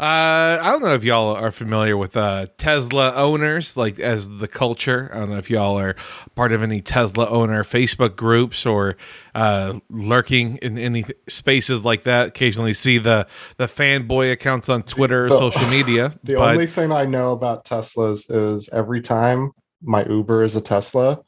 Uh, 0.00 0.58
I 0.62 0.70
don't 0.72 0.82
know 0.82 0.94
if 0.94 1.04
y'all 1.04 1.34
are 1.36 1.52
familiar 1.52 1.96
with 1.96 2.16
uh, 2.16 2.46
Tesla 2.56 3.12
owners, 3.14 3.76
like 3.76 3.98
as 4.00 4.28
the 4.38 4.48
culture. 4.48 5.10
I 5.12 5.18
don't 5.18 5.30
know 5.30 5.36
if 5.36 5.50
y'all 5.50 5.78
are 5.78 5.96
part 6.34 6.52
of 6.52 6.62
any 6.62 6.80
Tesla 6.80 7.28
owner 7.28 7.62
Facebook 7.62 8.16
groups 8.16 8.64
or 8.66 8.96
uh, 9.34 9.78
lurking 9.90 10.56
in 10.58 10.78
any 10.78 11.04
spaces 11.28 11.84
like 11.84 12.02
that. 12.04 12.28
Occasionally 12.28 12.74
see 12.74 12.98
the 12.98 13.26
the 13.58 13.66
fanboy 13.66 14.32
accounts 14.32 14.68
on 14.68 14.82
Twitter 14.82 15.26
or 15.26 15.28
The- 15.28 15.38
social 15.38 15.66
media. 15.68 16.18
The 16.24 16.34
but 16.36 16.52
only 16.52 16.66
thing 16.66 16.92
I 16.92 17.04
know 17.04 17.32
about 17.32 17.64
Teslas 17.64 18.26
is 18.30 18.68
every 18.72 19.00
time 19.02 19.52
my 19.82 20.04
Uber 20.04 20.44
is 20.44 20.54
a 20.56 20.60
Tesla, 20.60 21.20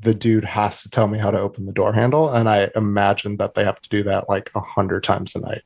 the 0.00 0.14
dude 0.14 0.44
has 0.44 0.82
to 0.82 0.90
tell 0.90 1.06
me 1.06 1.18
how 1.18 1.30
to 1.30 1.38
open 1.38 1.66
the 1.66 1.72
door 1.72 1.92
handle, 1.92 2.30
and 2.32 2.48
I 2.48 2.70
imagine 2.74 3.36
that 3.36 3.54
they 3.54 3.64
have 3.64 3.80
to 3.80 3.88
do 3.88 4.02
that 4.04 4.28
like 4.28 4.50
a 4.54 4.60
hundred 4.60 5.04
times 5.04 5.34
a 5.34 5.40
night. 5.40 5.62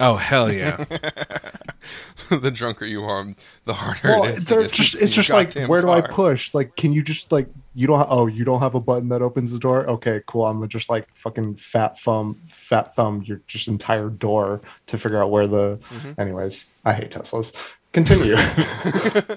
Oh 0.00 0.16
hell 0.16 0.52
yeah. 0.52 0.84
the 2.30 2.50
drunker 2.50 2.86
you 2.86 3.02
are, 3.02 3.26
the 3.64 3.74
harder 3.74 4.08
Well, 4.08 4.24
it 4.24 4.38
is. 4.38 4.44
to 4.46 4.62
get 4.62 4.72
just, 4.72 4.94
it's 4.94 5.12
just 5.12 5.30
like, 5.30 5.48
goddamn 5.48 5.68
where 5.68 5.80
do 5.80 5.90
I 5.90 6.00
push? 6.00 6.54
Like, 6.54 6.76
can 6.76 6.92
you 6.92 7.02
just 7.02 7.32
like, 7.32 7.48
you 7.74 7.86
don't, 7.86 8.06
oh, 8.08 8.26
you 8.26 8.44
don't 8.44 8.60
have 8.60 8.74
a 8.74 8.80
button 8.80 9.08
that 9.10 9.22
opens 9.22 9.52
the 9.52 9.58
door? 9.58 9.86
Okay, 9.88 10.22
cool. 10.26 10.46
I'm 10.46 10.56
gonna 10.58 10.68
just 10.68 10.88
like 10.88 11.08
fucking 11.14 11.56
fat 11.56 11.98
thumb, 12.00 12.36
fat 12.46 12.94
thumb 12.96 13.22
your 13.24 13.40
just 13.46 13.68
entire 13.68 14.08
door 14.08 14.60
to 14.86 14.98
figure 14.98 15.22
out 15.22 15.30
where 15.30 15.46
the. 15.46 15.78
Mm-hmm. 15.90 16.20
Anyways, 16.20 16.70
I 16.84 16.92
hate 16.94 17.10
Teslas. 17.10 17.54
Continue. 17.92 18.36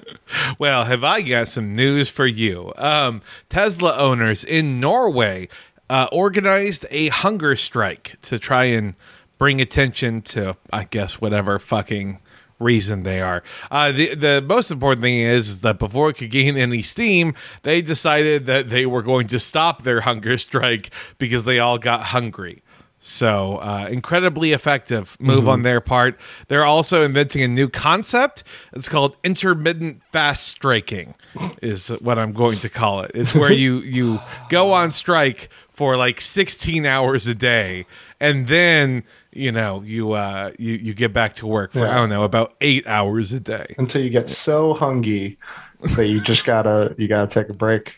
Well, 0.58 0.86
have 0.86 1.04
I 1.04 1.20
got 1.22 1.48
some 1.48 1.74
news 1.74 2.08
for 2.08 2.26
you? 2.26 2.72
Um, 2.76 3.20
Tesla 3.48 3.96
owners 3.96 4.42
in 4.42 4.80
Norway 4.80 5.48
uh, 5.90 6.08
organized 6.10 6.86
a 6.90 7.08
hunger 7.08 7.56
strike 7.56 8.16
to 8.22 8.38
try 8.38 8.64
and 8.64 8.94
bring 9.38 9.60
attention 9.60 10.22
to, 10.22 10.56
I 10.72 10.84
guess, 10.84 11.20
whatever 11.20 11.58
fucking 11.58 12.20
reason 12.58 13.02
they 13.02 13.20
are. 13.20 13.42
Uh, 13.70 13.92
the 13.92 14.14
the 14.14 14.44
most 14.46 14.70
important 14.70 15.02
thing 15.02 15.18
is, 15.18 15.48
is 15.48 15.60
that 15.60 15.78
before 15.78 16.10
it 16.10 16.14
could 16.14 16.30
gain 16.30 16.56
any 16.56 16.82
steam, 16.82 17.34
they 17.62 17.82
decided 17.82 18.46
that 18.46 18.70
they 18.70 18.86
were 18.86 19.02
going 19.02 19.26
to 19.28 19.38
stop 19.38 19.82
their 19.82 20.02
hunger 20.02 20.38
strike 20.46 20.90
because 21.18 21.44
they 21.44 21.58
all 21.58 21.78
got 21.78 22.00
hungry. 22.00 22.62
So 22.98 23.58
uh, 23.58 23.86
incredibly 23.88 24.52
effective 24.52 25.16
move 25.20 25.48
on 25.48 25.62
their 25.62 25.80
part. 25.80 26.18
They're 26.48 26.64
also 26.64 27.04
inventing 27.04 27.40
a 27.40 27.46
new 27.46 27.68
concept. 27.68 28.42
It's 28.72 28.88
called 28.88 29.16
intermittent 29.22 30.02
fast 30.10 30.48
striking, 30.48 31.14
is 31.62 31.86
what 32.00 32.18
I'm 32.18 32.32
going 32.32 32.58
to 32.58 32.68
call 32.68 33.02
it. 33.02 33.12
It's 33.14 33.32
where 33.32 33.52
you 33.64 33.78
you 33.78 34.18
go 34.48 34.72
on 34.72 34.90
strike 34.90 35.50
for 35.70 35.96
like 35.96 36.20
16 36.20 36.84
hours 36.84 37.28
a 37.28 37.34
day, 37.34 37.86
and 38.18 38.48
then 38.48 39.04
you 39.36 39.52
know 39.52 39.82
you 39.82 40.12
uh, 40.12 40.52
you 40.58 40.74
you 40.74 40.94
get 40.94 41.12
back 41.12 41.34
to 41.34 41.46
work 41.46 41.72
for 41.72 41.86
I 41.86 41.94
don't 41.94 42.08
know 42.08 42.22
about 42.22 42.54
eight 42.60 42.86
hours 42.86 43.32
a 43.32 43.40
day. 43.40 43.74
Until 43.78 44.02
you 44.02 44.10
get 44.10 44.30
so 44.30 44.74
hungry 44.74 45.38
that 45.80 46.06
you 46.06 46.20
just 46.20 46.44
gotta, 46.44 46.94
you 46.98 47.08
gotta 47.08 47.28
take 47.28 47.48
a 47.48 47.54
break. 47.54 47.94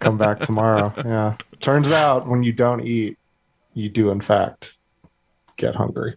Come 0.00 0.18
back 0.18 0.40
tomorrow. 0.40 0.92
Yeah. 0.96 1.36
Turns 1.60 1.90
out 1.90 2.26
when 2.28 2.42
you 2.42 2.52
don't 2.52 2.80
eat, 2.86 3.18
you 3.74 3.88
do 3.88 4.10
in 4.10 4.20
fact 4.20 4.76
get 5.56 5.74
hungry. 5.74 6.16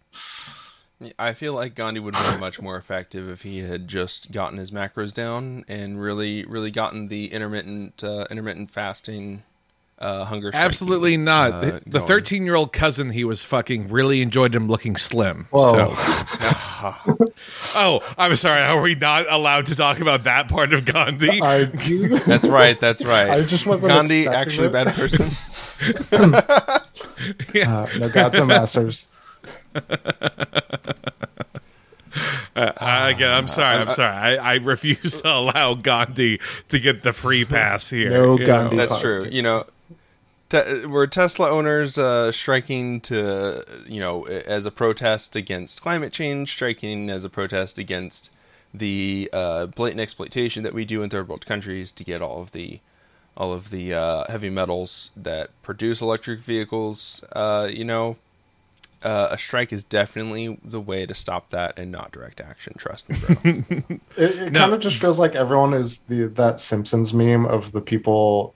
I 1.18 1.34
feel 1.34 1.54
like 1.54 1.76
Gandhi 1.76 2.02
would 2.02 2.16
have 2.16 2.34
been 2.34 2.42
much 2.42 2.62
more 2.62 2.76
effective 2.76 3.30
if 3.30 3.44
he 3.44 3.60
had 3.60 3.88
just 3.88 4.34
gotten 4.34 4.58
his 4.58 4.70
macros 4.70 5.14
down 5.14 5.64
and 5.68 6.02
really, 6.02 6.44
really 6.44 6.72
gotten 6.72 7.08
the 7.08 7.32
intermittent, 7.32 8.04
uh, 8.04 8.26
intermittent 8.30 8.70
fasting, 8.70 9.44
uh, 10.00 10.26
hunger. 10.26 10.48
striking, 10.50 10.66
Absolutely 10.66 11.18
not. 11.18 11.52
uh, 11.54 11.80
the 11.86 12.00
13 12.00 12.46
year 12.46 12.56
old 12.56 12.74
cousin 12.74 13.12
he 13.12 13.24
was 13.24 13.44
fucking 13.44 13.90
really 13.90 14.22
enjoyed 14.22 14.56
him 14.56 14.68
looking 14.68 14.96
slim. 14.96 15.48
Whoa. 15.52 15.94
So. 15.96 17.26
Oh, 17.76 18.02
I'm 18.18 18.36
sorry. 18.36 18.62
Are 18.64 18.82
we 18.82 18.96
not 18.96 19.30
allowed 19.30 19.68
to 19.68 19.76
talk 19.76 20.00
about 20.00 20.24
that 20.24 20.50
part 20.50 20.74
of 20.74 20.86
Gandhi? 20.86 21.40
I, 21.42 21.66
That's 22.26 22.48
right. 22.48 22.80
That's 22.80 23.04
right. 23.04 23.30
I 23.30 23.44
just 23.44 23.66
wasn't 23.66 23.92
Gandhi 23.92 24.22
expecting 24.22 24.42
actually 24.42 24.68
a 24.68 24.70
bad 24.72 24.96
person. 24.96 25.30
uh, 26.12 27.88
no 28.00 28.10
gods 28.10 28.38
and 28.38 28.48
masters. 28.48 29.08
Uh, 32.56 33.12
again, 33.14 33.32
I'm 33.32 33.48
sorry. 33.48 33.78
I'm 33.78 33.94
sorry. 33.94 34.14
I, 34.14 34.54
I 34.54 34.56
refuse 34.56 35.22
to 35.22 35.30
allow 35.30 35.76
Gandhi 35.76 36.40
to 36.70 36.80
get 36.80 37.04
the 37.04 37.14
free 37.14 37.46
pass 37.46 37.90
here. 37.90 38.10
No 38.10 38.38
Gandhi. 38.38 38.76
know? 38.76 38.86
That's 38.88 39.00
true. 39.00 39.28
You 39.30 39.44
know, 39.44 39.66
te- 40.50 40.86
were 40.86 41.08
Tesla 41.08 41.50
owners 41.50 41.98
uh, 41.98 42.32
striking 42.32 43.00
to, 43.02 43.66
you 43.88 44.00
know, 44.00 44.26
as 44.26 44.66
a 44.66 44.72
protest 44.72 45.36
against 45.36 45.82
climate 45.82 46.12
change, 46.14 46.52
striking 46.52 47.10
as 47.10 47.24
a 47.24 47.30
protest 47.30 47.78
against 47.78 48.32
the 48.74 49.30
uh, 49.34 49.66
blatant 49.68 50.00
exploitation 50.02 50.64
that 50.64 50.74
we 50.74 50.86
do 50.86 51.02
in 51.02 51.10
third 51.10 51.28
world 51.28 51.46
countries 51.46 51.92
to 51.92 52.04
get 52.04 52.22
all 52.22 52.42
of 52.42 52.52
the 52.52 52.80
all 53.38 53.54
of 53.54 53.70
the 53.70 53.94
uh, 53.94 54.26
heavy 54.30 54.50
metals 54.50 55.12
that 55.16 55.50
produce 55.64 56.02
electric 56.02 56.42
vehicles. 56.42 57.24
Uh, 57.32 57.70
you 57.72 57.86
know, 57.86 58.18
uh, 59.02 59.30
a 59.32 59.38
strike 59.38 59.72
is 59.72 59.84
definitely 59.86 60.60
the 60.64 60.80
way 60.82 61.06
to 61.06 61.14
stop 61.14 61.50
that 61.50 61.80
and 61.80 61.90
not 61.90 62.12
direct 62.12 62.42
action. 62.42 62.74
Trust 62.78 63.08
me, 63.08 63.16
bro. 63.18 63.36
It, 64.18 64.38
it 64.38 64.52
No. 64.54 64.60
kind 64.60 64.74
of 64.74 64.82
just 64.82 64.98
feels 64.98 65.18
like 65.20 65.36
everyone 65.36 65.74
is 65.74 66.00
the 66.00 66.26
that 66.36 66.60
Simpsons 66.60 67.14
meme 67.14 67.46
of 67.46 67.72
the 67.72 67.80
people 67.82 68.54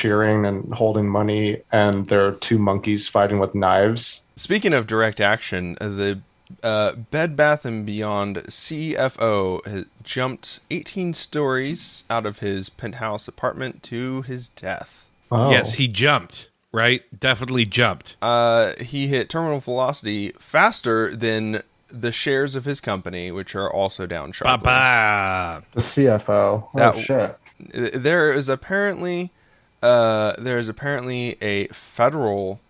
cheering 0.00 0.44
and 0.44 0.74
holding 0.74 1.08
money, 1.08 1.62
and 1.72 2.08
there 2.08 2.26
are 2.26 2.32
two 2.32 2.58
monkeys 2.58 3.08
fighting 3.08 3.38
with 3.38 3.54
knives. 3.54 4.22
Speaking 4.36 4.74
of 4.74 4.86
direct 4.86 5.20
action, 5.20 5.76
uh, 5.80 5.88
the 5.88 6.20
uh, 6.62 6.92
Bed 6.92 7.34
Bath 7.34 7.64
and 7.64 7.86
Beyond 7.86 8.36
CFO 8.44 9.66
has 9.66 9.86
jumped 10.02 10.60
18 10.70 11.14
stories 11.14 12.04
out 12.10 12.26
of 12.26 12.40
his 12.40 12.68
penthouse 12.68 13.26
apartment 13.26 13.82
to 13.84 14.22
his 14.22 14.50
death. 14.50 15.06
Oh, 15.32 15.50
Yes, 15.50 15.74
he 15.74 15.88
jumped, 15.88 16.50
right? 16.72 17.02
Definitely 17.18 17.64
jumped. 17.64 18.16
Uh, 18.22 18.74
he 18.80 19.08
hit 19.08 19.28
terminal 19.30 19.60
velocity 19.60 20.32
faster 20.38 21.16
than 21.16 21.62
the 21.90 22.12
shares 22.12 22.54
of 22.54 22.64
his 22.64 22.80
company, 22.80 23.32
which 23.32 23.54
are 23.54 23.72
also 23.72 24.06
down 24.06 24.28
Ba 24.28 24.34
sharply. 24.34 24.64
ba. 24.64 25.62
the 25.72 25.80
CFO. 25.80 26.28
Oh 26.28 26.70
That- 26.74 26.96
shit! 26.98 27.38
There 28.02 28.32
is 28.34 28.48
apparently, 28.50 29.30
uh, 29.82 30.34
there 30.38 30.58
is 30.58 30.68
apparently 30.68 31.36
a 31.40 31.68
federal, 31.68 32.60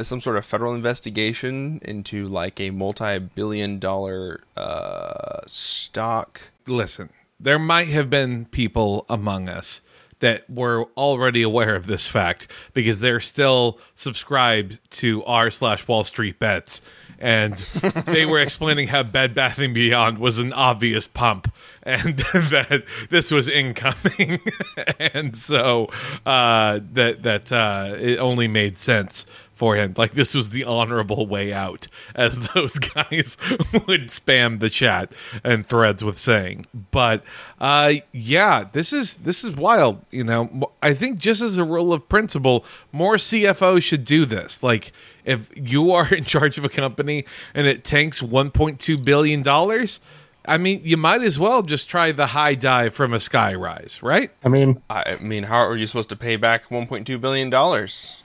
some 0.00 0.20
sort 0.20 0.36
of 0.36 0.44
federal 0.44 0.74
investigation 0.74 1.80
into 1.82 2.26
like 2.28 2.60
a 2.60 2.70
multi-billion-dollar 2.70 4.40
uh, 4.56 5.40
stock. 5.46 6.40
Listen, 6.66 7.10
there 7.38 7.58
might 7.58 7.88
have 7.88 8.08
been 8.08 8.46
people 8.46 9.04
among 9.08 9.48
us 9.48 9.80
that 10.20 10.48
were 10.48 10.86
already 10.96 11.42
aware 11.42 11.74
of 11.74 11.86
this 11.86 12.06
fact 12.06 12.46
because 12.72 13.00
they're 13.00 13.20
still 13.20 13.78
subscribed 13.94 14.80
to 14.90 15.22
r 15.24 15.50
slash 15.50 15.86
Wall 15.86 16.04
Street 16.04 16.38
Bets 16.38 16.80
and 17.24 17.56
they 18.04 18.26
were 18.26 18.38
explaining 18.38 18.88
how 18.88 19.02
Bed 19.02 19.32
Bath 19.34 19.58
and 19.58 19.72
Beyond 19.72 20.18
was 20.18 20.36
an 20.36 20.52
obvious 20.52 21.06
pump, 21.06 21.50
and 21.82 22.18
that 22.34 22.84
this 23.08 23.30
was 23.30 23.48
incoming, 23.48 24.40
and 24.98 25.34
so 25.34 25.88
uh, 26.26 26.80
that 26.92 27.22
that 27.22 27.50
uh, 27.50 27.96
it 27.98 28.18
only 28.18 28.46
made 28.46 28.76
sense 28.76 29.24
for 29.54 29.76
him. 29.76 29.94
Like 29.96 30.12
this 30.12 30.34
was 30.34 30.50
the 30.50 30.64
honorable 30.64 31.26
way 31.26 31.52
out, 31.52 31.88
as 32.14 32.48
those 32.54 32.78
guys 32.78 33.36
would 33.72 34.08
spam 34.08 34.60
the 34.60 34.70
chat 34.70 35.12
and 35.42 35.66
threads 35.66 36.04
with 36.04 36.18
saying. 36.18 36.66
But 36.90 37.24
uh, 37.60 37.94
yeah, 38.12 38.64
this 38.72 38.92
is 38.92 39.16
this 39.18 39.44
is 39.44 39.56
wild. 39.56 40.04
You 40.10 40.24
know, 40.24 40.70
I 40.82 40.94
think 40.94 41.18
just 41.18 41.42
as 41.42 41.56
a 41.56 41.64
rule 41.64 41.92
of 41.92 42.08
principle, 42.08 42.64
more 42.92 43.16
CFOs 43.16 43.82
should 43.82 44.04
do 44.04 44.24
this. 44.24 44.62
Like 44.62 44.92
if 45.24 45.50
you 45.54 45.90
are 45.90 46.12
in 46.14 46.24
charge 46.24 46.58
of 46.58 46.64
a 46.64 46.68
company 46.68 47.24
and 47.54 47.66
it 47.66 47.84
tanks 47.84 48.20
1.2 48.20 49.04
billion 49.04 49.42
dollars. 49.42 50.00
I 50.46 50.58
mean, 50.58 50.82
you 50.84 50.98
might 50.98 51.22
as 51.22 51.38
well 51.38 51.62
just 51.62 51.88
try 51.88 52.12
the 52.12 52.26
high 52.26 52.54
dive 52.54 52.94
from 52.94 53.14
a 53.14 53.20
sky 53.20 53.54
rise, 53.54 54.02
right? 54.02 54.30
I 54.44 54.50
mean, 54.50 54.82
I 54.90 55.16
mean, 55.16 55.44
how 55.44 55.66
are 55.66 55.74
you 55.74 55.86
supposed 55.86 56.10
to 56.10 56.16
pay 56.16 56.36
back 56.36 56.68
1.2 56.68 57.18
billion 57.18 57.48
dollars? 57.48 58.16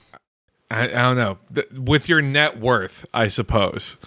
I, 0.72 0.84
I 0.84 0.88
don't 0.88 1.16
know. 1.18 1.38
Th- 1.54 1.70
with 1.72 2.08
your 2.10 2.22
net 2.22 2.60
worth, 2.60 3.06
I 3.14 3.28
suppose. 3.28 3.98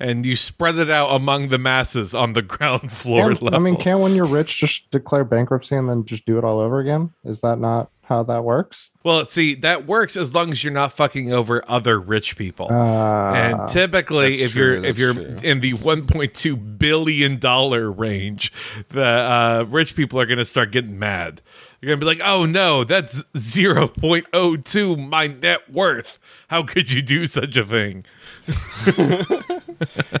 And 0.00 0.24
you 0.24 0.36
spread 0.36 0.76
it 0.76 0.88
out 0.88 1.08
among 1.08 1.48
the 1.48 1.58
masses 1.58 2.14
on 2.14 2.32
the 2.34 2.42
ground 2.54 2.92
floor 2.92 3.30
can't- 3.30 3.42
level. 3.42 3.56
I 3.60 3.62
mean, 3.62 3.76
can't 3.76 4.00
when 4.00 4.14
you're 4.14 4.26
rich 4.26 4.58
just 4.58 4.90
declare 4.90 5.24
bankruptcy 5.24 5.74
and 5.74 5.88
then 5.88 6.04
just 6.04 6.24
do 6.24 6.38
it 6.38 6.44
all 6.44 6.60
over 6.60 6.78
again? 6.78 7.12
Is 7.24 7.40
that 7.40 7.58
not 7.58 7.90
how 8.04 8.22
that 8.22 8.42
works? 8.42 8.90
well, 9.04 9.26
see, 9.26 9.54
that 9.56 9.86
works 9.86 10.16
as 10.16 10.34
long 10.34 10.50
as 10.50 10.64
you're 10.64 10.72
not 10.72 10.92
fucking 10.92 11.30
over 11.32 11.62
other 11.68 12.00
rich 12.00 12.36
people. 12.36 12.68
Uh, 12.70 13.32
and 13.34 13.68
typically, 13.68 14.30
That's 14.30 14.40
if 14.40 14.52
true, 14.52 14.62
you're 14.62 14.74
if 14.76 14.82
that's 14.82 14.98
you're 14.98 15.14
true. 15.14 15.36
in 15.42 15.60
the 15.60 15.74
1.2 15.74 16.78
billion 16.78 17.38
dollar 17.38 17.90
range, 17.92 18.52
the 18.90 19.02
uh, 19.04 19.64
rich 19.68 19.94
people 19.94 20.20
are 20.20 20.26
going 20.26 20.38
to 20.38 20.44
start 20.44 20.70
getting 20.72 20.98
mad. 20.98 21.42
They're 21.80 21.88
going 21.88 22.00
to 22.00 22.04
be 22.04 22.08
like, 22.08 22.20
"Oh 22.24 22.44
no, 22.44 22.82
that's 22.84 23.22
0.02 23.34 25.08
my 25.08 25.26
net 25.28 25.70
worth. 25.70 26.18
How 26.48 26.62
could 26.64 26.90
you 26.90 27.02
do 27.02 27.26
such 27.26 27.56
a 27.56 27.64
thing?" 27.64 28.04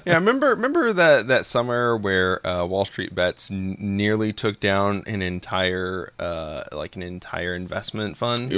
yeah, 0.06 0.14
remember 0.14 0.50
remember 0.50 0.92
that 0.92 1.28
that 1.28 1.46
summer 1.46 1.96
where 1.96 2.46
uh, 2.46 2.64
Wall 2.64 2.84
Street 2.84 3.14
Bets 3.14 3.50
n- 3.50 3.76
nearly 3.78 4.32
took 4.32 4.60
down 4.60 5.02
an 5.06 5.22
entire 5.22 6.12
uh, 6.18 6.64
like 6.72 6.94
an 6.96 7.02
entire 7.02 7.54
investment 7.54 8.16
fund, 8.16 8.52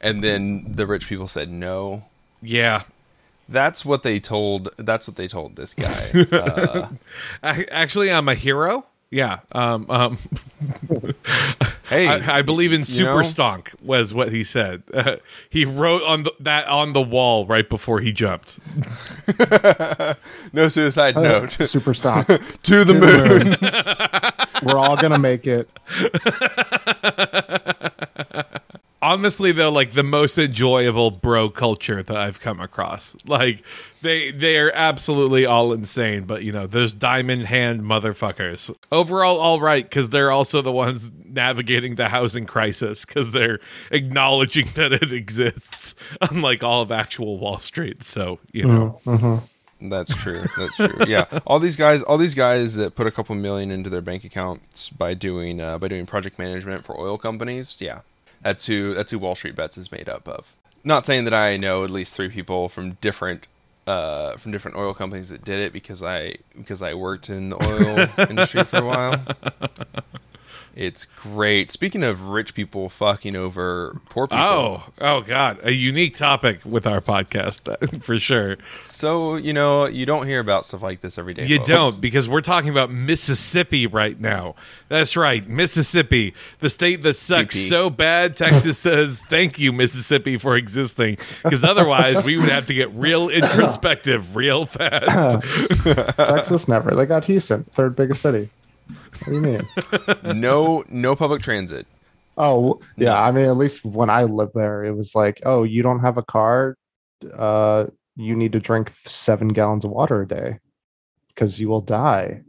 and 0.00 0.24
then 0.24 0.64
the 0.68 0.86
rich 0.86 1.08
people 1.08 1.28
said 1.28 1.50
no. 1.50 2.04
Yeah, 2.40 2.82
That's 3.48 3.84
what 3.84 4.02
they 4.02 4.18
told. 4.18 4.70
That's 4.78 5.06
what 5.06 5.16
they 5.16 5.28
told 5.28 5.54
this 5.56 5.74
guy. 5.74 6.88
Uh, 7.42 7.58
actually, 7.70 8.10
I'm 8.10 8.28
a 8.28 8.34
hero. 8.34 8.86
Yeah. 9.12 9.40
Um, 9.52 9.84
um, 9.90 10.18
hey, 11.90 12.08
I, 12.08 12.38
I 12.38 12.42
believe 12.42 12.72
in 12.72 12.80
you 12.80 12.84
super 12.84 13.16
know? 13.16 13.20
stonk 13.20 13.78
was 13.82 14.14
what 14.14 14.32
he 14.32 14.42
said. 14.42 14.82
Uh, 14.92 15.16
he 15.50 15.66
wrote 15.66 16.02
on 16.02 16.22
the, 16.22 16.34
that 16.40 16.66
on 16.66 16.94
the 16.94 17.02
wall 17.02 17.46
right 17.46 17.68
before 17.68 18.00
he 18.00 18.10
jumped. 18.10 18.58
no 20.54 20.70
suicide 20.70 21.18
uh, 21.18 21.20
note 21.20 21.52
super 21.68 21.92
stock. 21.92 22.26
to 22.26 22.84
the 22.84 22.94
moon. 22.94 23.58
We're 24.62 24.78
all 24.78 24.96
gonna 24.96 25.18
make 25.18 25.46
it. 25.46 25.68
Honestly, 29.02 29.50
though, 29.50 29.70
like 29.70 29.92
the 29.92 30.04
most 30.04 30.38
enjoyable 30.38 31.10
bro 31.10 31.50
culture 31.50 32.04
that 32.04 32.16
I've 32.16 32.38
come 32.38 32.60
across. 32.60 33.16
Like 33.26 33.64
they 34.00 34.30
they 34.30 34.58
are 34.58 34.70
absolutely 34.72 35.44
all 35.44 35.72
insane, 35.72 36.22
but 36.22 36.44
you 36.44 36.52
know 36.52 36.68
those 36.68 36.94
diamond 36.94 37.46
hand 37.46 37.82
motherfuckers. 37.82 38.72
Overall, 38.92 39.40
all 39.40 39.60
right 39.60 39.84
because 39.84 40.10
they're 40.10 40.30
also 40.30 40.62
the 40.62 40.70
ones 40.70 41.10
navigating 41.24 41.96
the 41.96 42.08
housing 42.08 42.46
crisis 42.46 43.04
because 43.04 43.32
they're 43.32 43.58
acknowledging 43.90 44.68
that 44.76 44.92
it 44.92 45.12
exists, 45.12 45.96
unlike 46.20 46.62
all 46.62 46.80
of 46.80 46.92
actual 46.92 47.38
Wall 47.38 47.58
Street. 47.58 48.04
So 48.04 48.38
you 48.52 48.64
know. 48.64 49.42
That's 49.84 50.14
true. 50.14 50.44
That's 50.56 50.76
true. 50.76 50.96
Yeah, 51.08 51.24
all 51.44 51.58
these 51.58 51.74
guys, 51.74 52.04
all 52.04 52.18
these 52.18 52.36
guys 52.36 52.74
that 52.76 52.94
put 52.94 53.08
a 53.08 53.10
couple 53.10 53.34
million 53.34 53.72
into 53.72 53.90
their 53.90 54.00
bank 54.00 54.22
accounts 54.22 54.90
by 54.90 55.14
doing 55.14 55.60
uh, 55.60 55.78
by 55.78 55.88
doing 55.88 56.06
project 56.06 56.38
management 56.38 56.84
for 56.84 56.96
oil 56.98 57.18
companies. 57.18 57.80
Yeah, 57.80 58.02
that's 58.42 58.66
who 58.66 58.94
that's 58.94 59.10
who 59.10 59.18
Wall 59.18 59.34
Street 59.34 59.56
Bets 59.56 59.78
is 59.78 59.90
made 59.92 60.08
up 60.08 60.28
of. 60.28 60.54
Not 60.84 61.06
saying 61.06 61.24
that 61.24 61.34
I 61.34 61.56
know 61.56 61.84
at 61.84 61.90
least 61.90 62.14
three 62.14 62.28
people 62.28 62.68
from 62.68 62.92
different 63.00 63.46
uh, 63.86 64.36
from 64.36 64.52
different 64.52 64.76
oil 64.76 64.94
companies 64.94 65.28
that 65.30 65.44
did 65.44 65.60
it 65.60 65.72
because 65.72 66.02
I 66.02 66.36
because 66.56 66.82
I 66.82 66.94
worked 66.94 67.30
in 67.30 67.50
the 67.50 67.56
oil 67.62 68.08
industry 68.30 68.64
for 68.64 68.78
a 68.78 68.84
while. 68.84 69.24
It's 70.74 71.04
great. 71.04 71.70
Speaking 71.70 72.02
of 72.02 72.28
rich 72.28 72.54
people 72.54 72.88
fucking 72.88 73.36
over 73.36 74.00
poor 74.08 74.26
people. 74.26 74.42
Oh, 74.42 74.84
oh 75.00 75.20
God! 75.20 75.60
A 75.62 75.72
unique 75.72 76.16
topic 76.16 76.60
with 76.64 76.86
our 76.86 77.00
podcast, 77.02 78.02
for 78.02 78.18
sure. 78.18 78.56
So, 78.74 79.36
you 79.36 79.52
know, 79.52 79.84
you 79.84 80.06
don't 80.06 80.26
hear 80.26 80.40
about 80.40 80.64
stuff 80.64 80.82
like 80.82 81.02
this 81.02 81.18
every 81.18 81.34
day. 81.34 81.44
You 81.44 81.58
folks. 81.58 81.68
don't 81.68 82.00
because 82.00 82.28
we're 82.28 82.40
talking 82.40 82.70
about 82.70 82.90
Mississippi 82.90 83.86
right 83.86 84.18
now. 84.18 84.54
That's 84.88 85.14
right, 85.14 85.46
Mississippi, 85.46 86.34
the 86.60 86.70
state 86.70 87.02
that 87.02 87.16
sucks 87.16 87.56
PP. 87.56 87.68
so 87.68 87.90
bad. 87.90 88.36
Texas 88.36 88.78
says 88.78 89.20
thank 89.28 89.58
you, 89.58 89.72
Mississippi, 89.72 90.38
for 90.38 90.56
existing, 90.56 91.18
because 91.42 91.64
otherwise 91.64 92.24
we 92.24 92.38
would 92.38 92.48
have 92.48 92.66
to 92.66 92.74
get 92.74 92.90
real 92.92 93.28
introspective 93.28 94.36
real 94.36 94.64
fast. 94.64 95.44
Texas 96.16 96.66
never. 96.66 96.94
They 96.94 97.04
got 97.04 97.26
Houston, 97.26 97.64
third 97.64 97.94
biggest 97.94 98.22
city. 98.22 98.48
What 99.24 99.32
do 99.32 99.34
you 99.34 99.40
mean? 99.40 99.68
no 100.40 100.84
no 100.88 101.16
public 101.16 101.42
transit. 101.42 101.86
Oh, 102.36 102.80
yeah. 102.96 103.20
I 103.20 103.30
mean, 103.30 103.44
at 103.44 103.56
least 103.56 103.84
when 103.84 104.08
I 104.08 104.24
lived 104.24 104.52
there, 104.54 104.84
it 104.84 104.96
was 104.96 105.14
like, 105.14 105.42
oh, 105.44 105.64
you 105.64 105.82
don't 105.82 106.00
have 106.00 106.16
a 106.16 106.22
car. 106.22 106.76
Uh, 107.36 107.86
you 108.16 108.34
need 108.34 108.52
to 108.52 108.60
drink 108.60 108.92
seven 109.06 109.48
gallons 109.48 109.84
of 109.84 109.90
water 109.90 110.22
a 110.22 110.28
day 110.28 110.58
because 111.28 111.60
you 111.60 111.68
will 111.68 111.80
die 111.80 112.42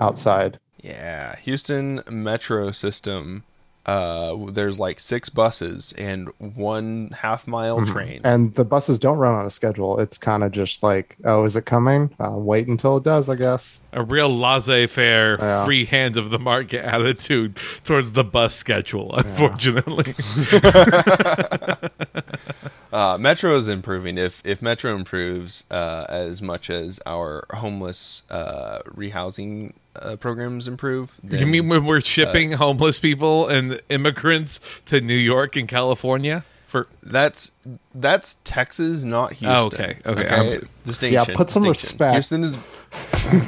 outside. 0.00 0.58
Yeah, 0.82 1.36
Houston 1.36 2.02
metro 2.08 2.70
system. 2.70 3.44
Uh, 3.84 4.50
there's 4.50 4.80
like 4.80 4.98
six 4.98 5.28
buses 5.28 5.94
and 5.96 6.28
one 6.38 7.14
half 7.18 7.46
mile 7.46 7.84
train. 7.86 8.20
And 8.24 8.52
the 8.54 8.64
buses 8.64 8.98
don't 8.98 9.18
run 9.18 9.34
on 9.34 9.46
a 9.46 9.50
schedule. 9.50 10.00
It's 10.00 10.18
kind 10.18 10.42
of 10.42 10.50
just 10.50 10.82
like, 10.82 11.16
oh, 11.24 11.44
is 11.44 11.54
it 11.54 11.66
coming? 11.66 12.12
I'll 12.18 12.40
wait 12.40 12.66
until 12.66 12.96
it 12.96 13.04
does, 13.04 13.28
I 13.28 13.36
guess. 13.36 13.78
A 13.96 14.02
real 14.02 14.28
laissez-faire, 14.28 15.38
Yeah. 15.40 15.64
free 15.64 15.86
hand 15.86 16.16
of 16.18 16.28
the 16.30 16.38
market 16.38 16.84
attitude 16.84 17.56
towards 17.82 18.12
the 18.12 18.22
bus 18.24 18.54
schedule. 18.54 19.14
Unfortunately, 19.16 20.14
Uh, 22.92 23.18
Metro 23.18 23.54
is 23.56 23.68
improving. 23.68 24.16
If 24.16 24.40
if 24.44 24.62
Metro 24.62 24.94
improves 24.94 25.64
uh, 25.70 26.06
as 26.08 26.40
much 26.40 26.70
as 26.70 26.98
our 27.04 27.44
homeless 27.52 28.22
uh, 28.30 28.78
rehousing 28.86 29.72
uh, 29.96 30.16
programs 30.16 30.66
improve, 30.66 31.18
then, 31.22 31.40
you 31.40 31.46
mean 31.46 31.68
when 31.68 31.84
we're 31.84 32.00
shipping 32.00 32.54
Uh, 32.54 32.58
homeless 32.58 32.98
people 32.98 33.48
and 33.48 33.80
immigrants 33.90 34.60
to 34.86 35.00
New 35.02 35.14
York 35.16 35.56
and 35.56 35.68
California 35.68 36.44
for 36.66 36.86
that's 37.02 37.52
that's 37.94 38.38
Texas, 38.44 39.04
not 39.04 39.32
Houston. 39.34 39.48
Oh, 39.50 39.64
okay, 39.66 39.98
okay, 40.04 40.28
I'm- 40.28 40.68
Distinction. 40.86 41.14
Yeah, 41.28 41.36
put 41.36 41.50
some 41.50 41.64
distinction. 41.64 41.96
respect. 41.96 42.12
Houston 42.14 42.44
is 42.44 42.56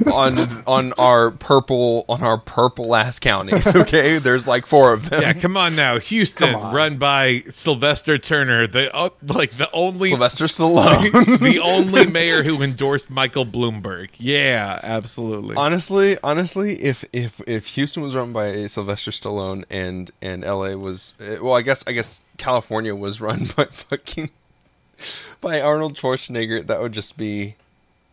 on 0.12 0.38
on 0.66 0.92
our 0.94 1.31
purple 1.31 2.04
on 2.09 2.22
our 2.24 2.37
purple 2.37 2.96
ass 2.96 3.20
counties. 3.20 3.66
Okay, 3.78 4.18
there's 4.18 4.48
like 4.48 4.66
four 4.66 4.92
of 4.92 5.09
them. 5.09 5.22
Yeah, 5.22 5.33
come 5.35 5.57
on 5.57 5.76
now, 5.76 5.98
Houston, 6.00 6.52
on. 6.54 6.74
run 6.74 6.96
by 6.98 7.44
Sylvester 7.50 8.18
Turner, 8.18 8.66
the 8.66 8.92
uh, 8.94 9.11
like 9.22 9.57
the 9.57 9.70
only 9.72 10.11
Sylvester 10.11 10.46
Stallone. 10.46 11.38
the 11.40 11.61
only 11.61 12.07
mayor 12.07 12.42
who 12.42 12.61
endorsed 12.61 13.09
Michael 13.09 13.46
Bloomberg. 13.46 14.09
Yeah, 14.18 14.81
absolutely. 14.83 15.54
honestly, 15.54 16.18
honestly, 16.24 16.83
if 16.83 17.04
if 17.12 17.40
if 17.46 17.66
Houston 17.68 18.02
was 18.02 18.16
run 18.16 18.33
by 18.33 18.66
Sylvester 18.66 19.12
Stallone 19.12 19.64
and 19.70 20.11
and 20.20 20.42
LA 20.42 20.74
was 20.74 21.14
eh, 21.20 21.38
well, 21.38 21.54
I 21.54 21.62
guess 21.62 21.85
I 21.87 21.92
guess 21.92 22.24
California 22.37 22.96
was 22.96 23.20
run 23.20 23.46
by 23.57 23.66
fucking 24.09 24.31
by 25.40 25.61
Arnold 25.61 25.94
Schwarzenegger, 25.94 26.66
that 26.66 26.81
would 26.81 26.92
just 26.92 27.16
be. 27.16 27.55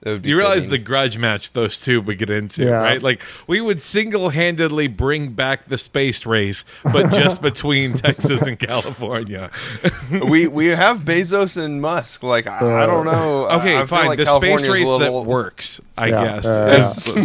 That 0.02 0.12
would 0.12 0.22
be 0.24 0.30
you 0.30 0.38
realize 0.38 0.68
the 0.68 0.78
grudge 0.78 1.18
match 1.18 1.54
those 1.54 1.80
two 1.80 2.00
would 2.02 2.20
get 2.20 2.30
into, 2.30 2.64
Yeah. 2.66 2.72
right? 2.74 3.02
Like 3.02 3.24
we 3.48 3.60
would 3.60 3.82
single-handedly 3.82 4.88
bring 4.90 5.32
back 5.32 5.68
the 5.68 5.80
space 5.80 6.28
race, 6.28 6.64
but 6.84 7.12
just 7.12 7.42
between 7.42 7.94
Texas 7.94 8.44
and 8.44 8.60
California. 8.60 9.50
we 10.30 10.48
we 10.48 10.68
have 10.68 11.02
Bezos 11.02 11.58
and 11.58 11.82
Musk. 11.82 12.22
Like 12.22 12.46
I, 12.46 12.60
I 12.60 12.84
uh, 12.84 12.86
don't 12.86 13.06
know. 13.06 13.48
Okay, 13.50 13.80
I 13.80 13.86
fine. 13.86 14.08
like 14.08 14.20
the 14.20 14.26
California's 14.26 14.62
space 14.62 14.72
race 14.72 14.88
little- 14.88 15.22
that 15.24 15.28
works, 15.28 15.82
I 15.98 16.10
Yeah, 16.10 16.24
guess. 16.42 17.08
yeah, 17.08 17.24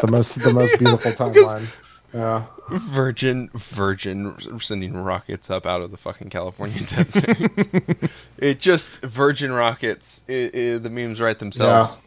The 0.00 0.08
most, 0.08 0.40
the 0.40 0.52
most 0.52 0.78
beautiful 0.78 1.12
timeline. 1.12 1.66
Yeah. 2.14 2.46
Virgin 2.70 3.50
Virgin 3.52 4.34
sending 4.60 4.96
rockets 4.96 5.50
up 5.50 5.66
out 5.66 5.82
of 5.82 5.90
the 5.90 5.96
fucking 5.98 6.30
California 6.30 6.80
desert. 6.86 7.52
it 8.38 8.60
just 8.60 9.00
Virgin 9.02 9.52
rockets. 9.52 10.22
It, 10.26 10.54
it, 10.54 10.82
the 10.82 10.90
memes 10.90 11.20
write 11.20 11.38
themselves. 11.38 11.98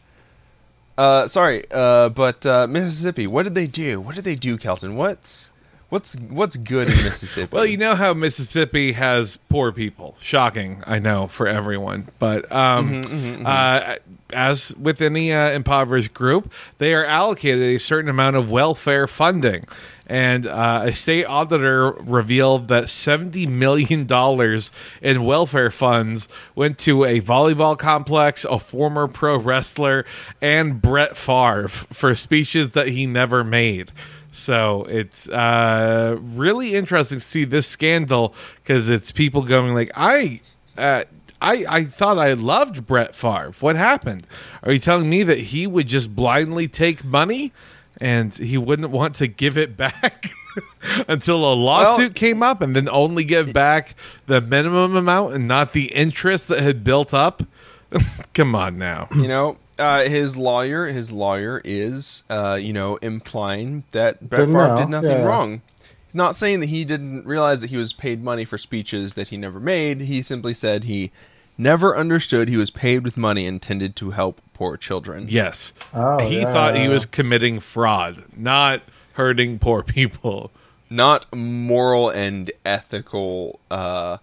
Uh, 0.97 1.27
sorry, 1.27 1.65
uh, 1.71 2.09
but 2.09 2.45
uh, 2.45 2.67
Mississippi. 2.67 3.27
What 3.27 3.43
did 3.43 3.55
they 3.55 3.67
do? 3.67 4.01
What 4.01 4.15
did 4.15 4.23
they 4.23 4.35
do, 4.35 4.57
Kelton? 4.57 4.95
What's 4.95 5.49
what's 5.91 6.15
what's 6.15 6.55
good 6.55 6.87
in 6.87 6.95
Mississippi? 7.03 7.55
Well, 7.55 7.65
you 7.65 7.77
know 7.77 7.93
how 7.93 8.13
Mississippi 8.15 8.93
has 8.93 9.37
poor 9.49 9.71
people. 9.71 10.15
Shocking, 10.19 10.81
I 10.87 10.97
know 10.97 11.27
for 11.27 11.47
everyone, 11.47 12.07
but 12.17 12.51
um, 12.51 13.01
Uh, 13.45 13.97
as 14.33 14.73
with 14.75 15.01
any 15.01 15.33
uh, 15.33 15.49
impoverished 15.49 16.13
group, 16.13 16.51
they 16.77 16.93
are 16.93 17.05
allocated 17.05 17.61
a 17.61 17.77
certain 17.77 18.09
amount 18.09 18.37
of 18.37 18.49
welfare 18.49 19.05
funding. 19.07 19.67
And 20.07 20.45
uh, 20.45 20.83
a 20.85 20.93
state 20.93 21.25
auditor 21.25 21.91
revealed 21.91 22.67
that 22.69 22.89
seventy 22.89 23.45
million 23.45 24.05
dollars 24.05 24.71
in 25.01 25.23
welfare 25.23 25.71
funds 25.71 26.27
went 26.55 26.77
to 26.79 27.03
a 27.03 27.21
volleyball 27.21 27.77
complex, 27.77 28.45
a 28.45 28.59
former 28.59 29.07
pro 29.07 29.37
wrestler, 29.37 30.05
and 30.41 30.81
Brett 30.81 31.17
Favre 31.17 31.67
for 31.67 32.15
speeches 32.15 32.71
that 32.71 32.89
he 32.89 33.05
never 33.05 33.43
made. 33.43 33.91
So 34.31 34.85
it's 34.89 35.27
uh, 35.29 36.17
really 36.21 36.73
interesting 36.73 37.19
to 37.19 37.23
see 37.23 37.43
this 37.43 37.67
scandal 37.67 38.33
because 38.55 38.89
it's 38.89 39.11
people 39.11 39.41
going 39.43 39.73
like, 39.73 39.91
I, 39.95 40.39
uh, 40.77 41.03
I, 41.41 41.65
I 41.67 41.83
thought 41.85 42.17
I 42.17 42.33
loved 42.33 42.85
Brett 42.87 43.13
Favre. 43.13 43.53
What 43.59 43.75
happened? 43.75 44.25
Are 44.63 44.71
you 44.71 44.79
telling 44.79 45.09
me 45.09 45.23
that 45.23 45.37
he 45.37 45.67
would 45.67 45.87
just 45.87 46.15
blindly 46.15 46.67
take 46.67 47.03
money 47.03 47.51
and 47.97 48.33
he 48.33 48.57
wouldn't 48.57 48.89
want 48.91 49.15
to 49.15 49.27
give 49.27 49.57
it 49.57 49.75
back 49.75 50.31
until 51.07 51.37
a 51.51 51.53
lawsuit 51.53 52.15
came 52.15 52.41
up 52.41 52.61
and 52.61 52.75
then 52.75 52.87
only 52.89 53.23
give 53.23 53.51
back 53.53 53.95
the 54.27 54.39
minimum 54.39 54.95
amount 54.95 55.33
and 55.33 55.47
not 55.47 55.73
the 55.73 55.93
interest 55.93 56.47
that 56.47 56.61
had 56.61 56.83
built 56.83 57.13
up? 57.13 57.43
Come 58.33 58.55
on 58.55 58.77
now. 58.77 59.09
you 59.13 59.27
know, 59.27 59.57
uh, 59.79 60.03
his 60.03 60.37
lawyer, 60.37 60.87
his 60.87 61.11
lawyer 61.11 61.61
is, 61.63 62.23
uh, 62.29 62.57
you 62.61 62.73
know, 62.73 62.97
implying 62.97 63.83
that 63.91 64.19
Brett 64.29 64.41
Didn't 64.41 64.55
Favre 64.55 64.67
know, 64.67 64.75
did 64.77 64.89
nothing 64.89 65.09
yeah. 65.09 65.23
wrong. 65.23 65.61
He's 66.05 66.15
not 66.15 66.35
saying 66.35 66.59
that 66.59 66.67
he 66.67 66.83
didn't 66.83 67.25
realize 67.25 67.61
that 67.61 67.69
he 67.69 67.77
was 67.77 67.93
paid 67.93 68.23
money 68.23 68.45
for 68.45 68.57
speeches 68.57 69.13
that 69.13 69.29
he 69.29 69.37
never 69.37 69.59
made. 69.59 70.01
He 70.01 70.21
simply 70.21 70.53
said 70.53 70.83
he 70.83 71.11
never 71.57 71.95
understood 71.95 72.49
he 72.49 72.57
was 72.57 72.69
paid 72.69 73.03
with 73.03 73.15
money 73.17 73.45
intended 73.45 73.95
to 73.97 74.11
help 74.11 74.41
poor 74.53 74.77
children. 74.77 75.27
Yes. 75.29 75.73
Oh, 75.93 76.17
he 76.19 76.41
yeah. 76.41 76.51
thought 76.51 76.75
he 76.75 76.89
was 76.89 77.05
committing 77.05 77.59
fraud, 77.59 78.25
not 78.35 78.81
hurting 79.13 79.59
poor 79.59 79.83
people. 79.83 80.51
not 80.91 81.33
moral 81.33 82.09
and 82.09 82.51
ethical. 82.65 83.59
Uh, 83.71 84.17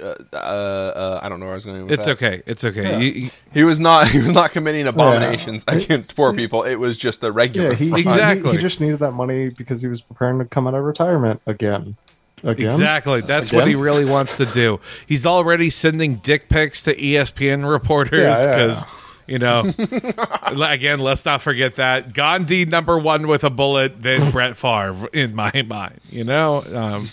uh, 0.00 0.14
uh, 0.32 0.36
uh, 0.36 1.20
I 1.22 1.28
don't 1.28 1.40
know 1.40 1.46
where 1.46 1.52
I 1.52 1.56
was 1.56 1.64
going. 1.64 1.82
With 1.84 1.92
It's 1.92 2.04
that. 2.06 2.12
okay. 2.12 2.42
It's 2.46 2.64
okay. 2.64 2.82
Yeah. 2.82 2.98
You- 2.98 3.12
you- 3.24 3.30
He 3.52 3.64
was 3.64 3.80
not. 3.80 4.08
He 4.18 4.18
was 4.18 4.32
not 4.32 4.52
committing 4.52 4.86
abominations 4.86 5.64
against 5.68 6.14
poor 6.16 6.32
people. 6.34 6.62
It 6.64 6.76
was 6.76 6.96
just 6.98 7.20
the 7.20 7.32
regular. 7.32 7.70
Yeah, 7.70 7.74
he, 7.76 7.90
fine. 7.90 7.98
he- 8.00 8.04
Exactly. 8.08 8.52
He, 8.52 8.58
just 8.58 8.80
needed 8.80 8.98
that 9.00 9.12
money 9.12 9.48
because 9.50 9.80
he 9.80 9.86
was 9.88 10.00
preparing 10.02 10.38
to 10.38 10.44
come 10.44 10.66
out 10.66 10.74
of 10.74 10.84
retirement 10.84 11.40
again. 11.46 11.96
Again. 12.44 12.66
Exactly. 12.70 13.20
That's 13.20 13.52
what 13.52 13.66
he 13.66 13.74
really 13.74 14.04
wants 14.04 14.36
to 14.36 14.46
do. 14.46 14.78
He's 15.06 15.26
already 15.26 15.70
sending 15.70 16.16
dick 16.16 16.48
pics 16.48 16.80
to 16.82 16.94
ESPN 16.94 17.68
reporters 17.68 18.20
Yeah, 18.38 18.44
yeah. 18.56 18.82
You 19.28 19.38
know, 19.38 19.70
again, 20.46 21.00
let's 21.00 21.24
not 21.24 21.42
forget 21.42 21.76
that 21.76 22.14
Gandhi 22.14 22.64
number 22.64 22.98
one 22.98 23.28
with 23.28 23.44
a 23.44 23.50
bullet, 23.50 24.02
then 24.02 24.30
Brett 24.32 24.56
Favre 24.56 25.06
in 25.12 25.34
my 25.34 25.52
mind. 25.66 26.00
You 26.10 26.24
know, 26.24 26.64
um, 26.74 27.08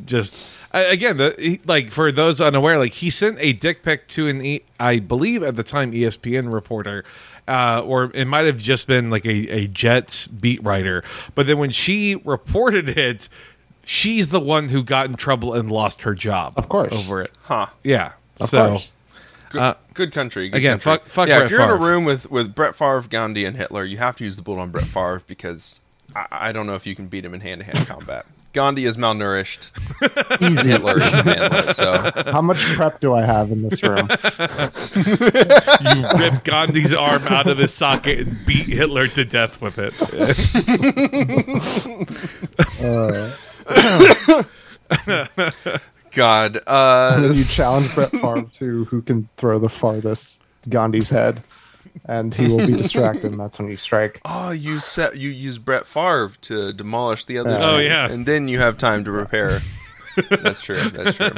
just 0.06 0.36
again, 0.72 1.18
the, 1.18 1.34
he, 1.38 1.60
like 1.66 1.90
for 1.90 2.10
those 2.10 2.40
unaware, 2.40 2.78
like 2.78 2.94
he 2.94 3.10
sent 3.10 3.36
a 3.40 3.52
dick 3.52 3.82
pic 3.82 4.08
to 4.08 4.26
an, 4.26 4.44
e, 4.44 4.62
I 4.80 4.98
believe 5.00 5.42
at 5.42 5.56
the 5.56 5.64
time 5.64 5.92
ESPN 5.92 6.52
reporter. 6.52 7.04
Uh, 7.46 7.82
or 7.84 8.10
it 8.14 8.24
might 8.24 8.46
have 8.46 8.56
just 8.56 8.86
been 8.86 9.10
like 9.10 9.26
a, 9.26 9.48
a 9.50 9.66
Jets 9.66 10.26
beat 10.26 10.64
writer. 10.64 11.04
But 11.34 11.46
then 11.46 11.58
when 11.58 11.72
she 11.72 12.16
reported 12.24 12.88
it, 12.88 13.28
she's 13.84 14.28
the 14.28 14.40
one 14.40 14.70
who 14.70 14.82
got 14.82 15.06
in 15.06 15.14
trouble 15.14 15.52
and 15.52 15.70
lost 15.70 16.02
her 16.02 16.14
job. 16.14 16.54
Of 16.56 16.70
course. 16.70 16.94
over 16.94 17.20
it. 17.20 17.32
Huh. 17.42 17.66
Yeah. 17.82 18.12
Of 18.40 18.48
so 18.48 18.68
course. 18.70 18.94
Good, 19.54 19.62
Uh, 19.62 19.74
good 19.94 20.12
country. 20.12 20.48
Good 20.48 20.58
again, 20.58 20.80
country. 20.80 21.04
fuck- 21.04 21.10
fuck 21.10 21.28
yeah, 21.28 21.38
Brett 21.38 21.44
if 21.46 21.50
you're 21.52 21.62
in 21.62 21.70
a 21.70 21.76
room 21.76 22.04
with 22.04 22.28
with 22.30 22.54
Brett 22.54 22.74
Favre, 22.74 23.02
Gandhi, 23.08 23.44
and 23.44 23.56
Hitler, 23.56 23.84
you 23.84 23.98
have 23.98 24.16
to 24.16 24.24
use 24.24 24.34
the 24.36 24.42
bullet 24.42 24.60
on 24.62 24.70
Brett 24.70 24.84
Favre 24.86 25.22
because 25.28 25.80
I, 26.14 26.26
I 26.30 26.52
don't 26.52 26.66
know 26.66 26.74
if 26.74 26.86
you 26.86 26.96
can 26.96 27.06
beat 27.06 27.24
him 27.24 27.34
in 27.34 27.40
hand 27.40 27.60
to 27.60 27.64
hand 27.64 27.86
combat. 27.86 28.26
Gandhi 28.52 28.84
is 28.84 28.96
malnourished. 28.96 29.70
Easy. 30.40 30.70
Hitler 30.70 30.96
is 31.00 31.10
manless. 31.24 31.74
So 31.74 32.30
How 32.32 32.40
much 32.40 32.58
prep 32.76 33.00
do 33.00 33.12
I 33.14 33.22
have 33.22 33.50
in 33.50 33.62
this 33.62 33.82
room? 33.82 34.08
you 35.94 36.04
rip 36.18 36.44
Gandhi's 36.44 36.92
arm 36.92 37.26
out 37.28 37.48
of 37.48 37.58
his 37.58 37.72
socket 37.74 38.20
and 38.20 38.46
beat 38.46 38.66
Hitler 38.66 39.08
to 39.08 39.24
death 39.24 39.60
with 39.60 39.78
it. 39.78 39.94
God. 46.14 46.56
And 46.56 46.64
Uh, 46.66 47.20
then 47.20 47.34
you 47.36 47.44
challenge 47.44 47.94
Brett 47.94 48.10
Favre 48.12 48.42
to 48.54 48.84
who 48.86 49.02
can 49.02 49.28
throw 49.36 49.58
the 49.58 49.68
farthest 49.68 50.40
Gandhi's 50.68 51.10
head, 51.10 51.42
and 52.06 52.34
he 52.34 52.48
will 52.48 52.66
be 52.66 52.72
distracted, 52.72 53.24
and 53.32 53.38
that's 53.40 53.58
when 53.58 53.68
you 53.68 53.76
strike. 53.76 54.20
oh, 54.24 54.50
you 54.50 54.80
set 54.80 55.16
you 55.18 55.28
use 55.30 55.58
Brett 55.58 55.86
Favre 55.86 56.32
to 56.42 56.72
demolish 56.72 57.24
the 57.26 57.38
other. 57.38 57.50
Yeah. 57.50 57.56
two, 57.58 57.64
Oh, 57.64 57.78
yeah. 57.78 58.08
and 58.10 58.24
then 58.26 58.48
you 58.48 58.58
have 58.60 58.78
time 58.78 59.04
to 59.04 59.10
repair. 59.10 59.60
That's 60.30 60.62
true. 60.62 60.76
That's 60.90 61.16
true. 61.16 61.30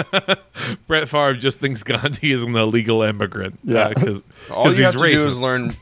Brett 0.86 1.08
Favre 1.08 1.32
just 1.34 1.58
thinks 1.58 1.82
Gandhi 1.82 2.32
is 2.32 2.42
an 2.42 2.54
illegal 2.54 3.02
immigrant. 3.02 3.58
Yeah. 3.64 3.88
because 3.88 4.20
All 4.50 4.64
you 4.66 4.70
he's 4.72 4.78
have 4.80 4.92
to 4.92 4.98
racist. 4.98 5.16
do 5.16 5.28
is 5.28 5.40
learn. 5.40 5.76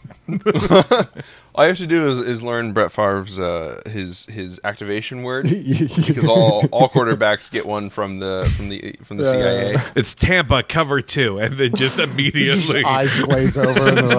All 1.55 1.64
you 1.64 1.69
have 1.69 1.79
to 1.79 1.87
do 1.87 2.09
is, 2.09 2.19
is 2.19 2.43
learn 2.43 2.73
Brett 2.73 2.90
Favre's 2.90 3.38
uh, 3.38 3.81
his 3.87 4.27
his 4.27 4.61
activation 4.64 5.23
word 5.23 5.49
because 5.49 6.27
all 6.29 6.67
all 6.73 6.88
quarterbacks 6.88 7.49
get 7.51 7.64
one 7.67 7.90
from 7.90 8.19
the 8.19 8.53
from 8.57 8.69
the 8.71 8.97
from 9.05 9.19
the 9.19 9.25
Yeah. 9.25 9.31
CIA. 9.31 9.77
it's 9.95 10.14
Tampa 10.14 10.62
cover 10.64 11.01
two, 11.01 11.38
and 11.38 11.57
then 11.59 11.73
just 11.77 11.99
immediately 11.99 12.83
eyes 12.85 13.17
glaze 13.21 13.57
over, 13.57 13.88
and 13.88 13.99
they're 13.99 14.17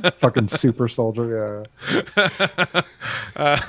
like, 0.00 0.18
"Fucking 0.18 0.48
super 0.48 0.88
soldier." 0.88 1.64
yeah, 3.36 3.60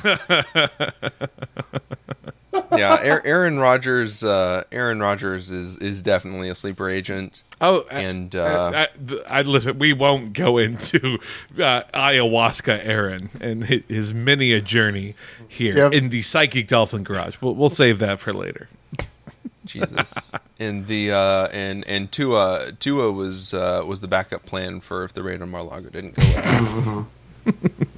yeah, 2.75 3.19
Aaron 3.23 3.59
Rodgers. 3.59 4.23
Uh, 4.23 4.63
Aaron 4.71 4.99
Rodgers 4.99 5.51
is 5.51 5.77
is 5.77 6.01
definitely 6.01 6.49
a 6.49 6.55
sleeper 6.55 6.89
agent. 6.89 7.43
Oh, 7.59 7.85
And, 7.89 8.35
uh, 8.35 8.39
uh, 8.43 8.85
I, 9.27 9.39
I, 9.39 9.41
listen. 9.41 9.79
We 9.79 9.91
won't 9.93 10.33
go 10.33 10.57
into 10.59 11.17
uh, 11.57 11.81
ayahuasca, 11.93 12.85
Aaron, 12.85 13.29
and 13.41 13.65
hi- 13.67 13.83
his 13.87 14.13
many 14.13 14.53
a 14.53 14.61
journey 14.61 15.15
here 15.47 15.75
Yep. 15.75 15.93
in 15.93 16.09
the 16.09 16.21
psychic 16.21 16.67
dolphin 16.67 17.03
garage. 17.03 17.37
We'll, 17.41 17.55
we'll 17.55 17.69
save 17.69 17.97
that 17.99 18.19
for 18.19 18.31
later. 18.31 18.69
Jesus. 19.65 20.31
and 20.59 20.85
the 20.87 21.11
uh, 21.11 21.47
and 21.47 21.83
and 21.87 22.11
Tua 22.11 22.73
Tua 22.79 23.11
was 23.11 23.53
uh, 23.53 23.83
was 23.85 24.01
the 24.01 24.07
backup 24.07 24.45
plan 24.45 24.79
for 24.79 25.03
if 25.03 25.13
the 25.13 25.23
raid 25.23 25.41
on 25.41 25.49
Mar-a-Lago 25.49 25.89
didn't 25.89 26.15
go 26.15 26.23
well. 26.35 27.07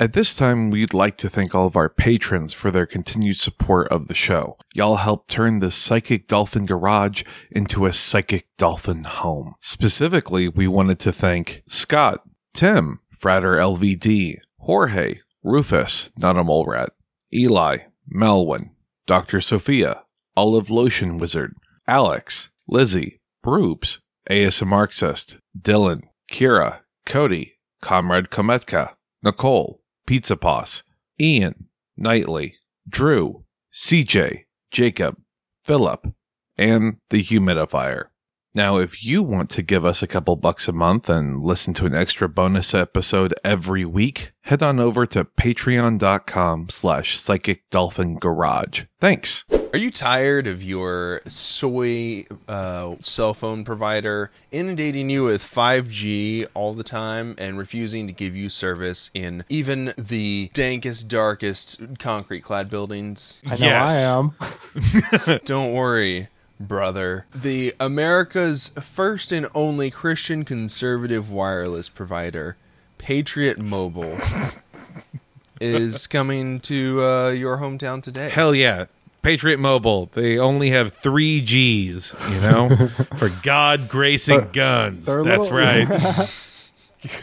At 0.00 0.12
this 0.12 0.36
time, 0.36 0.70
we'd 0.70 0.94
like 0.94 1.16
to 1.16 1.28
thank 1.28 1.56
all 1.56 1.66
of 1.66 1.74
our 1.74 1.88
patrons 1.88 2.54
for 2.54 2.70
their 2.70 2.86
continued 2.86 3.36
support 3.36 3.88
of 3.88 4.06
the 4.06 4.14
show. 4.14 4.56
Y'all 4.72 4.94
helped 4.94 5.28
turn 5.28 5.58
the 5.58 5.72
Psychic 5.72 6.28
Dolphin 6.28 6.66
Garage 6.66 7.24
into 7.50 7.84
a 7.84 7.92
Psychic 7.92 8.46
Dolphin 8.56 9.02
home. 9.02 9.54
Specifically, 9.58 10.48
we 10.48 10.68
wanted 10.68 11.00
to 11.00 11.10
thank 11.10 11.64
Scott, 11.66 12.22
Tim, 12.54 13.00
Frater 13.10 13.56
LVD, 13.56 14.36
Jorge, 14.58 15.18
Rufus, 15.42 16.12
not 16.16 16.36
a 16.36 16.44
mole 16.44 16.66
rat, 16.66 16.90
Eli, 17.34 17.78
Melwin, 18.14 18.70
Dr. 19.08 19.40
Sophia, 19.40 20.04
Olive 20.36 20.70
Lotion 20.70 21.18
Wizard, 21.18 21.56
Alex, 21.88 22.50
Lizzie, 22.68 23.20
Broops, 23.42 23.98
ASM 24.30 24.68
Marxist, 24.68 25.38
Dylan, 25.60 26.02
Kira, 26.30 26.82
Cody, 27.04 27.58
Comrade 27.82 28.30
Kometka, 28.30 28.94
Nicole, 29.24 29.80
Pizza 30.08 30.38
Poss, 30.38 30.84
Ian, 31.20 31.68
Knightley, 31.94 32.54
Drew, 32.88 33.44
CJ, 33.70 34.44
Jacob, 34.70 35.18
Philip, 35.62 36.14
and 36.56 36.96
the 37.10 37.22
humidifier. 37.22 38.04
Now, 38.54 38.78
if 38.78 39.04
you 39.04 39.22
want 39.22 39.50
to 39.50 39.62
give 39.62 39.84
us 39.84 40.02
a 40.02 40.06
couple 40.06 40.34
bucks 40.36 40.66
a 40.66 40.72
month 40.72 41.10
and 41.10 41.42
listen 41.42 41.74
to 41.74 41.84
an 41.84 41.94
extra 41.94 42.26
bonus 42.26 42.72
episode 42.72 43.34
every 43.44 43.84
week, 43.84 44.32
head 44.44 44.62
on 44.62 44.80
over 44.80 45.04
to 45.04 45.26
patreon.com 45.26 46.70
slash 46.70 47.18
psychic 47.18 47.68
dolphin 47.68 48.18
garage. 48.18 48.84
Thanks. 48.98 49.44
Are 49.70 49.78
you 49.78 49.90
tired 49.90 50.46
of 50.46 50.62
your 50.62 51.20
soy 51.26 52.26
uh, 52.48 52.94
cell 53.00 53.34
phone 53.34 53.64
provider 53.64 54.30
inundating 54.50 55.10
you 55.10 55.24
with 55.24 55.42
5G 55.42 56.46
all 56.54 56.72
the 56.72 56.82
time 56.82 57.34
and 57.36 57.58
refusing 57.58 58.06
to 58.06 58.12
give 58.14 58.34
you 58.34 58.48
service 58.48 59.10
in 59.12 59.44
even 59.50 59.92
the 59.98 60.50
dankest, 60.54 61.06
darkest 61.08 61.98
concrete 61.98 62.40
clad 62.40 62.70
buildings? 62.70 63.42
I 63.46 63.56
know 63.58 63.68
I 63.68 63.92
am. 65.28 65.40
Don't 65.44 65.74
worry. 65.74 66.28
brother. 66.58 67.26
The 67.34 67.74
America's 67.78 68.68
first 68.80 69.32
and 69.32 69.48
only 69.54 69.90
Christian 69.90 70.46
conservative 70.46 71.30
wireless 71.30 71.90
provider, 71.90 72.56
Patriot 72.96 73.58
Mobile, 73.58 74.18
is 75.60 76.06
coming 76.06 76.58
to 76.60 77.04
uh, 77.04 77.28
your 77.30 77.58
hometown 77.58 78.02
today. 78.02 78.30
Hell 78.30 78.54
yeah. 78.54 78.86
Patriot 79.22 79.58
Mobile, 79.58 80.06
they 80.12 80.38
only 80.38 80.70
have 80.70 80.92
three 80.94 81.40
G's, 81.40 82.14
you 82.30 82.40
know, 82.40 82.88
for 83.16 83.28
God, 83.42 83.88
grace, 83.88 84.28
and 84.28 84.52
guns. 84.52 85.06
they're 85.06 85.22
That's 85.22 85.50
little- 85.50 85.58
right. 85.58 86.30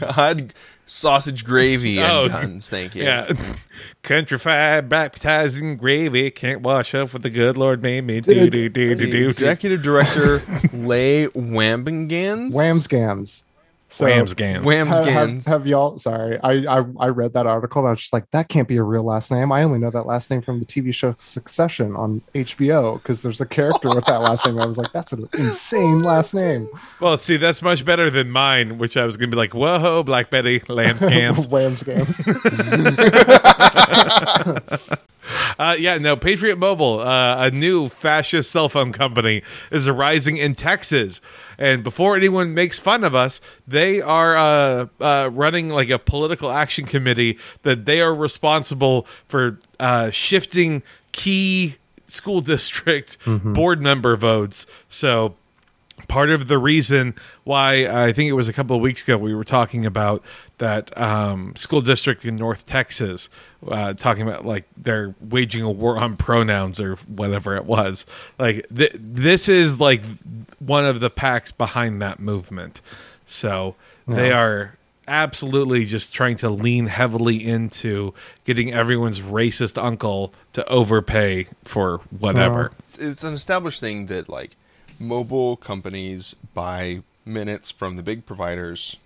God, 0.00 0.54
sausage 0.86 1.44
gravy 1.44 1.98
and 1.98 2.10
Oh, 2.12 2.28
guns. 2.28 2.68
Thank 2.68 2.94
you. 2.94 3.02
Yeah. 3.04 3.30
Countrified, 4.02 4.88
baptized 4.88 5.56
in 5.56 5.76
gravy, 5.76 6.30
can't 6.30 6.62
wash 6.62 6.94
up 6.94 7.12
what 7.12 7.22
the 7.22 7.30
good 7.30 7.56
Lord 7.56 7.82
made 7.82 8.02
me 8.04 8.20
do, 8.20 8.48
do, 8.48 8.50
do, 8.50 8.68
do, 8.68 8.94
The 8.94 9.04
do, 9.06 9.10
do. 9.10 9.26
executive 9.28 9.82
director, 9.82 10.42
Leigh 10.72 11.26
Wambsganss. 11.28 12.52
Whamsgams. 12.52 13.42
So, 13.88 14.04
Whamsgam. 14.04 14.56
ha- 14.56 14.68
Whamsgans. 14.68 15.46
Have, 15.46 15.60
have 15.60 15.66
y'all? 15.66 15.96
Sorry, 15.98 16.38
I, 16.42 16.78
I 16.78 16.84
I 16.98 17.06
read 17.08 17.34
that 17.34 17.46
article 17.46 17.82
and 17.82 17.88
I 17.88 17.90
was 17.92 18.00
just 18.00 18.12
like, 18.12 18.28
that 18.32 18.48
can't 18.48 18.66
be 18.66 18.76
a 18.78 18.82
real 18.82 19.04
last 19.04 19.30
name. 19.30 19.52
I 19.52 19.62
only 19.62 19.78
know 19.78 19.90
that 19.90 20.06
last 20.06 20.28
name 20.28 20.42
from 20.42 20.58
the 20.58 20.66
TV 20.66 20.92
show 20.92 21.14
Succession 21.18 21.94
on 21.94 22.20
HBO 22.34 23.00
because 23.00 23.22
there's 23.22 23.40
a 23.40 23.46
character 23.46 23.88
with 23.94 24.04
that 24.06 24.18
last 24.22 24.44
name. 24.44 24.58
I 24.58 24.66
was 24.66 24.76
like, 24.76 24.92
that's 24.92 25.12
an 25.12 25.28
insane 25.34 26.02
last 26.02 26.34
name. 26.34 26.68
Well, 27.00 27.16
see, 27.16 27.36
that's 27.36 27.62
much 27.62 27.84
better 27.84 28.10
than 28.10 28.30
mine, 28.30 28.78
which 28.78 28.96
I 28.96 29.04
was 29.04 29.16
going 29.16 29.30
to 29.30 29.34
be 29.36 29.38
like, 29.38 29.54
whoa, 29.54 30.02
Black 30.02 30.30
Betty, 30.30 30.60
lamb 30.68 30.98
scams. 30.98 31.48
Uh, 35.58 35.76
yeah, 35.78 35.98
no, 35.98 36.16
Patriot 36.16 36.56
Mobile, 36.56 37.00
uh, 37.00 37.46
a 37.46 37.50
new 37.50 37.88
fascist 37.88 38.50
cell 38.50 38.68
phone 38.68 38.92
company, 38.92 39.42
is 39.70 39.88
arising 39.88 40.36
in 40.36 40.54
Texas. 40.54 41.20
And 41.58 41.82
before 41.82 42.16
anyone 42.16 42.54
makes 42.54 42.78
fun 42.78 43.04
of 43.04 43.14
us, 43.14 43.40
they 43.66 44.00
are 44.00 44.36
uh, 44.36 44.86
uh, 45.00 45.30
running 45.32 45.68
like 45.68 45.90
a 45.90 45.98
political 45.98 46.50
action 46.50 46.84
committee 46.86 47.38
that 47.62 47.84
they 47.86 48.00
are 48.00 48.14
responsible 48.14 49.06
for 49.28 49.58
uh, 49.80 50.10
shifting 50.10 50.82
key 51.12 51.76
school 52.06 52.40
district 52.42 53.18
board 53.26 53.80
member 53.80 54.16
votes. 54.16 54.66
So 54.88 55.34
part 56.08 56.30
of 56.30 56.48
the 56.48 56.58
reason 56.58 57.14
why 57.44 57.86
I 57.86 58.12
think 58.12 58.28
it 58.28 58.34
was 58.34 58.48
a 58.48 58.52
couple 58.52 58.76
of 58.76 58.82
weeks 58.82 59.02
ago 59.02 59.16
we 59.16 59.34
were 59.34 59.44
talking 59.44 59.86
about 59.86 60.22
that 60.58 60.96
um, 60.96 61.54
school 61.56 61.80
district 61.80 62.24
in 62.24 62.36
North 62.36 62.64
Texas, 62.66 63.28
uh, 63.68 63.94
talking 63.94 64.22
about 64.22 64.46
like 64.46 64.64
they're 64.76 65.14
waging 65.20 65.62
a 65.62 65.70
war 65.70 65.98
on 65.98 66.16
pronouns 66.16 66.80
or 66.80 66.96
whatever 67.06 67.56
it 67.56 67.64
was. 67.64 68.06
Like 68.38 68.66
th- 68.74 68.96
this 68.96 69.48
is 69.48 69.80
like 69.80 70.02
one 70.58 70.84
of 70.84 71.00
the 71.00 71.10
packs 71.10 71.52
behind 71.52 72.00
that 72.02 72.18
movement. 72.18 72.80
So 73.24 73.74
they 74.06 74.30
are 74.30 74.76
absolutely 75.08 75.84
just 75.84 76.14
trying 76.14 76.36
to 76.36 76.50
lean 76.50 76.86
heavily 76.86 77.44
into 77.44 78.14
getting 78.44 78.72
everyone's 78.72 79.20
racist 79.20 79.80
uncle 79.82 80.32
to 80.52 80.66
overpay 80.68 81.46
for 81.64 81.98
whatever. 82.18 82.72
it's, 82.88 82.98
it's 82.98 83.24
an 83.24 83.34
established 83.34 83.80
thing 83.80 84.06
that 84.06 84.28
like 84.28 84.56
mobile 84.98 85.56
companies 85.56 86.34
buy 86.54 87.02
minutes 87.24 87.70
from 87.70 87.96
the 87.96 88.02
big 88.02 88.26
providers. 88.26 88.96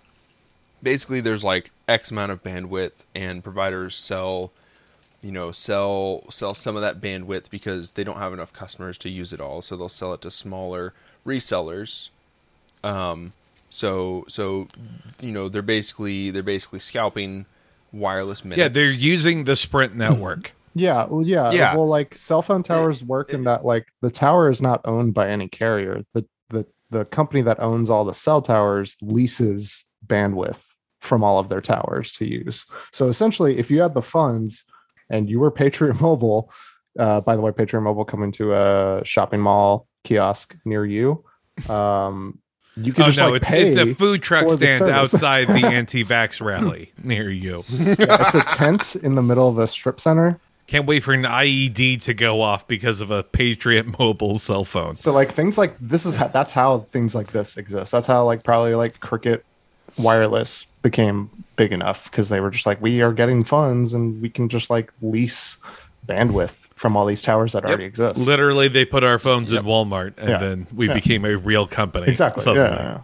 Basically, 0.83 1.21
there's 1.21 1.43
like 1.43 1.71
X 1.87 2.11
amount 2.11 2.31
of 2.31 2.43
bandwidth, 2.43 2.93
and 3.13 3.43
providers 3.43 3.95
sell, 3.95 4.51
you 5.21 5.31
know, 5.31 5.51
sell 5.51 6.23
sell 6.29 6.53
some 6.53 6.75
of 6.75 6.81
that 6.81 6.99
bandwidth 7.01 7.49
because 7.49 7.91
they 7.91 8.03
don't 8.03 8.17
have 8.17 8.33
enough 8.33 8.53
customers 8.53 8.97
to 8.99 9.09
use 9.09 9.33
it 9.33 9.41
all. 9.41 9.61
So 9.61 9.75
they'll 9.77 9.89
sell 9.89 10.13
it 10.13 10.21
to 10.21 10.31
smaller 10.31 10.93
resellers. 11.25 12.09
Um, 12.83 13.33
so 13.69 14.25
so 14.27 14.67
you 15.19 15.31
know 15.31 15.49
they're 15.49 15.61
basically 15.61 16.31
they're 16.31 16.43
basically 16.43 16.79
scalping 16.79 17.45
wireless 17.91 18.43
minutes. 18.43 18.59
Yeah, 18.59 18.67
they're 18.67 18.91
using 18.91 19.45
the 19.45 19.55
Sprint 19.55 19.95
network. 19.95 20.53
Yeah, 20.73 21.05
well, 21.07 21.25
yeah, 21.25 21.51
Yeah. 21.51 21.75
Well, 21.75 21.87
like 21.87 22.15
cell 22.15 22.41
phone 22.41 22.63
towers 22.63 23.03
work 23.03 23.33
in 23.33 23.43
that 23.43 23.65
like 23.65 23.87
the 24.01 24.09
tower 24.09 24.49
is 24.49 24.61
not 24.61 24.79
owned 24.85 25.13
by 25.13 25.29
any 25.29 25.49
carrier. 25.49 26.05
The 26.13 26.25
the 26.49 26.65
the 26.89 27.03
company 27.03 27.41
that 27.41 27.59
owns 27.59 27.89
all 27.89 28.05
the 28.05 28.13
cell 28.13 28.41
towers 28.41 28.95
leases 29.01 29.85
bandwidth 30.07 30.61
from 31.01 31.23
all 31.23 31.39
of 31.39 31.49
their 31.49 31.61
towers 31.61 32.13
to 32.13 32.25
use. 32.25 32.65
So 32.91 33.09
essentially, 33.09 33.57
if 33.57 33.69
you 33.69 33.81
had 33.81 33.93
the 33.93 34.01
funds 34.01 34.63
and 35.09 35.29
you 35.29 35.39
were 35.39 35.51
Patriot 35.61 35.99
Mobile, 35.99 36.51
uh, 36.97 37.21
by 37.21 37.35
the 37.35 37.41
way, 37.41 37.51
Patriot 37.51 37.81
Mobile 37.81 38.05
coming 38.05 38.31
to 38.33 38.53
a 38.53 39.01
shopping 39.03 39.41
mall 39.41 39.87
kiosk 40.03 40.55
near 40.65 40.85
you, 40.85 41.23
um, 41.69 42.39
you 42.77 42.93
can 42.93 43.03
Oh 43.03 43.05
just 43.07 43.19
no, 43.19 43.31
like 43.31 43.41
it's 43.41 43.75
it's 43.75 43.77
a 43.77 43.93
food 43.93 44.21
truck 44.21 44.47
for 44.47 44.55
the 44.55 44.65
stand 44.65 44.83
outside 44.89 45.47
the 45.47 45.67
anti-vax 45.67 46.39
rally 46.39 46.93
near 47.03 47.29
you. 47.29 47.65
Yeah, 47.69 47.95
it's 47.99 48.35
a 48.35 48.43
tent 48.43 48.95
in 48.95 49.15
the 49.15 49.21
middle 49.21 49.49
of 49.49 49.57
a 49.57 49.67
strip 49.67 49.99
center. 49.99 50.39
Can't 50.67 50.85
wait 50.85 51.01
for 51.01 51.13
an 51.13 51.23
IED 51.23 52.01
to 52.03 52.13
go 52.13 52.41
off 52.41 52.65
because 52.67 53.01
of 53.01 53.11
a 53.11 53.23
Patriot 53.23 53.99
mobile 53.99 54.39
cell 54.39 54.63
phone. 54.63 54.95
So 54.95 55.11
like 55.11 55.33
things 55.33 55.57
like 55.57 55.75
this 55.81 56.05
is 56.05 56.15
how, 56.15 56.27
that's 56.27 56.53
how 56.53 56.79
things 56.79 57.13
like 57.13 57.33
this 57.33 57.57
exist. 57.57 57.91
That's 57.91 58.07
how 58.07 58.23
like 58.23 58.45
probably 58.45 58.75
like 58.75 59.01
Cricket 59.01 59.43
Wireless 59.97 60.65
became 60.81 61.29
big 61.55 61.71
enough 61.71 62.05
because 62.09 62.29
they 62.29 62.39
were 62.39 62.49
just 62.49 62.65
like 62.65 62.81
we 62.81 63.01
are 63.01 63.13
getting 63.13 63.43
funds 63.43 63.93
and 63.93 64.21
we 64.21 64.29
can 64.29 64.49
just 64.49 64.69
like 64.69 64.91
lease 65.01 65.57
bandwidth 66.07 66.53
from 66.75 66.97
all 66.97 67.05
these 67.05 67.21
towers 67.21 67.53
that 67.53 67.63
already 67.63 67.83
exist. 67.85 68.17
Literally, 68.17 68.67
they 68.67 68.85
put 68.85 69.03
our 69.03 69.19
phones 69.19 69.51
in 69.51 69.63
Walmart, 69.63 70.13
and 70.17 70.29
Yeah. 70.29 70.37
then 70.39 70.67
we 70.73 70.87
Yeah. 70.87 70.95
became 70.95 71.25
a 71.25 71.37
real 71.37 71.67
company. 71.67 72.07
exactly. 72.07 72.43
suddenly. 72.43 72.69
Yeah, 72.69 73.01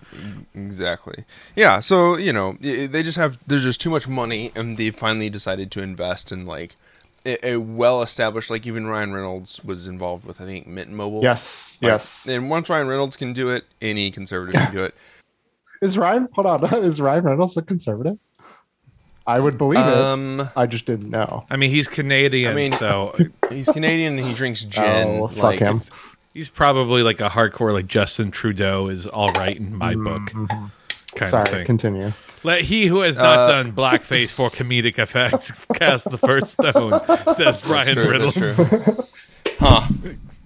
yeah. 0.56 0.62
Exactly. 0.66 1.26
Yeah. 1.56 1.80
So 1.80 2.18
you 2.18 2.34
know, 2.34 2.58
they 2.62 3.04
just 3.04 3.18
have 3.18 3.38
there's 3.46 3.64
just 3.64 3.80
too 3.80 3.92
much 3.92 4.08
money, 4.08 4.52
and 4.56 4.78
they 4.78 4.90
finally 4.90 5.30
decided 5.30 5.70
to 5.72 5.82
invest 5.84 6.32
in 6.32 6.48
like 6.48 6.76
a, 7.24 7.50
a 7.52 7.58
well-established. 7.58 8.50
Like 8.50 8.66
even 8.66 8.88
Ryan 8.88 9.14
Reynolds 9.14 9.64
was 9.64 9.86
involved 9.86 10.26
with, 10.26 10.42
I 10.42 10.46
think, 10.46 10.66
Mint 10.66 10.90
Mobile. 10.90 11.22
Yes. 11.22 11.78
Like, 11.80 11.92
yes. 11.92 12.28
And 12.28 12.50
once 12.50 12.70
Ryan 12.72 12.88
Reynolds 12.88 13.16
can 13.16 13.32
do 13.32 13.52
it, 13.52 13.66
any 13.80 14.10
conservative 14.10 14.60
can 14.60 14.74
do 14.74 14.84
it. 14.84 14.96
Is 15.82 15.98
Ryan? 15.98 16.28
Hold 16.34 16.46
on. 16.48 16.84
Is 16.84 17.00
Ryan 17.02 17.24
Reynolds 17.26 17.58
a 17.58 17.62
conservative? 17.62 18.18
I 19.26 19.40
would 19.42 19.58
believe 19.58 19.80
it. 19.80 19.86
Um, 19.86 20.50
I 20.56 20.66
just 20.68 20.86
didn't 20.86 21.10
know. 21.10 21.46
I 21.50 21.58
mean, 21.58 21.70
he's 21.70 21.88
Canadian, 21.90 22.52
I 22.52 22.56
mean- 22.56 22.72
so 22.72 23.14
he's 23.50 23.68
Canadian 23.68 24.18
and 24.18 24.26
he 24.26 24.34
drinks 24.34 24.64
gin. 24.64 24.84
Oh, 25.20 25.28
fuck 25.28 25.38
like, 25.44 25.60
him. 25.60 25.80
he's 26.34 26.48
probably 26.50 27.04
like 27.04 27.20
a 27.20 27.28
hardcore 27.30 27.74
like 27.74 27.88
Justin 27.88 28.32
Trudeau 28.32 28.88
is 28.88 29.06
all 29.06 29.30
right 29.34 29.58
in 29.58 29.76
my 29.76 29.96
book 29.96 30.28
kind 30.28 30.50
of 30.50 30.58
Mm-hmm. 31.16 31.26
Sorry. 31.28 31.46
thing. 31.50 31.66
Continue. 31.66 32.14
Let 32.44 32.62
he 32.62 32.86
who 32.86 33.00
has 33.00 33.18
not 33.18 33.40
Uh, 33.40 33.48
done 33.48 33.74
blackface 33.74 34.30
for 34.30 34.50
comedic 34.50 34.98
effects 35.00 35.52
cast 35.74 36.10
the 36.12 36.18
first 36.20 36.52
stone, 36.54 37.02
says 37.34 37.66
Ryan 37.66 37.96
true, 37.96 38.10
Reynolds. 38.10 38.38
huh. 39.60 39.88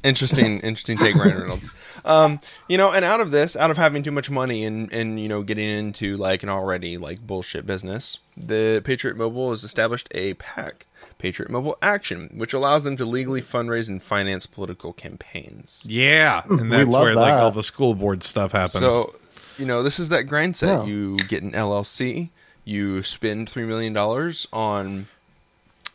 Interesting, 0.04 0.60
interesting 0.60 0.98
take, 0.98 1.16
Ryan 1.16 1.42
Reynolds. 1.42 1.70
Um, 2.04 2.40
you 2.68 2.78
know, 2.78 2.92
and 2.92 3.06
out 3.06 3.20
of 3.20 3.30
this, 3.32 3.56
out 3.56 3.70
of 3.70 3.78
having 3.78 4.02
too 4.02 4.12
much 4.12 4.30
money 4.30 4.66
and 4.66 4.92
and 4.92 5.20
you 5.20 5.28
know 5.28 5.44
getting 5.44 5.70
into 5.70 6.18
like 6.18 6.42
an 6.42 6.50
already 6.50 6.98
like 6.98 7.26
bullshit 7.26 7.66
business, 7.66 8.18
the 8.36 8.82
Patriot 8.84 9.18
Mobile 9.18 9.52
has 9.52 9.64
established 9.64 10.08
a 10.12 10.34
PAC, 10.36 10.88
Patriot 11.20 11.52
Mobile 11.52 11.78
Action, 11.82 12.32
which 12.36 12.54
allows 12.54 12.84
them 12.84 12.98
to 12.98 13.06
legally 13.06 13.42
fundraise 13.42 13.88
and 13.88 14.02
finance 14.02 14.48
political 14.48 14.94
campaigns. 14.94 15.86
Yeah, 15.88 16.44
and 16.50 16.72
that's 16.72 16.92
love 16.92 17.04
where 17.04 17.16
like 17.16 17.34
all 17.34 17.52
the 17.52 17.64
school 17.64 17.94
board 17.94 18.24
stuff 18.24 18.54
happens. 18.54 18.82
So, 18.82 19.16
you 19.60 19.66
know, 19.66 19.84
this 19.84 20.00
is 20.00 20.10
that 20.10 20.24
grind 20.24 20.58
set. 20.58 20.80
Yeah. 20.80 20.86
You 20.86 21.18
get 21.18 21.44
an 21.44 21.52
LLC, 21.52 22.30
you 22.66 23.04
spend 23.04 23.50
three 23.50 23.66
million 23.66 23.94
dollars 23.94 24.48
on 24.52 25.08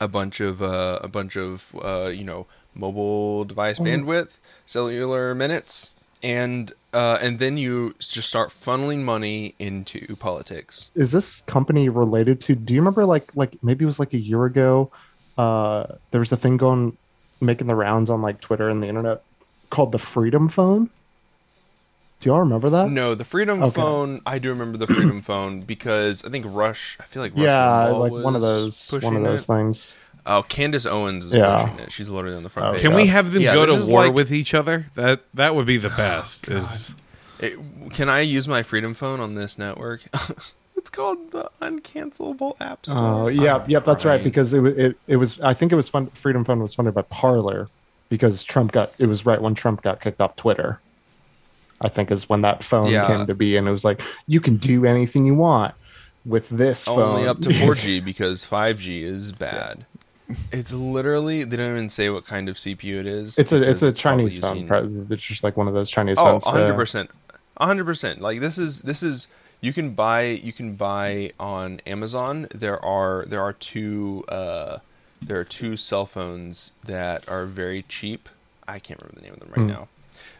a 0.01 0.07
bunch 0.09 0.41
of 0.41 0.63
uh, 0.63 1.01
a 1.03 1.09
bunch 1.09 1.37
of 1.37 1.75
uh, 1.83 2.11
you 2.15 2.25
know 2.25 2.47
mobile 2.77 3.45
device 3.45 3.79
bandwidth, 3.79 4.39
cellular 4.65 5.35
minutes, 5.35 5.95
and 6.23 6.73
uh, 6.93 7.19
and 7.21 7.39
then 7.39 7.57
you 7.59 7.95
just 7.99 8.29
start 8.29 8.51
funneling 8.51 9.01
money 9.01 9.55
into 9.59 10.17
politics. 10.17 10.91
is 10.95 11.13
this 11.13 11.43
company 11.43 11.89
related 11.89 12.41
to 12.41 12.55
do 12.55 12.75
you 12.75 12.81
remember 12.81 13.05
like 13.05 13.31
like 13.35 13.57
maybe 13.63 13.85
it 13.85 13.87
was 13.87 13.99
like 13.99 14.15
a 14.15 14.19
year 14.19 14.45
ago 14.45 14.91
uh 15.37 15.85
there 16.13 16.21
was 16.21 16.33
a 16.33 16.37
thing 16.37 16.57
going 16.57 16.97
making 17.41 17.67
the 17.67 17.75
rounds 17.75 18.09
on 18.09 18.23
like 18.23 18.41
twitter 18.41 18.69
and 18.71 18.83
the 18.83 18.87
internet 18.89 19.19
called 19.71 19.93
the 19.93 19.99
freedom 19.99 20.49
phone 20.49 20.89
do 22.21 22.31
y'all 22.31 22.41
remember 22.41 22.71
that 22.71 22.89
No, 22.91 23.15
the 23.15 23.25
Freedom 23.25 23.63
Okay. 23.63 23.81
Phone. 23.83 24.21
I 24.25 24.39
do 24.39 24.49
remember 24.49 24.79
the 24.79 24.87
Freedom 24.87 25.21
Phone 25.21 25.61
because 25.63 26.25
I 26.25 26.31
think 26.31 26.47
Rush. 26.49 26.97
I 26.99 27.05
feel 27.05 27.23
like 27.23 27.33
Rush 27.35 27.45
yeah 27.45 27.85
like 27.89 28.13
one 28.13 28.35
of 28.35 28.41
those 28.43 28.91
one 29.03 29.17
of 29.17 29.23
those 29.23 29.43
it. 29.43 29.47
things 29.47 29.95
Oh, 30.27 30.43
Candace 30.43 30.87
Owens 30.87 31.27
is 31.27 31.35
Yeah. 31.35 31.63
pushing 31.63 31.79
it. 31.79 31.93
She's 31.93 32.09
literally 32.09 32.37
on 32.37 32.43
the 32.43 32.49
front 32.51 32.69
Oh, 32.69 32.73
page. 32.73 32.83
Can 32.83 32.95
we 32.95 33.07
have 33.07 33.33
them 33.33 33.43
Yeah, 33.43 33.55
go 33.55 33.65
to 33.67 33.91
war 33.91 34.07
like- 34.07 34.15
with 34.15 34.33
each 34.33 34.55
other? 34.55 34.87
That 34.95 35.21
that 35.35 35.55
would 35.55 35.67
be 35.67 35.77
the 35.77 35.93
oh, 35.93 35.97
best. 35.97 36.49
is 36.49 36.95
It, 37.39 37.59
can 37.91 38.09
I 38.09 38.21
use 38.21 38.49
my 38.49 38.63
Freedom 38.63 38.95
Phone 38.95 39.21
on 39.21 39.35
this 39.35 39.57
network? 39.59 40.03
it's 40.77 40.91
called 40.91 41.31
the 41.33 41.51
Uncancelable 41.63 42.57
App 42.61 42.81
oh, 42.89 42.91
Store. 42.91 43.03
oh 43.23 43.29
yeah 43.29 43.57
I'm 43.57 43.71
yep 43.71 43.85
that's 43.85 44.05
right 44.05 44.23
because 44.23 44.53
it, 44.53 44.65
it 44.65 44.97
it 45.07 45.17
was 45.17 45.41
i 45.41 45.53
think 45.55 45.73
it 45.73 45.75
was 45.75 45.89
fun 45.89 46.07
freedom 46.09 46.45
phone 46.45 46.61
was 46.61 46.75
funded 46.75 46.95
by 46.95 47.03
Parler 47.03 47.69
because 48.09 48.45
Trump 48.45 48.73
got 48.73 48.93
it 48.99 49.07
was 49.07 49.27
right 49.27 49.41
when 49.41 49.55
Trump 49.55 49.83
got 49.83 50.01
kicked 50.01 50.21
off 50.21 50.37
Twitter. 50.37 50.81
I 51.85 51.89
think 51.89 52.11
is 52.11 52.29
when 52.29 52.41
that 52.41 52.65
phone 52.65 52.91
Yeah. 52.91 53.07
came 53.07 53.27
to 53.27 53.35
be, 53.35 53.57
and 53.57 53.69
it 53.69 53.71
was 53.71 53.85
like 53.85 54.01
you 54.27 54.41
can 54.41 54.57
do 54.57 54.87
anything 54.87 55.27
you 55.27 55.35
want 55.35 55.75
with 56.25 56.49
this 56.49 56.85
phone. 56.87 57.01
Only 57.01 57.29
up 57.29 57.41
to 57.43 57.51
4G 57.51 58.01
because 58.05 58.47
5G 58.47 59.03
is 59.03 59.33
bad. 59.33 59.85
It's 60.53 60.73
literally 60.73 61.45
they 61.45 61.57
don't 61.57 61.71
even 61.71 61.89
say 61.89 62.11
what 62.11 62.27
kind 62.27 62.49
of 62.49 62.57
CPU 62.57 62.99
it 63.01 63.07
is. 63.07 63.39
it's 63.39 63.53
a 63.53 63.61
it's 63.63 63.83
a 63.83 63.93
probably 63.93 64.29
Chinese 64.31 64.39
phone. 64.39 64.57
using- 64.63 65.07
It's 65.11 65.23
just 65.23 65.45
like 65.45 65.57
one 65.57 65.69
of 65.69 65.75
those 65.75 65.91
Chinese 65.91 66.17
Oh, 66.19 66.25
phones. 66.41 66.47
uh, 66.47 66.51
100 66.51 66.75
percent, 66.75 67.11
hundred 67.61 67.85
percent. 67.85 68.21
Like 68.21 68.41
this 68.41 68.59
is 68.59 68.81
this 68.81 69.03
is 69.03 69.29
you 69.61 69.73
can 69.73 69.91
buy 69.91 70.23
you 70.25 70.53
can 70.53 70.75
buy 70.75 71.33
on 71.39 71.81
Amazon. 71.87 72.49
There 72.55 72.85
are 72.85 73.25
there 73.27 73.41
are 73.41 73.53
two 73.53 74.25
uh, 74.29 74.79
there 75.23 75.39
are 75.39 75.45
two 75.45 75.77
cell 75.77 76.07
phones 76.07 76.73
that 76.85 77.29
are 77.29 77.47
very 77.47 77.83
cheap. 77.83 78.29
I 78.69 78.79
can't 78.81 79.01
remember 79.01 79.21
the 79.21 79.25
name 79.25 79.35
of 79.35 79.41
them 79.41 79.49
right 79.51 79.63
Hmm. 79.63 79.67
now. 79.69 79.89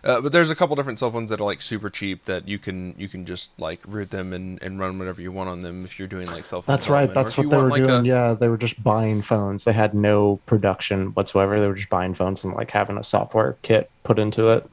Uh, 0.05 0.21
but 0.21 0.33
there's 0.33 0.51
a 0.51 0.55
couple 0.55 0.77
different 0.77 0.99
cell 0.99 1.11
phones 1.11 1.31
that 1.31 1.41
are 1.41 1.45
like 1.45 1.61
super 1.63 1.91
cheap 1.91 2.25
that 2.27 2.47
you 2.49 2.59
can 2.59 2.95
you 2.97 3.09
can 3.09 3.25
just 3.27 3.51
like 3.59 3.81
root 3.87 4.11
them 4.11 4.33
and, 4.33 4.63
and 4.63 4.79
run 4.79 4.99
whatever 4.99 5.21
you 5.21 5.33
want 5.33 5.49
on 5.49 5.63
them 5.63 5.85
if 5.85 5.99
you're 5.99 6.09
doing 6.09 6.27
like 6.29 6.45
cell 6.45 6.63
phone. 6.63 6.73
That's 6.75 6.89
right. 6.89 7.13
That's 7.13 7.37
what 7.37 7.51
they 7.51 7.57
were 7.57 7.69
like, 7.69 7.83
doing. 7.83 8.05
a- 8.07 8.09
yeah, 8.09 8.35
they 8.35 8.49
were 8.49 8.57
just 8.59 8.83
buying 8.83 9.23
phones. 9.23 9.65
They 9.65 9.73
had 9.73 9.95
no 9.95 10.41
production 10.47 11.09
whatsoever. 11.09 11.61
They 11.61 11.67
were 11.67 11.75
just 11.75 11.91
buying 11.91 12.15
phones 12.15 12.45
and 12.45 12.55
like 12.55 12.71
having 12.71 12.97
a 12.99 13.05
software 13.05 13.57
kit 13.63 13.91
put 14.05 14.19
into 14.19 14.49
it. 14.49 14.69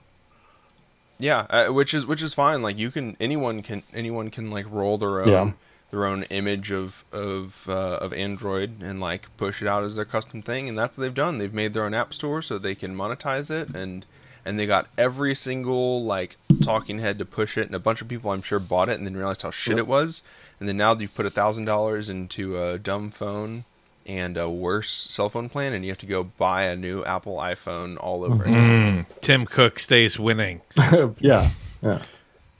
Yeah, 1.20 1.46
uh, 1.50 1.68
which 1.72 1.94
is 1.94 2.06
which 2.06 2.22
is 2.22 2.34
fine. 2.34 2.62
Like 2.62 2.78
you 2.78 2.92
can 2.92 3.16
anyone 3.20 3.62
can 3.62 3.84
anyone 3.94 4.30
can 4.30 4.50
like 4.52 4.66
roll 4.70 4.98
their 4.98 5.22
own 5.22 5.28
Yeah. 5.30 5.52
their 5.92 6.06
own 6.06 6.24
image 6.24 6.72
of 6.72 7.06
of 7.14 7.66
uh, 7.70 7.98
of 8.02 8.12
Android 8.14 8.82
and 8.82 9.00
like 9.00 9.28
push 9.38 9.62
it 9.62 9.68
out 9.68 9.84
as 9.84 9.96
their 9.96 10.06
custom 10.06 10.42
thing, 10.42 10.68
and 10.68 10.78
that's 10.78 10.98
what 10.98 11.04
they've 11.04 11.14
done. 11.14 11.38
They've 11.38 11.54
made 11.54 11.74
their 11.74 11.86
own 11.86 11.94
app 11.94 12.14
store 12.14 12.42
so 12.42 12.58
they 12.58 12.76
can 12.76 12.96
monetize 12.96 13.50
it, 13.52 13.74
and 13.76 14.06
and 14.46 14.60
they 14.60 14.66
got 14.66 14.88
every 14.98 15.36
single 15.36 16.04
like 16.04 16.38
talking 16.62 17.00
head 17.00 17.20
to 17.20 17.26
push 17.26 17.58
it, 17.58 17.68
and 17.68 17.76
a 17.76 17.80
bunch 17.80 18.02
of 18.02 18.08
people 18.08 18.32
I'm 18.32 18.42
sure 18.42 18.60
bought 18.60 18.90
it 18.90 18.98
and 18.98 19.06
then 19.08 19.16
realized 19.16 19.42
how 19.42 19.52
shit 19.52 19.78
it 19.78 19.88
was, 19.88 20.24
and 20.60 20.68
then 20.68 20.78
now 20.78 20.96
you've 20.96 21.16
put 21.16 21.26
a 21.26 21.30
thousand 21.30 21.66
dollars 21.66 22.10
into 22.10 22.62
a 22.62 22.78
dumb 22.78 23.12
phone 23.12 23.66
and 24.06 24.38
a 24.38 24.50
worse 24.50 24.92
cell 24.92 25.30
phone 25.30 25.50
plan, 25.50 25.74
and 25.74 25.86
you 25.86 25.92
have 25.92 25.98
to 26.00 26.06
go 26.06 26.24
buy 26.24 26.64
a 26.64 26.76
new 26.76 27.04
Apple 27.06 27.38
iPhone 27.38 27.98
all 28.00 28.24
over 28.24 28.44
mm-hmm. 28.44 28.54
again. 28.54 29.06
Tim 29.22 29.46
Cook 29.46 29.80
stays 29.80 30.20
winning. 30.20 30.62
yeah, 31.20 31.50
yeah. 31.82 32.02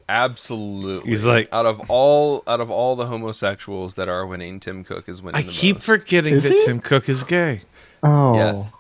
Absolutely. 0.10 1.10
He's 1.10 1.26
like- 1.26 1.50
out 1.52 1.66
of 1.66 1.90
all 1.90 2.44
out 2.48 2.60
of 2.60 2.70
all 2.70 2.96
the 2.96 3.08
homosexuals 3.08 3.96
that 3.96 4.10
are 4.10 4.26
winning, 4.26 4.60
Tim 4.60 4.84
Cook 4.84 5.08
is 5.08 5.22
winning. 5.22 5.40
I 5.40 5.44
the 5.44 5.52
keep 5.52 5.78
most. 5.78 5.86
forgetting 5.86 6.34
Is 6.36 6.44
that 6.44 6.54
he? 6.54 6.66
Tim 6.66 6.80
Cook 6.80 7.10
is 7.10 7.24
gay. 7.24 7.62
Oh, 8.04 8.36
Yes. 8.36 8.72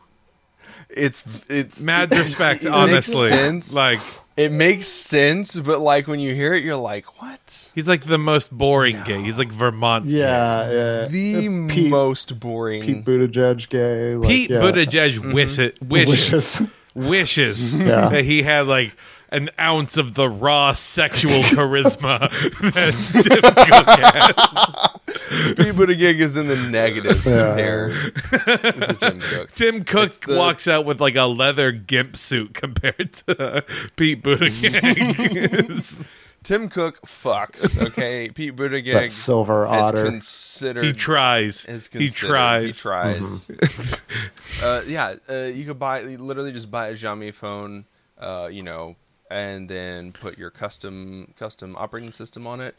It's 0.96 1.24
it's 1.50 1.82
Mad 1.84 2.12
respect, 2.16 2.62
it 2.64 2.70
makes 2.70 2.76
honestly. 2.76 3.30
sense. 3.30 3.74
Like 3.74 4.00
it 4.36 4.52
makes 4.52 4.88
sense, 4.88 5.56
but 5.56 5.80
like 5.80 6.08
when 6.08 6.20
you 6.20 6.34
hear 6.34 6.54
it, 6.54 6.64
you're 6.64 6.76
like, 6.76 7.22
what? 7.22 7.70
he's 7.76 7.88
like 7.88 8.06
the 8.06 8.18
most 8.18 8.52
boring 8.56 9.02
gay. 9.04 9.22
He's 9.22 9.38
like 9.38 9.52
Vermont. 9.52 10.08
gay. 10.08 10.18
yeah, 10.20 10.72
yeah. 10.72 11.06
The 11.08 11.68
Pete, 11.70 11.89
most 11.89 12.39
boring. 12.39 12.84
Pete 12.84 13.06
Buttigieg 13.06 13.70
gay. 13.70 14.16
Like, 14.16 14.28
Pete 14.30 14.50
yeah. 14.50 14.58
Buttigieg 14.60 15.34
wish 15.34 15.60
it, 15.60 15.82
wishes 15.82 16.60
Wishes. 16.62 16.68
wishes 16.96 17.74
Yeah. 17.74 18.10
that 18.10 18.24
he 18.26 18.41
had 18.44 18.68
like 18.68 18.96
an 19.30 19.50
ounce 19.60 19.98
of 19.98 20.14
the 20.14 20.30
raw 20.30 20.74
sexual 20.74 21.41
charisma 21.54 22.30
that 22.74 22.94
Tim 23.24 23.41
Cook 23.41 24.80
has. 24.86 24.93
Pete 25.14 25.74
Buttigieg 25.76 26.20
is 26.20 26.36
in 26.38 26.47
the 26.47 26.55
negatives 26.55 27.26
Yeah. 27.26 27.47
compared 27.49 27.91
to 27.93 28.95
Tim 28.99 29.20
Cook. 29.20 29.51
Tim 29.53 29.84
Cook 29.84 30.11
the- 30.22 30.36
walks 30.36 30.68
out 30.68 30.86
with 30.86 30.99
like 31.01 31.16
a 31.16 31.24
leather 31.26 31.72
gimp 31.72 32.18
suit 32.18 32.53
compared 32.53 33.14
to 33.14 33.64
Pete 33.95 34.24
Buttigieg. 34.24 36.05
Tim 36.43 36.68
Cook 36.68 36.99
fucks. 37.07 37.82
Okay, 37.82 38.30
Pete 38.30 38.55
That 38.57 38.61
Buttigieg 38.72 39.11
silver 39.11 39.66
has 39.66 39.86
otter. 39.86 40.03
considered 40.03 40.84
he 40.84 40.91
tries. 40.91 41.64
is 41.66 41.88
He 41.88 42.09
tries. 42.09 42.66
He 42.76 42.82
tries. 42.82 43.22
Mm-hmm. 43.45 44.66
uh, 44.66 44.82
yeah, 44.86 45.16
uh, 45.30 45.45
you 45.53 45.64
could 45.64 45.80
buy 45.80 46.01
literally 46.01 46.51
just 46.51 46.70
buy 46.70 46.89
a 46.89 46.93
Xiaomi 46.95 47.34
phone, 47.34 47.86
uh, 48.18 48.49
you 48.51 48.61
know, 48.61 48.97
and 49.32 49.70
then 49.70 50.11
put 50.11 50.38
your 50.38 50.49
custom 50.49 51.34
custom 51.39 51.78
operating 51.78 52.11
system 52.11 52.45
on 52.45 52.59
it, 52.59 52.76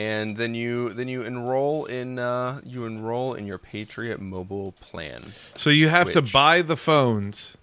and 0.00 0.36
then 0.38 0.54
you 0.54 0.94
then 0.94 1.08
you 1.08 1.22
enroll 1.22 1.84
in 1.84 2.18
uh, 2.18 2.60
you 2.64 2.86
enroll 2.86 3.34
in 3.34 3.46
your 3.46 3.58
Patriot 3.58 4.18
mobile 4.18 4.72
plan. 4.80 5.32
So 5.56 5.68
you 5.68 5.88
have 5.88 6.10
to 6.12 6.22
buy 6.22 6.62
the 6.62 6.76
phones 6.76 7.58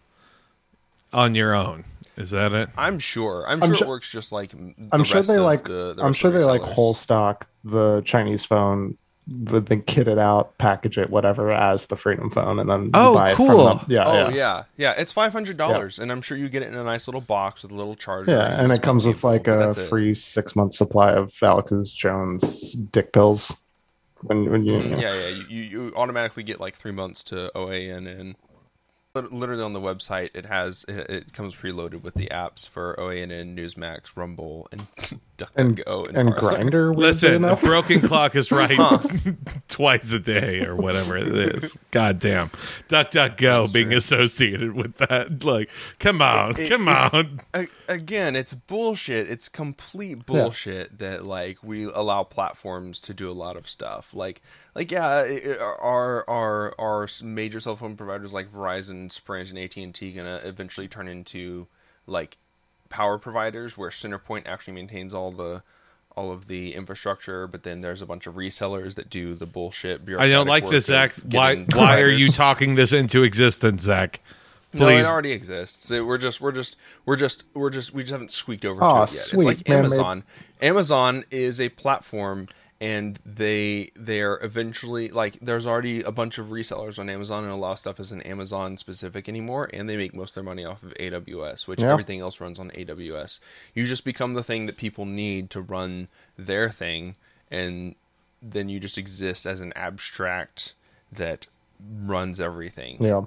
on 1.11 1.33
your 1.33 1.55
own. 1.55 1.85
Is 2.15 2.29
that 2.31 2.53
it? 2.53 2.69
I'm 2.77 2.99
sure. 2.99 3.45
I'm, 3.47 3.63
I'm 3.63 3.69
sure 3.69 3.77
su- 3.77 3.83
it 3.85 3.87
works 3.87 4.11
just 4.11 4.31
like 4.31 4.51
the 4.51 4.89
I'm 4.91 5.03
sure 5.03 5.23
they 5.23 5.35
of 5.35 5.41
like. 5.41 5.63
The, 5.63 5.95
the 5.95 6.03
I'm 6.03 6.13
sure 6.13 6.29
of 6.29 6.35
they 6.35 6.41
the 6.41 6.47
like 6.47 6.61
whole 6.61 6.93
stock 6.93 7.47
the 7.63 8.03
Chinese 8.05 8.45
phone, 8.45 8.97
but 9.27 9.65
then 9.67 9.81
kit 9.81 10.07
it 10.07 10.17
out, 10.17 10.57
package 10.57 10.97
it, 10.97 11.09
whatever, 11.09 11.51
as 11.51 11.87
the 11.87 11.95
Freedom 11.97 12.29
phone, 12.29 12.59
and 12.59 12.69
then 12.69 12.91
Oh, 12.93 13.13
buy 13.15 13.31
it 13.31 13.35
from 13.35 13.47
cool. 13.47 13.81
yeah, 13.87 14.05
Oh 14.05 14.13
yeah, 14.29 14.29
yeah. 14.35 14.63
yeah, 14.77 14.91
It's 14.97 15.11
five 15.11 15.33
hundred 15.33 15.57
dollars, 15.57 15.99
and 15.99 16.11
I'm 16.11 16.21
sure 16.21 16.37
you 16.37 16.47
get 16.49 16.61
it 16.63 16.69
in 16.69 16.75
a 16.75 16.83
nice 16.83 17.07
little 17.07 17.21
box 17.21 17.63
with 17.63 17.71
a 17.71 17.75
little 17.75 17.95
charger. 17.95 18.31
Yeah, 18.31 18.45
and 18.61 18.71
it's 18.71 18.79
it 18.79 18.83
comes 18.83 19.05
with 19.05 19.23
like 19.23 19.47
a 19.47 19.57
that's 19.57 19.77
it. 19.77 19.89
free 19.89 20.15
six 20.15 20.55
month 20.55 20.73
supply 20.75 21.11
of 21.11 21.33
Alex's 21.41 21.91
Jones 21.91 22.73
dick 22.73 23.11
pills. 23.11 23.55
When 24.21 24.49
when 24.49 24.63
you, 24.63 24.73
Mm, 24.79 24.99
yeah, 25.01 25.13
yeah. 25.13 25.27
You, 25.27 25.43
you 25.49 25.61
you 25.87 25.93
automatically 25.95 26.43
get 26.43 26.59
like 26.59 26.75
three 26.75 26.91
months 26.93 27.21
to 27.25 27.51
OAN 27.53 28.07
and 28.07 28.29
lit- 28.29 28.37
literally 29.21 29.63
on 29.63 29.73
the 29.73 29.79
website 29.81 30.29
it 30.33 30.45
has 30.45 30.85
it, 30.87 31.09
it 31.09 31.33
comes 31.33 31.55
preloaded 31.55 32.01
with 32.01 32.13
the 32.15 32.27
apps 32.27 32.67
for 32.67 32.95
OANN, 32.97 33.55
Newsmax, 33.55 34.15
Rumble, 34.15 34.67
and 34.71 34.87
and 35.09 35.19
DuckDuckGo 35.37 36.09
and, 36.09 36.17
and 36.17 36.35
Parler. 36.35 36.57
Grindr. 36.59 36.95
Listen, 36.95 37.43
a 37.45 37.55
broken 37.55 38.01
clock 38.01 38.35
is 38.35 38.51
right 38.51 38.77
twice 39.67 40.11
a 40.11 40.19
day 40.19 40.61
or 40.65 40.75
whatever 40.75 41.15
it 41.17 41.27
is. 41.27 41.77
God 41.91 42.19
damn. 42.19 42.49
Duck, 42.87 43.11
duck, 43.11 43.37
go 43.37 43.67
being 43.67 43.89
true. 43.89 43.97
associated 43.97 44.73
with 44.73 44.97
that. 44.97 45.43
Like, 45.43 45.69
come 45.99 46.21
on, 46.21 46.59
It- 46.59 46.69
come 46.69 46.87
it's- 46.87 47.13
on. 47.13 47.41
A- 47.53 47.67
again, 47.87 48.35
it's 48.35 48.53
bullshit. 48.53 49.29
It's 49.29 49.47
complete 49.49 50.25
bullshit 50.25 50.97
that 50.99 51.25
like 51.25 51.63
we 51.63 51.83
allow 51.85 52.23
platforms 52.23 52.99
to 53.01 53.13
do 53.13 53.29
a 53.29 53.33
lot 53.33 53.55
of 53.57 53.69
stuff. 53.69 54.13
Like, 54.13 54.41
like 54.77 54.91
yeah, 54.91 55.07
i- 55.07 55.41
i- 55.45 55.57
are 55.57 56.23
are 56.29 56.73
are 56.79 57.09
major 57.23 57.59
cell 57.59 57.75
phone 57.75 57.97
providers 57.97 58.31
like 58.31 58.49
Verizon, 58.49 59.11
Sprint, 59.11 59.49
and 59.49 59.59
AT 59.59 59.75
and 59.83 59.93
T 59.93 60.13
gonna 60.13 60.39
eventually 60.43 60.87
turn 60.87 61.07
into 61.09 61.67
like 62.05 62.37
power 62.89 63.17
providers 63.17 63.77
where 63.77 63.89
CenterPoint 63.89 64.43
actually 64.47 64.73
maintains 64.75 65.13
all 65.13 65.31
the 65.33 65.63
all 66.15 66.31
of 66.31 66.47
the 66.47 66.73
infrastructure, 66.73 67.45
but 67.47 67.61
then 67.63 67.81
there's 67.81 68.01
a 68.01 68.05
bunch 68.05 68.25
of 68.25 68.35
resellers 68.35 68.95
that 68.95 69.09
do 69.09 69.35
the 69.35 69.45
bullshit. 69.45 70.01
I 70.17 70.29
don't 70.29 70.47
like 70.47 70.63
work 70.63 70.71
this, 70.73 70.85
Zach. 70.85 71.15
of 71.17 71.25
Why, 71.33 71.55
getting 71.55 71.77
why 71.77 71.99
are 72.01 72.09
you 72.09 72.31
talking 72.31 72.73
this 72.75 72.91
into 72.93 73.21
existence, 73.23 73.83
Zach? 73.83 74.19
No, 74.73 74.85
Please. 74.85 75.05
it 75.05 75.09
already 75.09 75.31
exists. 75.31 75.91
It- 75.91 76.05
we're 76.05 76.17
just, 76.17 76.41
we're 76.41 76.51
just, 76.51 76.75
we're 77.05 77.15
just, 77.17 77.43
we're 77.53 77.69
just, 77.69 77.93
we 77.93 78.01
just 78.03 78.11
haven't 78.11 78.31
squeaked 78.31 78.65
over 78.65 78.83
Aw, 78.83 79.05
to 79.05 79.11
it 79.11 79.15
yet. 79.15 79.25
sweet, 79.25 79.37
it's 79.37 79.45
like 79.45 79.67
man, 79.67 79.77
Amazon. 79.85 80.23
Amazon 80.61 81.23
is 81.29 81.61
a 81.61 81.69
platform, 81.69 82.47
and 82.79 83.19
they 83.25 83.89
they 83.95 84.21
are 84.21 84.39
eventually 84.43 85.09
like 85.09 85.37
there's 85.41 85.65
already 85.65 86.01
a 86.03 86.11
bunch 86.11 86.37
of 86.37 86.47
resellers 86.47 86.99
on 86.99 87.09
Amazon, 87.09 87.43
and 87.43 87.51
a 87.51 87.55
lot 87.55 87.71
of 87.71 87.79
stuff 87.79 87.99
isn't 87.99 88.21
Amazon 88.21 88.77
specific 88.77 89.27
anymore, 89.27 89.69
and 89.73 89.89
they 89.89 89.97
make 89.97 90.15
most 90.15 90.31
of 90.31 90.35
their 90.35 90.43
money 90.43 90.63
off 90.63 90.83
of 90.83 90.93
AWS, 90.99 91.67
which 91.67 91.81
Yeah. 91.81 91.91
everything 91.91 92.19
else 92.19 92.39
runs 92.39 92.59
on 92.59 92.69
AWS. 92.75 93.39
You 93.73 93.85
just 93.87 94.03
become 94.05 94.33
the 94.35 94.43
thing 94.43 94.65
that 94.67 94.77
people 94.77 95.05
need 95.05 95.49
to 95.51 95.61
run 95.61 96.07
their 96.37 96.69
thing, 96.69 97.15
and 97.49 97.95
then 98.41 98.69
you 98.69 98.79
just 98.79 98.97
exist 98.97 99.45
as 99.47 99.59
an 99.61 99.73
abstract 99.75 100.73
that 101.11 101.47
runs 102.03 102.39
everything. 102.39 102.97
yeah. 102.99 103.21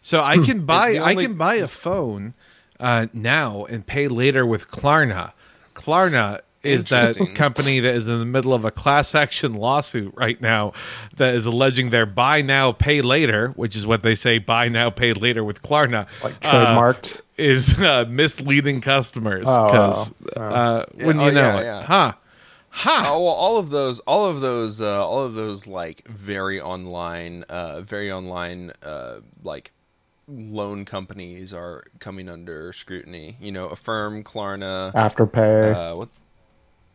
So 0.00 0.22
I 0.22 0.38
can 0.38 0.64
buy 0.74 0.92
the 0.92 1.04
I 1.04 1.14
can 1.14 1.34
buy 1.34 1.56
a 1.56 1.68
phone 1.68 2.32
uh, 2.80 3.08
now 3.12 3.64
and 3.66 3.86
pay 3.86 4.06
later 4.08 4.46
with 4.46 4.70
Klarna. 4.70 5.32
Klarna 5.74 6.40
is 6.66 6.86
that 6.86 7.16
company 7.34 7.80
that 7.80 7.94
is 7.94 8.08
in 8.08 8.18
the 8.18 8.26
middle 8.26 8.52
of 8.54 8.64
a 8.64 8.70
class 8.70 9.14
action 9.14 9.52
lawsuit 9.54 10.12
right 10.16 10.40
now 10.40 10.72
that 11.16 11.34
is 11.34 11.46
alleging 11.46 11.90
their 11.90 12.06
buy 12.06 12.42
now 12.42 12.72
pay 12.72 13.00
later, 13.00 13.48
which 13.56 13.76
is 13.76 13.86
what 13.86 14.02
they 14.02 14.14
say 14.14 14.38
buy 14.38 14.68
now 14.68 14.90
pay 14.90 15.12
later 15.12 15.42
with 15.44 15.62
Klarna, 15.62 16.06
Like 16.22 16.34
uh, 16.42 16.50
trademarked. 16.76 17.20
is 17.36 17.78
uh, 17.78 18.04
misleading 18.08 18.80
customers 18.80 19.46
Oh, 19.48 19.66
because 19.66 20.12
wow. 20.36 20.48
uh, 20.48 20.84
when 20.94 21.20
you 21.20 21.26
oh, 21.26 21.30
know 21.30 21.40
yeah, 21.40 21.60
it, 21.60 21.64
yeah. 21.64 21.82
huh? 21.84 22.12
Huh? 22.70 23.04
Oh, 23.08 23.24
well, 23.24 23.32
all 23.32 23.56
of 23.56 23.70
those, 23.70 24.00
all 24.00 24.26
of 24.26 24.42
those, 24.42 24.82
uh, 24.82 25.06
all 25.06 25.24
of 25.24 25.32
those, 25.32 25.66
like 25.66 26.06
very 26.08 26.60
online, 26.60 27.44
uh, 27.44 27.80
very 27.80 28.12
online, 28.12 28.70
uh, 28.82 29.20
like 29.42 29.72
loan 30.28 30.84
companies 30.84 31.54
are 31.54 31.84
coming 32.00 32.28
under 32.28 32.74
scrutiny. 32.74 33.38
You 33.40 33.50
know, 33.52 33.68
Affirm, 33.68 34.22
Klarna, 34.24 34.92
Afterpay. 34.92 35.74
uh, 35.74 35.96
what? 35.96 36.08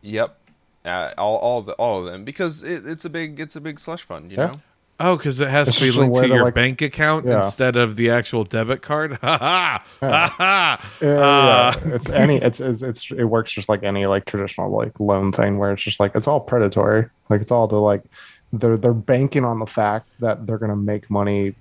Yep, 0.02 0.36
uh, 0.84 1.12
all, 1.16 1.36
all 1.38 1.58
of 1.60 1.66
the, 1.66 1.72
all 1.74 2.00
of 2.00 2.04
them, 2.12 2.24
because 2.24 2.62
it, 2.62 2.86
it's 2.86 3.04
a 3.04 3.10
big, 3.10 3.40
it's 3.40 3.56
a 3.56 3.60
big 3.60 3.78
slush 3.80 4.02
fund. 4.02 4.30
You 4.30 4.38
Yeah. 4.38 4.46
know, 4.48 4.60
Oh, 5.00 5.16
because 5.16 5.40
it 5.40 5.48
has 5.48 5.68
It's 5.68 5.78
to 5.78 5.84
be 5.84 5.90
linked 5.90 6.16
to 6.16 6.22
to, 6.22 6.28
your 6.28 6.44
like- 6.44 6.54
bank 6.54 6.80
account 6.82 7.26
Yeah. 7.26 7.38
instead 7.38 7.76
of 7.76 7.96
the 7.96 8.10
actual 8.10 8.44
debit 8.44 8.82
card. 8.82 9.18
Ha 9.20 9.36
ha 10.00 10.00
ha 10.00 10.28
ha. 10.36 10.90
Yeah, 11.00 11.08
Uh, 11.08 11.80
it's 11.86 12.08
any 12.10 12.36
it's, 12.36 12.60
it's 12.60 12.82
it's 12.82 13.10
it 13.10 13.24
works 13.24 13.50
just 13.50 13.68
like 13.68 13.82
any 13.82 14.06
like 14.06 14.26
traditional 14.26 14.70
like 14.70 15.00
loan 15.00 15.32
thing 15.32 15.58
where 15.58 15.72
it's 15.72 15.82
just 15.82 15.98
like 15.98 16.14
it's 16.14 16.28
all 16.28 16.38
predatory 16.40 17.06
like 17.30 17.40
it's 17.40 17.50
all 17.50 17.66
to 17.68 17.76
like 17.76 18.02
they're 18.52 18.76
they're 18.76 18.92
banking 18.92 19.44
on 19.44 19.58
the 19.58 19.66
fact 19.66 20.06
that 20.20 20.46
they're 20.46 20.58
gonna 20.58 20.76
make 20.76 21.10
money 21.10 21.54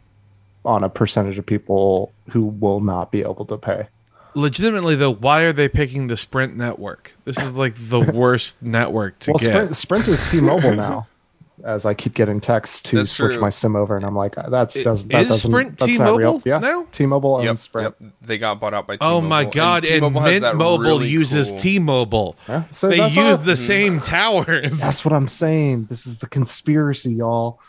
on 0.64 0.84
a 0.84 0.90
percentage 0.90 1.40
of 1.40 1.46
people 1.46 2.12
who 2.30 2.44
will 2.46 2.82
not 2.82 3.12
be 3.12 3.22
able 3.22 3.46
to 3.46 3.58
pay 3.58 3.88
Legitimately 4.34 4.96
though, 4.96 5.14
why 5.14 5.42
are 5.44 5.54
they 5.54 5.68
picking 5.70 6.08
the 6.08 6.18
Sprint 6.18 6.56
network? 6.56 7.14
This 7.26 7.38
is 7.38 7.54
like 7.56 7.74
the 7.78 8.00
worst 8.14 8.62
network 8.62 9.20
to 9.20 9.32
well 9.32 9.40
get. 9.40 9.52
sprint, 9.76 9.76
sprint 9.76 10.08
is 10.08 10.32
t-mobile 10.32 10.74
now 10.76 11.08
as 11.64 11.86
i 11.86 11.94
keep 11.94 12.16
getting 12.16 12.40
texts 12.42 12.82
to 12.82 12.96
That's 12.98 13.12
switch 13.12 13.34
true. 13.34 13.42
my 13.42 13.52
sim 13.52 13.76
over 13.76 13.96
and 13.96 14.04
i'm 14.04 14.16
like 14.16 14.36
uh, 14.38 14.50
that's 14.50 14.76
I- 14.78 14.84
doesn't 14.84 15.12
that 15.12 15.22
is 15.24 15.28
doesn't 15.28 15.52
Sprint 15.52 15.78
that's 15.78 16.00
not 16.00 16.18
real. 16.18 16.40
T-Mobile 16.40 16.50
yeah 16.50 16.58
now? 16.58 16.88
t-mobile 16.92 17.36
owns 17.36 17.46
Yep, 17.46 17.58
sprint 17.60 17.96
yep. 18.02 18.12
They 18.22 18.38
got 18.40 18.60
bought 18.60 18.74
out 18.74 18.88
by 18.88 18.96
Oh 18.96 18.98
T-Mobile. 18.98 19.18
oh 19.18 19.22
my 19.22 19.46
god! 19.46 19.84
And, 19.86 19.94
T-Mobile 19.96 20.22
has 20.22 20.32
Mint 20.32 20.42
that 20.44 20.56
Mobile 20.56 20.84
really 20.86 21.10
uses 21.10 21.50
cool- 21.50 21.60
T-Mobile. 21.60 22.36
Yeah, 22.50 22.64
so 22.72 22.88
they 22.90 23.04
use 23.10 23.18
all- 23.18 23.38
the 23.38 23.56
same 23.56 24.02
towers. 24.18 24.80
that's 24.80 25.06
what 25.06 25.14
i'm 25.14 25.28
saying 25.28 25.86
this 25.90 26.08
is 26.08 26.18
the 26.18 26.28
conspiracy 26.28 27.14
y'all 27.14 27.60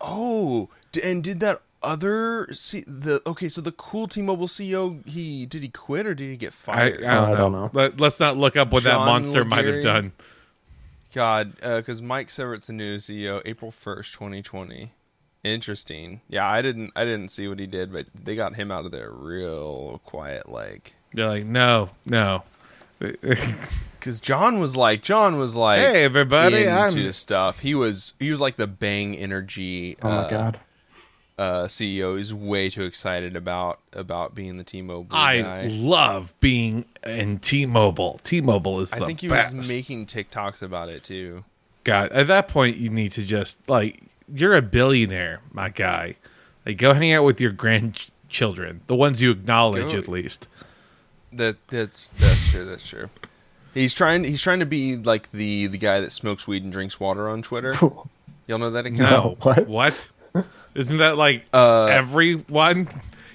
Oh, 0.00 0.68
and 1.02 1.22
did 1.24 1.40
that 1.40 1.62
other 1.86 2.48
see 2.52 2.84
the 2.86 3.22
okay? 3.26 3.48
So 3.48 3.60
the 3.60 3.72
cool 3.72 4.08
T-Mobile 4.08 4.48
CEO, 4.48 5.06
he 5.06 5.46
did 5.46 5.62
he 5.62 5.68
quit 5.68 6.06
or 6.06 6.14
did 6.14 6.30
he 6.30 6.36
get 6.36 6.52
I, 6.66 6.72
I, 6.72 6.90
fired? 6.90 7.00
don't, 7.00 7.08
I 7.08 7.30
know. 7.30 7.36
don't 7.36 7.52
know. 7.52 7.70
Let, 7.72 8.00
us 8.00 8.20
not 8.20 8.36
look 8.36 8.56
up 8.56 8.72
what 8.72 8.82
that 8.84 8.90
John 8.90 9.06
monster 9.06 9.44
might 9.44 9.64
have 9.64 9.82
done. 9.82 10.12
God, 11.14 11.56
because 11.60 12.02
Mike 12.02 12.28
Sievert's 12.28 12.66
the 12.66 12.74
new 12.74 12.98
CEO, 12.98 13.40
April 13.46 13.70
first, 13.70 14.12
twenty 14.12 14.42
twenty. 14.42 14.92
Interesting. 15.44 16.20
Yeah, 16.28 16.50
I 16.50 16.60
didn't 16.60 16.90
I 16.96 17.04
didn't 17.04 17.28
see 17.28 17.48
what 17.48 17.58
he 17.58 17.66
did, 17.66 17.92
but 17.92 18.06
they 18.14 18.34
got 18.34 18.56
him 18.56 18.70
out 18.70 18.84
of 18.84 18.90
there 18.92 19.10
real 19.10 20.00
quiet, 20.04 20.48
like. 20.48 20.94
They're 21.14 21.28
like, 21.28 21.46
no, 21.46 21.90
no. 22.04 22.42
Because 23.98 24.20
John 24.20 24.60
was 24.60 24.76
like, 24.76 25.02
John 25.02 25.36
was 25.36 25.56
like, 25.56 25.80
Hey, 25.80 26.04
everybody, 26.04 26.58
into 26.58 26.70
I'm- 26.70 27.12
stuff. 27.12 27.58
He 27.58 27.74
was 27.74 28.12
he 28.20 28.30
was 28.30 28.40
like 28.40 28.54
the 28.54 28.68
Bang 28.68 29.16
Energy. 29.16 29.96
oh 30.00 30.08
uh, 30.08 30.22
my 30.22 30.30
god 30.30 30.60
uh, 31.38 31.64
CEO 31.64 32.18
is 32.18 32.32
way 32.32 32.70
too 32.70 32.84
excited 32.84 33.36
about 33.36 33.78
about 33.92 34.34
being 34.34 34.56
the 34.56 34.64
T-Mobile 34.64 35.14
I 35.14 35.42
guy. 35.42 35.66
love 35.70 36.32
being 36.40 36.86
in 37.04 37.38
T-Mobile. 37.38 38.20
T-Mobile 38.24 38.80
is 38.80 38.90
the 38.90 39.02
I 39.02 39.06
think 39.06 39.20
he 39.20 39.28
best. 39.28 39.54
was 39.54 39.68
making 39.68 40.06
TikToks 40.06 40.62
about 40.62 40.88
it 40.88 41.04
too. 41.04 41.44
God, 41.84 42.10
at 42.12 42.26
that 42.28 42.48
point, 42.48 42.78
you 42.78 42.88
need 42.90 43.12
to 43.12 43.22
just 43.22 43.68
like 43.68 44.02
you're 44.32 44.56
a 44.56 44.62
billionaire, 44.62 45.40
my 45.52 45.68
guy. 45.68 46.16
Like, 46.64 46.78
go 46.78 46.94
hang 46.94 47.12
out 47.12 47.24
with 47.24 47.40
your 47.40 47.52
grandchildren, 47.52 48.80
the 48.88 48.96
ones 48.96 49.22
you 49.22 49.30
acknowledge 49.30 49.92
Go- 49.92 49.98
at 49.98 50.08
least. 50.08 50.48
That 51.32 51.56
that's 51.68 52.08
that's 52.08 52.50
true. 52.50 52.64
That's 52.64 52.88
true. 52.88 53.10
He's 53.74 53.92
trying. 53.92 54.24
He's 54.24 54.40
trying 54.40 54.60
to 54.60 54.66
be 54.66 54.96
like 54.96 55.30
the 55.32 55.66
the 55.66 55.76
guy 55.78 56.00
that 56.00 56.12
smokes 56.12 56.48
weed 56.48 56.64
and 56.64 56.72
drinks 56.72 56.98
water 56.98 57.28
on 57.28 57.42
Twitter. 57.42 57.74
Y'all 58.48 58.58
know 58.58 58.70
that 58.70 58.86
account? 58.86 58.98
No, 59.00 59.36
what? 59.42 59.66
What? 59.68 60.08
Isn't 60.76 60.98
that 60.98 61.16
like 61.16 61.44
Uh, 61.52 61.86
everyone? 61.86 62.88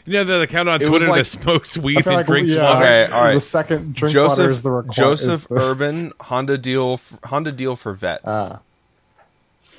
You 0.06 0.14
know 0.14 0.24
the 0.24 0.42
account 0.42 0.68
on 0.68 0.80
Twitter 0.80 1.08
like- 1.08 1.20
that 1.20 1.26
smokes 1.26 1.78
weed 1.78 2.04
feel 2.04 2.08
and 2.14 2.16
like, 2.18 2.26
drinks 2.26 2.52
yeah, 2.54 2.64
water. 2.64 2.86
Okay, 2.86 3.12
all 3.14 3.24
right. 3.24 3.34
The 3.36 3.42
second 3.42 3.94
drink 3.96 4.16
water 4.16 4.30
Joseph 4.30 4.50
is 4.52 4.62
the 4.64 4.70
requi- 4.70 4.92
Joseph 4.94 5.42
is 5.44 5.48
the- 5.48 5.56
Urban 5.56 6.12
Honda 6.22 6.58
deal 6.58 6.94
f- 6.94 7.20
Honda 7.26 7.52
deal 7.52 7.76
for 7.76 7.94
vets 7.94 8.24
Ah. 8.28 8.60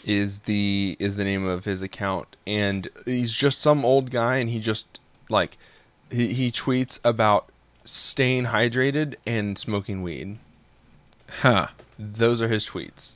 is 0.05 0.41
the 0.41 0.97
is 0.99 1.17
the 1.17 1.25
name 1.25 1.45
of 1.47 1.65
his 1.65 1.83
account, 1.83 2.37
and 2.47 2.89
he's 3.05 3.35
just 3.35 3.61
some 3.61 3.85
old 3.85 4.11
guy, 4.11 4.37
and 4.37 4.51
he 4.51 4.61
just 4.61 5.01
like 5.29 5.59
he, 6.11 6.33
he 6.33 6.51
tweets 6.53 6.99
about 7.05 7.49
staying 7.85 8.47
hydrated 8.47 9.15
and 9.27 9.59
smoking 9.59 10.03
weed. 10.03 10.39
Huh? 11.41 11.69
Those 11.99 12.41
are 12.43 12.49
his 12.49 12.65
tweets. 12.67 13.13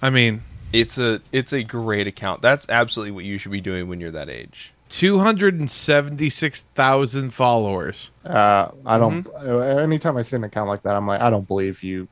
I 0.00 0.10
mean, 0.10 0.42
It's 0.80 0.98
a 0.98 1.20
it's 1.32 1.52
a 1.52 1.62
great 1.62 2.06
account. 2.06 2.42
That's 2.42 2.66
absolutely 2.68 3.12
what 3.12 3.24
you 3.24 3.38
should 3.38 3.52
be 3.52 3.60
doing 3.60 3.88
when 3.88 4.00
you're 4.00 4.10
that 4.12 4.28
age. 4.28 4.72
two 4.88 5.18
hundred 5.18 5.58
and 5.58 5.70
seventy-six 5.70 6.62
thousand 6.74 7.30
followers. 7.34 8.10
Uh, 8.26 8.68
I 8.84 8.98
don't. 8.98 9.24
Mm-hmm. 9.24 9.50
uh, 9.50 9.82
Anytime 9.82 10.16
I 10.16 10.22
see 10.22 10.36
an 10.36 10.44
account 10.44 10.68
like 10.68 10.82
that, 10.82 10.94
I'm 10.96 11.06
like, 11.06 11.20
I 11.20 11.30
don't 11.30 11.46
believe 11.48 11.82
you 11.82 12.08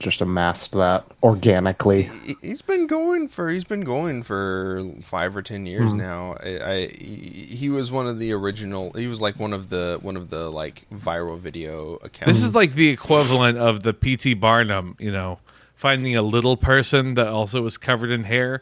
just 0.00 0.20
amassed 0.20 0.72
that 0.72 1.04
organically. 1.22 2.02
He- 2.24 2.36
He's 2.42 2.60
been 2.60 2.86
going 2.86 3.28
for 3.28 3.48
he's 3.50 3.64
been 3.64 3.82
going 3.82 4.22
for 4.24 4.84
five 5.02 5.34
or 5.36 5.42
ten 5.42 5.64
years 5.64 5.94
now. 5.94 6.34
I, 6.42 6.48
I 6.72 6.86
he 6.88 7.46
he 7.50 7.68
was 7.70 7.90
one 7.90 8.06
of 8.06 8.18
the 8.18 8.32
original. 8.32 8.92
He 8.92 9.06
was 9.06 9.20
like 9.22 9.38
one 9.38 9.52
of 9.52 9.70
the 9.70 9.98
one 10.02 10.16
of 10.16 10.28
the 10.30 10.50
like 10.50 10.84
viral 10.92 11.38
video 11.38 11.94
accounts. 12.02 12.26
This 12.26 12.42
is 12.42 12.54
like 12.54 12.74
the 12.74 12.88
equivalent 12.88 13.58
of 13.58 13.82
the 13.82 13.94
P.T. 13.94 14.34
Barnum, 14.34 14.96
you 14.98 15.12
know, 15.12 15.38
finding 15.80 16.14
a 16.14 16.20
little 16.20 16.58
person 16.58 17.14
that 17.14 17.28
also 17.28 17.62
was 17.62 17.78
covered 17.78 18.10
in 18.10 18.24
hair. 18.24 18.60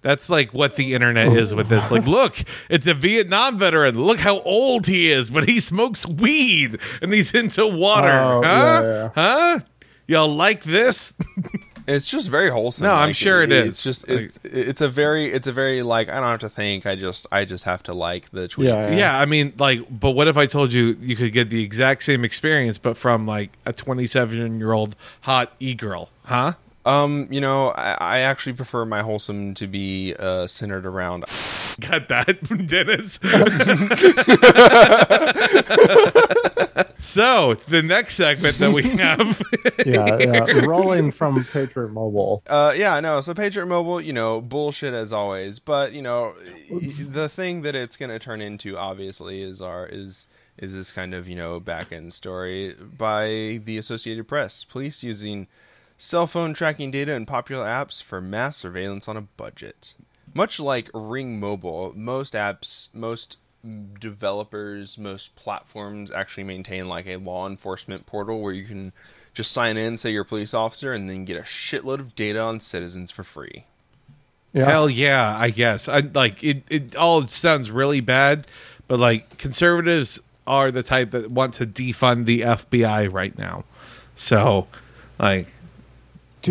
That's 0.00 0.30
like 0.30 0.54
what 0.54 0.76
the 0.76 0.94
internet 0.94 1.36
is 1.36 1.54
with 1.54 1.68
this. 1.68 1.90
Like, 1.90 2.06
look, 2.06 2.42
it's 2.70 2.86
a 2.86 2.94
Vietnam 2.94 3.58
veteran. 3.58 4.00
Look 4.00 4.20
how 4.20 4.40
old 4.40 4.86
he 4.86 5.12
is, 5.12 5.28
but 5.28 5.46
he 5.46 5.60
smokes 5.60 6.06
weed 6.06 6.78
and 7.02 7.12
he's 7.12 7.34
into 7.34 7.66
water. 7.66 8.08
Oh, 8.08 8.40
huh? 8.42 8.42
yeah, 8.42 8.82
yeah. 8.82 9.10
Huh? 9.14 9.60
Y'all 10.06 10.34
like 10.34 10.64
this? 10.64 11.14
It's 11.86 12.08
just 12.08 12.28
very 12.28 12.50
wholesome. 12.50 12.84
No, 12.84 12.92
I'm 12.92 13.10
like, 13.10 13.16
sure 13.16 13.42
it 13.42 13.52
is. 13.52 13.68
It's 13.68 13.82
just 13.82 14.08
it's, 14.08 14.38
it's 14.42 14.80
a 14.80 14.88
very 14.88 15.26
it's 15.32 15.46
a 15.46 15.52
very 15.52 15.82
like 15.82 16.08
I 16.08 16.14
don't 16.14 16.30
have 16.30 16.40
to 16.40 16.48
think. 16.48 16.86
I 16.86 16.96
just 16.96 17.26
I 17.30 17.44
just 17.44 17.64
have 17.64 17.82
to 17.84 17.94
like 17.94 18.30
the 18.30 18.48
tweets. 18.48 18.90
Yeah. 18.90 18.96
yeah, 18.96 19.18
I 19.18 19.24
mean, 19.24 19.52
like, 19.58 19.80
but 19.88 20.12
what 20.12 20.28
if 20.28 20.36
I 20.36 20.46
told 20.46 20.72
you 20.72 20.96
you 21.00 21.14
could 21.16 21.32
get 21.32 21.50
the 21.50 21.62
exact 21.62 22.02
same 22.02 22.24
experience, 22.24 22.78
but 22.78 22.96
from 22.96 23.26
like 23.26 23.50
a 23.64 23.72
27 23.72 24.58
year 24.58 24.72
old 24.72 24.96
hot 25.22 25.52
e 25.60 25.74
girl? 25.74 26.10
Huh? 26.24 26.54
Um, 26.86 27.26
you 27.30 27.40
know, 27.40 27.70
I, 27.70 27.96
I 27.98 28.18
actually 28.20 28.52
prefer 28.52 28.84
my 28.84 29.02
wholesome 29.02 29.54
to 29.54 29.66
be 29.66 30.14
uh, 30.18 30.46
centered 30.46 30.86
around. 30.86 31.24
Got 31.80 32.08
that, 32.08 32.42
Dennis. 32.66 33.18
so 36.98 37.54
the 37.68 37.82
next 37.82 38.14
segment 38.14 38.58
that 38.58 38.72
we 38.72 38.82
have, 38.96 39.42
yeah, 39.84 40.16
yeah. 40.18 40.64
Rolling 40.64 41.12
from 41.12 41.44
Patriot 41.44 41.88
Mobile. 41.88 42.42
Uh, 42.46 42.72
yeah, 42.74 42.94
I 42.94 43.00
know. 43.00 43.20
So 43.20 43.34
Patriot 43.34 43.66
Mobile, 43.66 44.00
you 44.00 44.14
know, 44.14 44.40
bullshit 44.40 44.94
as 44.94 45.12
always. 45.12 45.58
But 45.58 45.92
you 45.92 46.00
know, 46.00 46.34
the 46.70 47.28
thing 47.28 47.60
that 47.62 47.74
it's 47.74 47.96
going 47.98 48.10
to 48.10 48.18
turn 48.18 48.40
into, 48.40 48.78
obviously, 48.78 49.42
is 49.42 49.60
our 49.60 49.86
is 49.86 50.26
is 50.56 50.72
this 50.72 50.92
kind 50.92 51.12
of 51.12 51.28
you 51.28 51.36
know 51.36 51.60
back 51.60 51.92
end 51.92 52.14
story 52.14 52.74
by 52.74 53.60
the 53.64 53.76
Associated 53.76 54.26
Press. 54.26 54.64
Police 54.64 55.02
using 55.02 55.46
cell 55.98 56.26
phone 56.26 56.54
tracking 56.54 56.90
data 56.90 57.12
and 57.12 57.26
popular 57.26 57.64
apps 57.64 58.02
for 58.02 58.20
mass 58.20 58.56
surveillance 58.56 59.08
on 59.08 59.16
a 59.16 59.22
budget. 59.22 59.94
Much 60.34 60.60
like 60.60 60.90
Ring 60.92 61.40
Mobile, 61.40 61.92
most 61.96 62.34
apps, 62.34 62.88
most 62.92 63.38
developers, 63.98 64.98
most 64.98 65.34
platforms 65.36 66.10
actually 66.10 66.44
maintain 66.44 66.88
like 66.88 67.06
a 67.06 67.16
law 67.16 67.46
enforcement 67.46 68.06
portal 68.06 68.40
where 68.40 68.52
you 68.52 68.64
can 68.64 68.92
just 69.34 69.52
sign 69.52 69.76
in, 69.76 69.96
say 69.96 70.10
you're 70.10 70.22
a 70.22 70.26
police 70.26 70.54
officer, 70.54 70.92
and 70.92 71.08
then 71.08 71.24
get 71.24 71.36
a 71.36 71.42
shitload 71.42 72.00
of 72.00 72.14
data 72.14 72.40
on 72.40 72.60
citizens 72.60 73.10
for 73.10 73.24
free. 73.24 73.64
Yeah. 74.52 74.64
hell 74.64 74.88
yeah, 74.88 75.36
I 75.38 75.50
guess. 75.50 75.88
I 75.88 76.00
like 76.00 76.42
it. 76.42 76.62
It 76.70 76.96
all 76.96 77.26
sounds 77.26 77.70
really 77.70 78.00
bad, 78.00 78.46
but 78.88 78.98
like 78.98 79.36
conservatives 79.36 80.20
are 80.46 80.70
the 80.70 80.82
type 80.82 81.10
that 81.10 81.30
want 81.30 81.54
to 81.54 81.66
defund 81.66 82.24
the 82.24 82.40
FBI 82.40 83.12
right 83.12 83.36
now. 83.36 83.64
So, 84.14 84.66
like, 85.18 85.48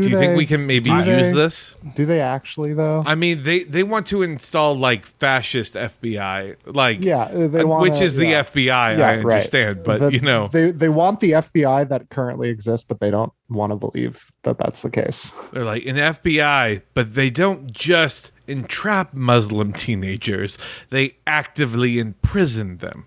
do, 0.02 0.10
you 0.10 0.18
think 0.18 0.38
we 0.38 0.46
can 0.46 0.66
maybe 0.68 0.90
use 0.90 1.06
they- 1.06 1.32
this? 1.32 1.78
Do 1.96 2.06
they 2.06 2.20
actually 2.22 2.74
though? 2.74 3.04
I 3.06 3.16
mean, 3.16 3.44
they 3.44 3.64
they 3.64 3.84
want 3.84 4.08
to 4.08 4.22
install 4.22 4.76
like 4.76 5.06
fascist 5.06 5.76
FBI, 5.76 6.56
like 6.66 7.02
yeah, 7.02 7.30
they 7.32 7.64
want 7.64 7.82
which 7.82 8.02
is 8.02 8.16
the 8.16 8.26
FBI. 8.34 8.70
I 8.72 9.00
right. 9.00 9.20
understand, 9.20 9.84
but 9.84 10.00
The- 10.00 10.14
you 10.14 10.22
know, 10.22 10.50
they 10.52 10.72
they 10.72 10.90
want 10.90 11.20
the 11.20 11.32
FBI 11.32 11.90
that 11.90 12.10
currently 12.10 12.50
exists, 12.50 12.86
but 12.88 13.00
they 13.00 13.12
don't 13.12 13.32
want 13.50 13.72
to 13.72 13.76
believe 13.76 14.32
that 14.44 14.58
that's 14.58 14.82
the 14.82 14.90
case. 14.90 15.34
they're 15.54 15.64
like 15.64 15.86
an 15.86 15.98
FBI, 15.98 16.82
but 16.94 17.14
they 17.16 17.30
don't 17.30 17.72
just 17.72 18.32
entrap 18.48 19.14
Muslim 19.14 19.74
teenagers; 19.74 20.58
they 20.90 21.18
actively 21.28 22.00
imprison 22.00 22.78
them. 22.78 23.06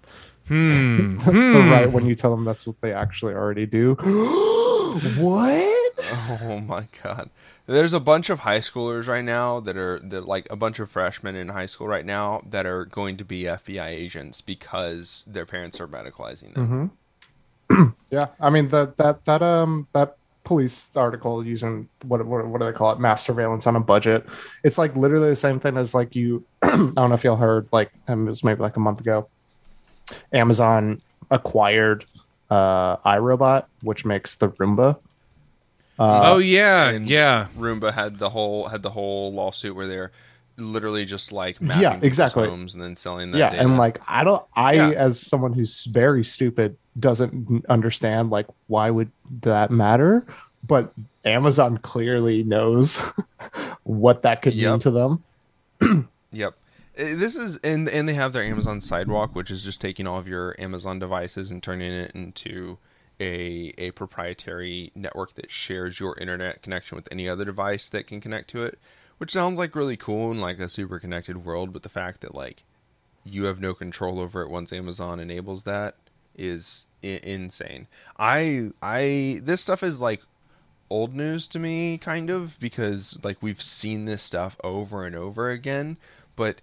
Hmm. 0.49 1.19
But 1.27 1.35
right 1.71 1.93
when 1.93 2.07
you 2.07 2.15
tell 2.15 2.31
them 2.31 2.45
that's 2.47 2.67
what 2.67 2.81
they 2.81 2.93
actually 2.93 3.35
already 3.35 3.67
do. 3.67 3.95
what? 5.19 5.78
Oh 6.43 6.61
my 6.61 6.87
god. 7.03 7.31
There's 7.67 7.93
a 7.93 8.01
bunch 8.01 8.31
of 8.31 8.41
high 8.41 8.61
schoolers 8.61 9.07
right 9.07 9.25
now 9.25 9.61
that 9.61 9.77
are 9.77 9.99
that 10.01 10.27
like 10.27 10.47
a 10.51 10.57
bunch 10.57 10.79
of 10.79 10.91
freshmen 10.91 11.37
in 11.37 11.49
high 11.49 11.67
school 11.67 11.87
right 11.87 12.07
now 12.07 12.43
that 12.49 12.67
are 12.67 12.85
going 12.85 13.17
to 13.19 13.25
be 13.25 13.43
FBI 13.43 13.89
agents 13.89 14.41
because 14.41 15.25
their 15.27 15.45
parents 15.45 15.81
are 15.81 15.87
radicalizing 15.87 16.55
them. 16.55 16.93
Yeah, 18.11 18.29
I 18.41 18.49
mean 18.49 18.71
that 18.71 18.97
that 18.97 19.25
that 19.27 19.43
um 19.43 19.87
that 19.93 20.17
police 20.45 20.91
article 20.97 21.45
using 21.45 21.91
what, 22.07 22.25
what 22.25 22.47
what 22.47 22.61
do 22.61 22.67
they 22.67 22.73
call 22.73 22.91
it 22.93 22.99
mass 22.99 23.23
surveillance 23.23 23.67
on 23.67 23.77
a 23.77 23.81
budget 23.81 24.25
it's 24.65 24.79
like 24.79 24.97
literally 24.97 25.29
the 25.29 25.37
same 25.37 25.61
thing 25.61 25.77
as 25.77 25.93
like 25.93 26.17
you 26.17 26.43
i 26.63 26.69
don't 26.71 26.95
know 26.95 27.13
if 27.13 27.23
y'all 27.23 27.37
heard 27.37 27.69
like 27.71 27.93
um, 28.09 28.27
it 28.27 28.31
was 28.31 28.43
maybe 28.43 28.63
like 28.63 28.79
a 28.79 28.81
month 28.81 28.99
ago 28.99 29.29
amazon 30.33 31.03
acquired 31.31 32.07
uh 32.51 32.97
iRobot, 32.99 33.65
which 33.83 34.05
makes 34.05 34.37
the 34.37 34.49
Roomba. 34.51 34.99
Uh, 35.99 36.21
oh 36.35 36.39
yeah, 36.39 36.93
yeah. 36.93 37.49
Roomba 37.57 37.93
had 37.93 38.19
the 38.19 38.31
whole 38.31 38.69
had 38.69 38.83
the 38.83 38.91
whole 38.91 39.33
lawsuit 39.33 39.75
where 39.75 39.87
they're 39.87 40.13
literally 40.57 41.05
just 41.05 41.31
like 41.33 41.61
mapping 41.61 41.83
Yeah, 41.83 41.99
exactly. 42.03 42.49
homes 42.49 42.75
and 42.75 42.83
then 42.83 42.97
selling 42.97 43.31
that 43.33 43.39
yeah, 43.39 43.51
data. 43.51 43.63
and 43.63 43.79
like 43.79 44.01
I 44.09 44.25
don't, 44.25 44.45
I 44.55 44.73
Yeah. 44.75 44.89
as 44.91 45.19
someone 45.21 45.53
who's 45.53 45.85
very 45.85 46.25
stupid 46.25 46.77
doesn't 46.99 47.65
understand 47.69 48.31
like 48.31 48.47
why 48.67 48.91
would 48.91 49.11
that 49.43 49.71
matter, 49.71 50.27
but 50.67 50.93
Amazon 51.25 51.79
clearly 51.79 52.43
knows 52.43 52.97
what 53.85 54.23
that 54.23 54.43
could 54.43 54.57
mean 54.57 54.79
to 54.81 54.91
them. 54.91 55.25
Yep. 56.33 56.55
Uh, 56.99 57.03
This 57.17 57.37
is 57.37 57.57
and 57.65 57.89
and 57.89 58.09
they 58.09 58.15
have 58.15 58.33
their 58.33 58.43
Amazon 58.43 58.81
Sidewalk, 58.81 59.35
which 59.35 59.51
is 59.51 59.65
just 59.65 59.81
taking 59.81 60.07
all 60.07 60.19
of 60.19 60.29
your 60.29 60.55
Amazon 60.61 60.99
devices 60.99 61.51
and 61.51 61.63
turning 61.63 61.91
it 61.93 62.11
into 62.15 62.77
a 63.21 63.73
a 63.79 63.91
proprietary 63.93 64.93
network 64.95 65.35
that 65.35 65.51
shares 65.51 66.01
your 66.01 66.17
internet 66.19 66.63
connection 66.63 66.97
with 66.97 67.09
any 67.11 67.29
other 67.29 67.45
device 67.45 67.89
that 67.89 68.07
can 68.07 68.21
connect 68.21 68.49
to 68.51 68.63
it. 68.63 68.79
Which 69.19 69.33
sounds 69.33 69.59
like 69.59 69.75
really 69.75 69.97
cool 69.97 70.31
in 70.31 70.41
like 70.41 70.61
a 70.61 70.69
super 70.69 70.99
connected 71.01 71.45
world, 71.45 71.73
but 71.73 71.83
the 71.83 71.89
fact 71.89 72.21
that 72.21 72.35
like 72.35 72.65
you 73.25 73.45
have 73.45 73.61
no 73.61 73.75
control 73.75 74.21
over 74.21 74.43
it 74.43 74.51
once 74.51 74.73
Amazon 74.73 75.21
enables 75.21 75.65
that 75.65 75.97
is 76.37 76.87
I- 77.03 77.21
insane. 77.23 77.89
I 78.19 78.71
I 78.81 79.41
this 79.43 79.61
stuff 79.61 79.83
is 79.83 80.01
like 80.01 80.23
old 80.91 81.15
news 81.15 81.47
to 81.49 81.59
me 81.59 81.99
kind 81.99 82.31
of 82.31 82.59
because 82.61 83.19
like 83.23 83.39
we've 83.43 83.61
seen 83.61 84.05
this 84.05 84.23
stuff 84.23 84.57
over 84.65 85.05
and 85.05 85.15
over 85.17 85.51
again, 85.51 85.97
but 86.37 86.61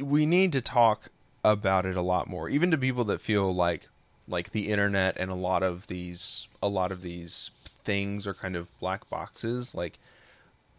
we 0.00 0.26
need 0.26 0.52
to 0.52 0.60
talk 0.60 1.08
about 1.44 1.86
it 1.86 1.96
a 1.96 2.02
lot 2.02 2.28
more 2.28 2.48
even 2.48 2.70
to 2.70 2.78
people 2.78 3.04
that 3.04 3.20
feel 3.20 3.52
like 3.52 3.88
like 4.28 4.52
the 4.52 4.70
internet 4.70 5.16
and 5.18 5.30
a 5.30 5.34
lot 5.34 5.62
of 5.62 5.86
these 5.88 6.48
a 6.62 6.68
lot 6.68 6.92
of 6.92 7.02
these 7.02 7.50
things 7.84 8.26
are 8.26 8.34
kind 8.34 8.54
of 8.54 8.76
black 8.78 9.08
boxes 9.10 9.74
like 9.74 9.98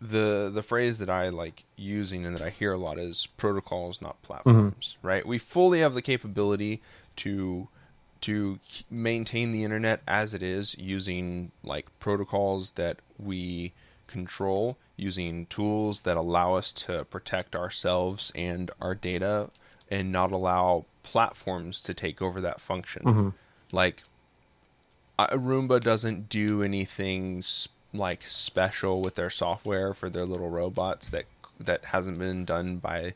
the 0.04 0.52
the 0.54 0.64
phrase 0.64 0.98
that 0.98 1.10
I 1.10 1.30
like 1.30 1.64
using 1.78 2.26
and 2.26 2.36
that 2.36 2.44
I 2.44 2.50
hear 2.50 2.74
a 2.74 2.78
lot 2.78 3.00
is 3.00 3.28
protocols, 3.38 4.02
not 4.02 4.22
mm-hmm. 4.22 4.26
platforms. 4.26 4.98
Right? 5.02 5.26
We 5.26 5.38
fully 5.38 5.80
have 5.80 5.94
the 5.94 6.02
capability 6.02 6.82
to 7.18 7.70
to 8.22 8.60
maintain 8.90 9.52
the 9.52 9.64
internet 9.64 10.02
as 10.08 10.34
it 10.34 10.42
is 10.44 10.78
using 10.78 11.52
like 11.64 11.88
protocols 12.00 12.72
that 12.72 13.00
we 13.18 13.74
control, 14.08 14.78
using 14.96 15.46
tools 15.48 16.02
that 16.02 16.18
allow 16.18 16.54
us 16.56 16.72
to 16.72 17.06
protect 17.06 17.56
ourselves 17.56 18.32
and 18.34 18.72
our 18.80 18.96
data, 18.96 19.50
and 19.94 20.12
not 20.12 20.32
allow 20.32 20.86
platforms 21.04 21.82
to 21.84 21.94
take 21.94 22.22
over 22.22 22.42
that 22.42 22.60
function. 22.60 23.34
Like 23.72 24.04
uh, 25.20 25.28
Roomba 25.30 25.82
doesn't 25.82 26.30
do 26.30 26.64
anything 26.64 27.38
s- 27.40 27.68
like 27.94 28.24
special 28.26 29.02
with 29.02 29.16
their 29.16 29.30
software 29.30 29.94
for 29.94 30.10
their 30.10 30.26
little 30.26 30.50
robots 30.50 31.10
that 31.10 31.26
that 31.60 31.86
hasn't 31.86 32.18
been 32.18 32.46
done 32.46 32.78
by 32.78 33.14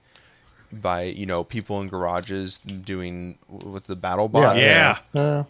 by 0.71 1.03
you 1.03 1.25
know 1.25 1.43
people 1.43 1.81
in 1.81 1.87
garages 1.87 2.59
doing 2.59 3.37
with 3.49 3.87
the 3.87 3.95
battle 3.95 4.27
bots 4.29 4.59
Yeah. 5.13 5.21
Uh, 5.21 5.43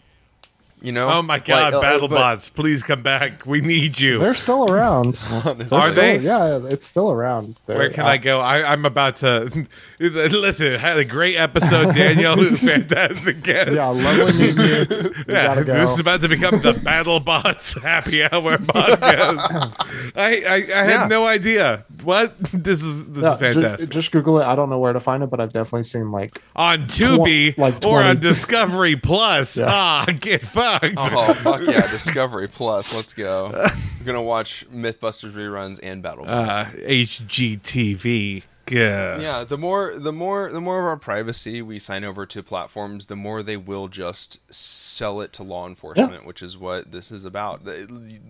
you 0.80 0.92
know 0.92 1.08
Oh 1.08 1.22
my 1.22 1.38
god, 1.38 1.74
Like, 1.74 1.74
uh, 1.74 1.80
but- 2.08 2.10
BattleBots, 2.10 2.54
please 2.54 2.82
come 2.82 3.02
back. 3.02 3.44
We 3.46 3.60
need 3.60 3.98
you. 4.00 4.18
they're 4.18 4.34
still 4.34 4.64
around. 4.72 5.16
honestly, 5.30 5.76
Are 5.76 5.88
Still- 5.88 5.92
they? 5.94 6.18
Yeah, 6.18 6.60
it's 6.64 6.86
still 6.86 7.10
around. 7.10 7.56
They're- 7.66 7.76
Where 7.78 7.90
can 7.90 8.04
uh, 8.04 8.08
I 8.08 8.16
go? 8.18 8.40
I, 8.40 8.70
I'm 8.72 8.84
about 8.84 9.16
to 9.16 9.66
listen. 9.98 10.78
Had 10.78 10.98
a 10.98 11.04
great 11.04 11.36
episode, 11.36 11.94
Daniel. 11.94 12.36
Who's 12.36 12.60
fantastic 12.60 13.42
guest. 13.42 13.72
Yeah, 13.72 13.86
lovely 13.88 14.32
meeting 14.32 14.60
you. 14.64 14.86
You 14.90 15.24
Yeah, 15.28 15.62
go. 15.62 15.74
this 15.74 15.90
is 15.90 16.00
about 16.00 16.20
to 16.20 16.28
become 16.28 16.60
the 16.62 16.72
BattleBots 16.74 17.80
Happy 17.82 18.22
Hour 18.22 18.58
podcast. 18.58 19.74
I 20.16 20.42
I, 20.46 20.54
I 20.54 20.84
had 20.84 20.88
Yeah. 21.02 21.06
no 21.08 21.26
idea. 21.26 21.84
What 22.04 22.38
this 22.52 22.82
is 22.82 23.08
this 23.10 23.24
Yeah, 23.24 23.34
is 23.34 23.40
fantastic 23.40 23.90
Just, 23.90 24.12
Google 24.12 24.38
it. 24.40 24.44
I 24.44 24.54
don't 24.54 24.70
know 24.70 24.78
where 24.78 24.92
to 24.92 25.00
find 25.00 25.22
it, 25.22 25.30
but 25.30 25.40
I've 25.40 25.52
definitely 25.52 25.82
seen 25.82 26.12
like 26.12 26.40
on 26.54 26.86
Tubi 26.86 27.58
like 27.58 27.74
or 27.84 28.00
20 28.02 28.08
on 28.08 28.20
Discovery 28.20 28.94
Plus. 28.96 29.56
Yeah. 29.56 29.64
Ah, 29.68 30.06
get 30.20 30.42
fucked. 30.42 30.67
Oh 30.98 31.34
fuck 31.34 31.60
yeah 31.66 31.90
discovery 31.90 32.48
plus 32.48 32.94
let's 32.94 33.14
go 33.14 33.50
We're 33.52 34.04
gonna 34.06 34.22
watch 34.22 34.64
mythbusters 34.72 35.32
reruns 35.32 35.80
and 35.82 36.02
battle 36.02 36.24
Uh, 36.28 36.64
HGTV. 36.64 38.44
Yeah. 38.70 39.18
yeah 39.18 39.44
the 39.44 39.56
more 39.56 39.94
the 39.96 40.12
more 40.12 40.52
the 40.52 40.60
more 40.60 40.78
of 40.80 40.84
our 40.84 40.98
privacy 40.98 41.62
we 41.62 41.78
sign 41.78 42.04
over 42.04 42.26
to 42.26 42.42
platforms 42.42 43.06
the 43.06 43.16
more 43.16 43.42
they 43.42 43.56
will 43.56 43.88
just 43.88 44.40
sell 44.52 45.22
it 45.22 45.32
to 45.34 45.42
law 45.42 45.66
enforcement 45.66 46.26
which 46.26 46.42
is 46.42 46.58
what 46.58 46.92
this 46.92 47.10
is 47.10 47.24
about 47.24 47.64
the, 47.64 47.86
the 47.88 48.20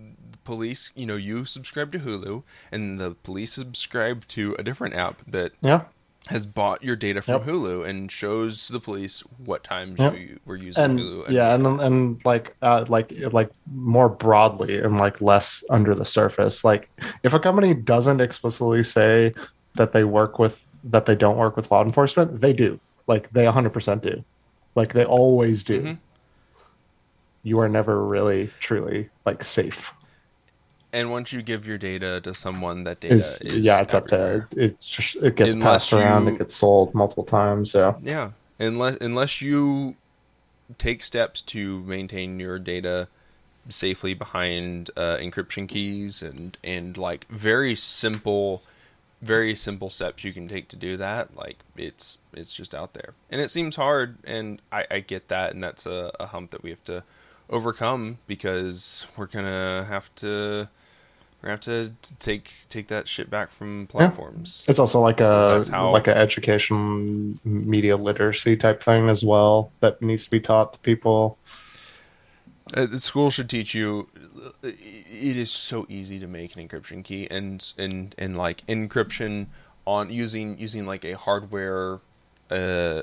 police 0.45 0.93
you 0.95 1.05
know 1.05 1.17
you 1.17 1.43
subscribe 1.43 1.91
to 1.91 1.99
hulu 1.99 2.43
and 2.71 3.01
the 3.01 3.15
police 3.15 3.51
subscribe 3.51 4.25
to 4.29 4.55
a 4.57 4.63
different 4.63 4.95
app 4.95 5.21
that 5.27 5.51
yeah. 5.59 5.81
Has 6.29 6.45
bought 6.45 6.83
your 6.83 6.95
data 6.95 7.21
from 7.21 7.35
Yep. 7.35 7.43
hulu 7.43 7.87
and 7.87 8.11
shows 8.11 8.67
the 8.69 8.79
police 8.79 9.21
what 9.37 9.63
times 9.63 9.99
Yep. 9.99 10.13
you 10.15 10.39
were 10.45 10.57
using 10.57 10.83
and 10.83 10.99
hulu 10.99 11.29
yeah 11.31 11.53
and 11.55 11.65
and 11.81 12.21
like 12.23 12.55
uh 12.61 12.85
like 12.87 13.11
like 13.31 13.49
more 13.73 14.09
broadly 14.09 14.77
and 14.79 14.97
like 14.97 15.21
less 15.21 15.63
under 15.69 15.93
the 15.95 16.05
surface 16.05 16.63
like 16.63 16.89
if 17.23 17.33
a 17.33 17.39
company 17.39 17.73
doesn't 17.73 18.21
explicitly 18.21 18.83
say 18.83 19.33
that 19.75 19.91
they 19.93 20.03
work 20.03 20.37
with 20.39 20.59
that 20.83 21.05
they 21.05 21.15
don't 21.15 21.37
work 21.37 21.55
with 21.57 21.69
law 21.71 21.83
enforcement 21.83 22.39
they 22.41 22.53
do 22.53 22.79
like 23.07 23.29
they 23.31 23.45
100% 23.45 24.01
do 24.01 24.23
like 24.75 24.93
they 24.93 25.05
always 25.05 25.63
do 25.63 25.81
Mhm. 25.81 25.97
you 27.43 27.59
are 27.59 27.69
never 27.69 28.05
really 28.05 28.49
truly 28.59 29.09
like 29.25 29.43
safe 29.43 29.91
and 30.91 31.11
once 31.11 31.31
you 31.31 31.41
give 31.41 31.67
your 31.67 31.77
data 31.77 32.19
to 32.21 32.33
someone 32.33 32.83
that 32.83 32.99
data 32.99 33.15
is 33.15 33.41
is 33.41 33.63
yeah 33.65 33.81
it's 33.81 33.93
everywhere. 33.93 34.43
up 34.43 34.49
to 34.51 34.61
it's 34.65 34.87
just 34.87 35.15
it 35.17 35.35
gets 35.35 35.51
Unless 35.51 35.89
passed 35.89 35.93
around 35.93 36.27
you- 36.27 36.33
it 36.35 36.37
gets 36.39 36.55
sold 36.55 36.93
multiple 36.93 37.23
times 37.23 37.71
so 37.71 37.97
Yeah, 38.03 38.31
unless 38.59 38.97
unless 38.97 39.41
you 39.41 39.95
take 40.77 41.01
steps 41.03 41.41
to 41.41 41.81
maintain 41.81 42.39
your 42.39 42.59
data 42.59 43.07
safely 43.69 44.13
behind 44.13 44.89
uh, 44.97 45.17
encryption 45.17 45.67
keys 45.67 46.21
and 46.21 46.57
and 46.63 46.97
like 46.97 47.27
very 47.29 47.75
simple, 47.75 48.63
very 49.21 49.55
simple 49.55 49.89
steps 49.89 50.23
you 50.23 50.33
can 50.33 50.47
take 50.47 50.67
to 50.69 50.75
do 50.75 50.97
that. 50.97 51.35
Like 51.35 51.57
it's 51.77 52.17
it's 52.33 52.53
just 52.53 52.73
out 52.75 52.93
there, 52.93 53.13
and 53.29 53.41
it 53.41 53.51
seems 53.51 53.75
hard, 53.75 54.17
and 54.23 54.61
I, 54.71 54.85
I 54.91 54.99
get 55.01 55.27
that, 55.29 55.53
and 55.53 55.63
that's 55.63 55.85
a, 55.85 56.11
a 56.19 56.27
hump 56.27 56.51
that 56.51 56.63
we 56.63 56.69
have 56.71 56.83
to 56.85 57.03
overcome 57.49 58.19
because 58.27 59.07
we're 59.17 59.27
gonna 59.27 59.85
have 59.89 60.13
to. 60.15 60.69
We're 61.41 61.55
gonna 61.55 61.75
have 61.77 62.01
to 62.01 62.13
take 62.15 62.51
take 62.67 62.87
that 62.87 63.07
shit 63.07 63.29
back 63.29 63.51
from 63.51 63.87
platforms. 63.87 64.65
It's 64.67 64.79
also 64.79 64.99
like 64.99 65.21
a 65.21 65.63
how- 65.71 65.91
like 65.91 66.07
a 66.07 66.15
education 66.17 67.39
media 67.45 67.95
literacy 67.95 68.57
type 68.57 68.83
thing 68.83 69.07
as 69.07 69.23
well 69.23 69.71
that 69.79 70.01
needs 70.01 70.25
to 70.25 70.31
be 70.31 70.41
taught 70.41 70.73
to 70.73 70.79
people. 70.79 71.37
Uh, 72.73 72.85
the 72.85 72.99
school 72.99 73.31
should 73.31 73.49
teach 73.49 73.73
you. 73.73 74.09
It 74.61 75.37
is 75.37 75.49
so 75.49 75.85
easy 75.89 76.19
to 76.19 76.27
make 76.27 76.55
an 76.55 76.67
encryption 76.67 77.03
key, 77.03 77.27
and 77.31 77.65
and 77.77 78.13
and 78.17 78.37
like 78.37 78.65
encryption 78.67 79.47
on 79.87 80.11
using 80.11 80.59
using 80.59 80.85
like 80.85 81.03
a 81.05 81.13
hardware, 81.17 81.99
uh, 82.51 82.53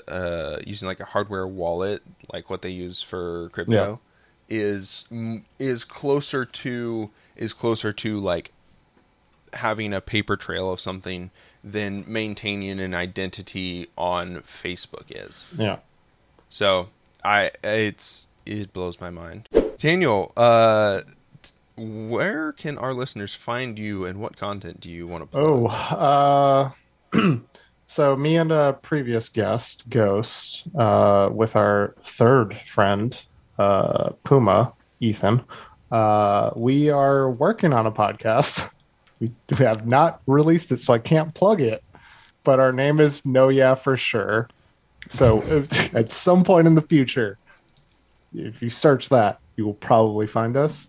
uh, 0.06 0.58
using 0.64 0.86
like 0.86 1.00
a 1.00 1.06
hardware 1.06 1.46
wallet, 1.48 2.02
like 2.32 2.50
what 2.50 2.62
they 2.62 2.70
use 2.70 3.02
for 3.02 3.48
crypto, 3.48 3.98
is 4.48 5.06
mm, 5.10 5.42
is 5.58 5.84
closer 5.84 6.44
to 6.44 7.10
is 7.36 7.52
closer 7.52 7.92
to 7.92 8.18
like 8.20 8.52
having 9.52 9.92
a 9.92 10.00
paper 10.00 10.36
trail 10.36 10.70
of 10.72 10.80
something 10.80 11.30
than 11.62 12.04
maintaining 12.06 12.78
an 12.78 12.94
identity 12.94 13.88
on 13.96 14.36
Facebook 14.42 15.04
is. 15.08 15.52
Yeah. 15.56 15.78
So 16.48 16.88
I 17.24 17.50
it's 17.64 18.28
it 18.44 18.72
blows 18.72 19.00
my 19.00 19.10
mind. 19.10 19.48
Daniel, 19.78 20.32
uh 20.36 21.02
where 21.76 22.52
can 22.52 22.78
our 22.78 22.94
listeners 22.94 23.34
find 23.34 23.78
you 23.78 24.04
and 24.06 24.18
what 24.18 24.36
content 24.36 24.80
do 24.80 24.90
you 24.90 25.06
want 25.06 25.22
to 25.22 25.26
plug? 25.26 25.44
Oh, 25.44 25.66
uh, 25.66 26.70
so 27.86 28.16
me 28.16 28.36
and 28.36 28.50
a 28.50 28.72
previous 28.80 29.28
guest, 29.28 29.88
Ghost, 29.90 30.64
uh, 30.76 31.28
with 31.30 31.54
our 31.54 31.94
third 32.04 32.58
friend, 32.66 33.20
uh, 33.58 34.10
Puma, 34.24 34.72
Ethan, 35.00 35.44
uh, 35.90 36.50
we 36.56 36.90
are 36.90 37.30
working 37.30 37.72
on 37.72 37.86
a 37.86 37.92
podcast. 37.92 38.68
We, 39.20 39.32
we 39.50 39.64
have 39.64 39.86
not 39.86 40.20
released 40.26 40.72
it, 40.72 40.80
so 40.80 40.92
I 40.92 40.98
can't 40.98 41.34
plug 41.34 41.60
it. 41.60 41.82
But 42.44 42.60
our 42.60 42.72
name 42.72 43.00
is 43.00 43.26
No 43.26 43.48
Yeah 43.48 43.74
for 43.74 43.96
sure. 43.96 44.48
So 45.10 45.42
if, 45.42 45.94
at 45.94 46.12
some 46.12 46.44
point 46.44 46.66
in 46.66 46.74
the 46.74 46.82
future, 46.82 47.38
if 48.34 48.62
you 48.62 48.70
search 48.70 49.08
that, 49.08 49.40
you 49.56 49.64
will 49.64 49.74
probably 49.74 50.26
find 50.26 50.56
us. 50.56 50.88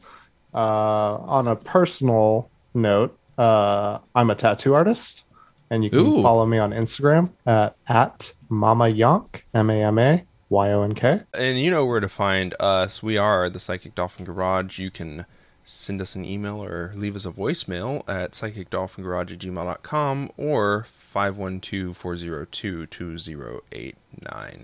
Uh, 0.53 1.17
on 1.17 1.47
a 1.47 1.55
personal 1.55 2.49
note, 2.73 3.17
uh, 3.37 3.99
I'm 4.15 4.29
a 4.29 4.35
tattoo 4.35 4.73
artist, 4.73 5.23
and 5.69 5.83
you 5.83 5.89
can 5.89 5.99
Ooh. 5.99 6.23
follow 6.23 6.45
me 6.45 6.57
on 6.57 6.71
Instagram 6.71 7.29
at 7.45 7.75
at 7.87 8.33
Mama 8.49 8.85
Yonk 8.85 9.41
M 9.53 9.69
A 9.69 9.83
M 9.83 9.99
A 9.99 10.25
Y 10.49 10.71
O 10.71 10.83
N 10.83 10.95
K. 10.95 11.23
And 11.33 11.59
you 11.59 11.69
know 11.71 11.85
where 11.85 11.99
to 11.99 12.09
find 12.09 12.55
us. 12.59 13.03
We 13.03 13.17
are 13.17 13.49
the 13.49 13.59
Psychic 13.59 13.95
Dolphin 13.95 14.25
Garage. 14.25 14.79
You 14.79 14.91
can 14.91 15.25
send 15.69 16.01
us 16.01 16.15
an 16.15 16.23
email 16.23 16.63
or 16.63 16.93
leave 16.95 17.13
us 17.13 17.25
a 17.25 17.31
voicemail 17.31 18.01
at 18.07 18.31
psychicdolphingarage 18.31 19.33
at 19.33 19.39
gmail.com 19.39 20.31
or 20.37 20.85
512-402-2089. 21.13 23.93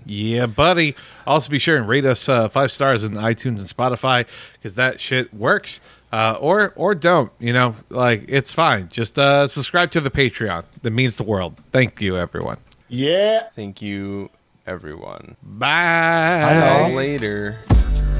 Yeah, 0.06 0.46
buddy. 0.46 0.96
Also, 1.26 1.50
be 1.50 1.58
sure 1.58 1.76
and 1.76 1.86
rate 1.86 2.06
us 2.06 2.26
uh, 2.26 2.48
five 2.48 2.72
stars 2.72 3.04
in 3.04 3.12
iTunes 3.12 3.58
and 3.58 3.68
Spotify 3.68 4.26
because 4.54 4.76
that 4.76 4.98
shit 4.98 5.34
works. 5.34 5.82
Uh, 6.10 6.38
or 6.40 6.72
or 6.76 6.94
don't. 6.94 7.32
You 7.40 7.52
know, 7.52 7.74
like 7.90 8.24
it's 8.28 8.52
fine. 8.52 8.88
Just 8.88 9.18
uh, 9.18 9.48
subscribe 9.48 9.90
to 9.90 10.00
the 10.00 10.10
Patreon. 10.10 10.64
That 10.82 10.92
means 10.92 11.16
the 11.16 11.24
world. 11.24 11.60
Thank 11.72 12.00
you, 12.00 12.16
everyone. 12.16 12.58
Yeah. 12.88 13.48
Thank 13.56 13.82
you, 13.82 14.30
everyone. 14.66 15.36
Bye. 15.42 15.68
Bye, 16.42 16.80
y'all. 16.88 16.94
Later. 16.94 17.58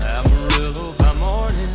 Amarillo 0.07 0.95
by 0.99 1.14
morning. 1.14 1.74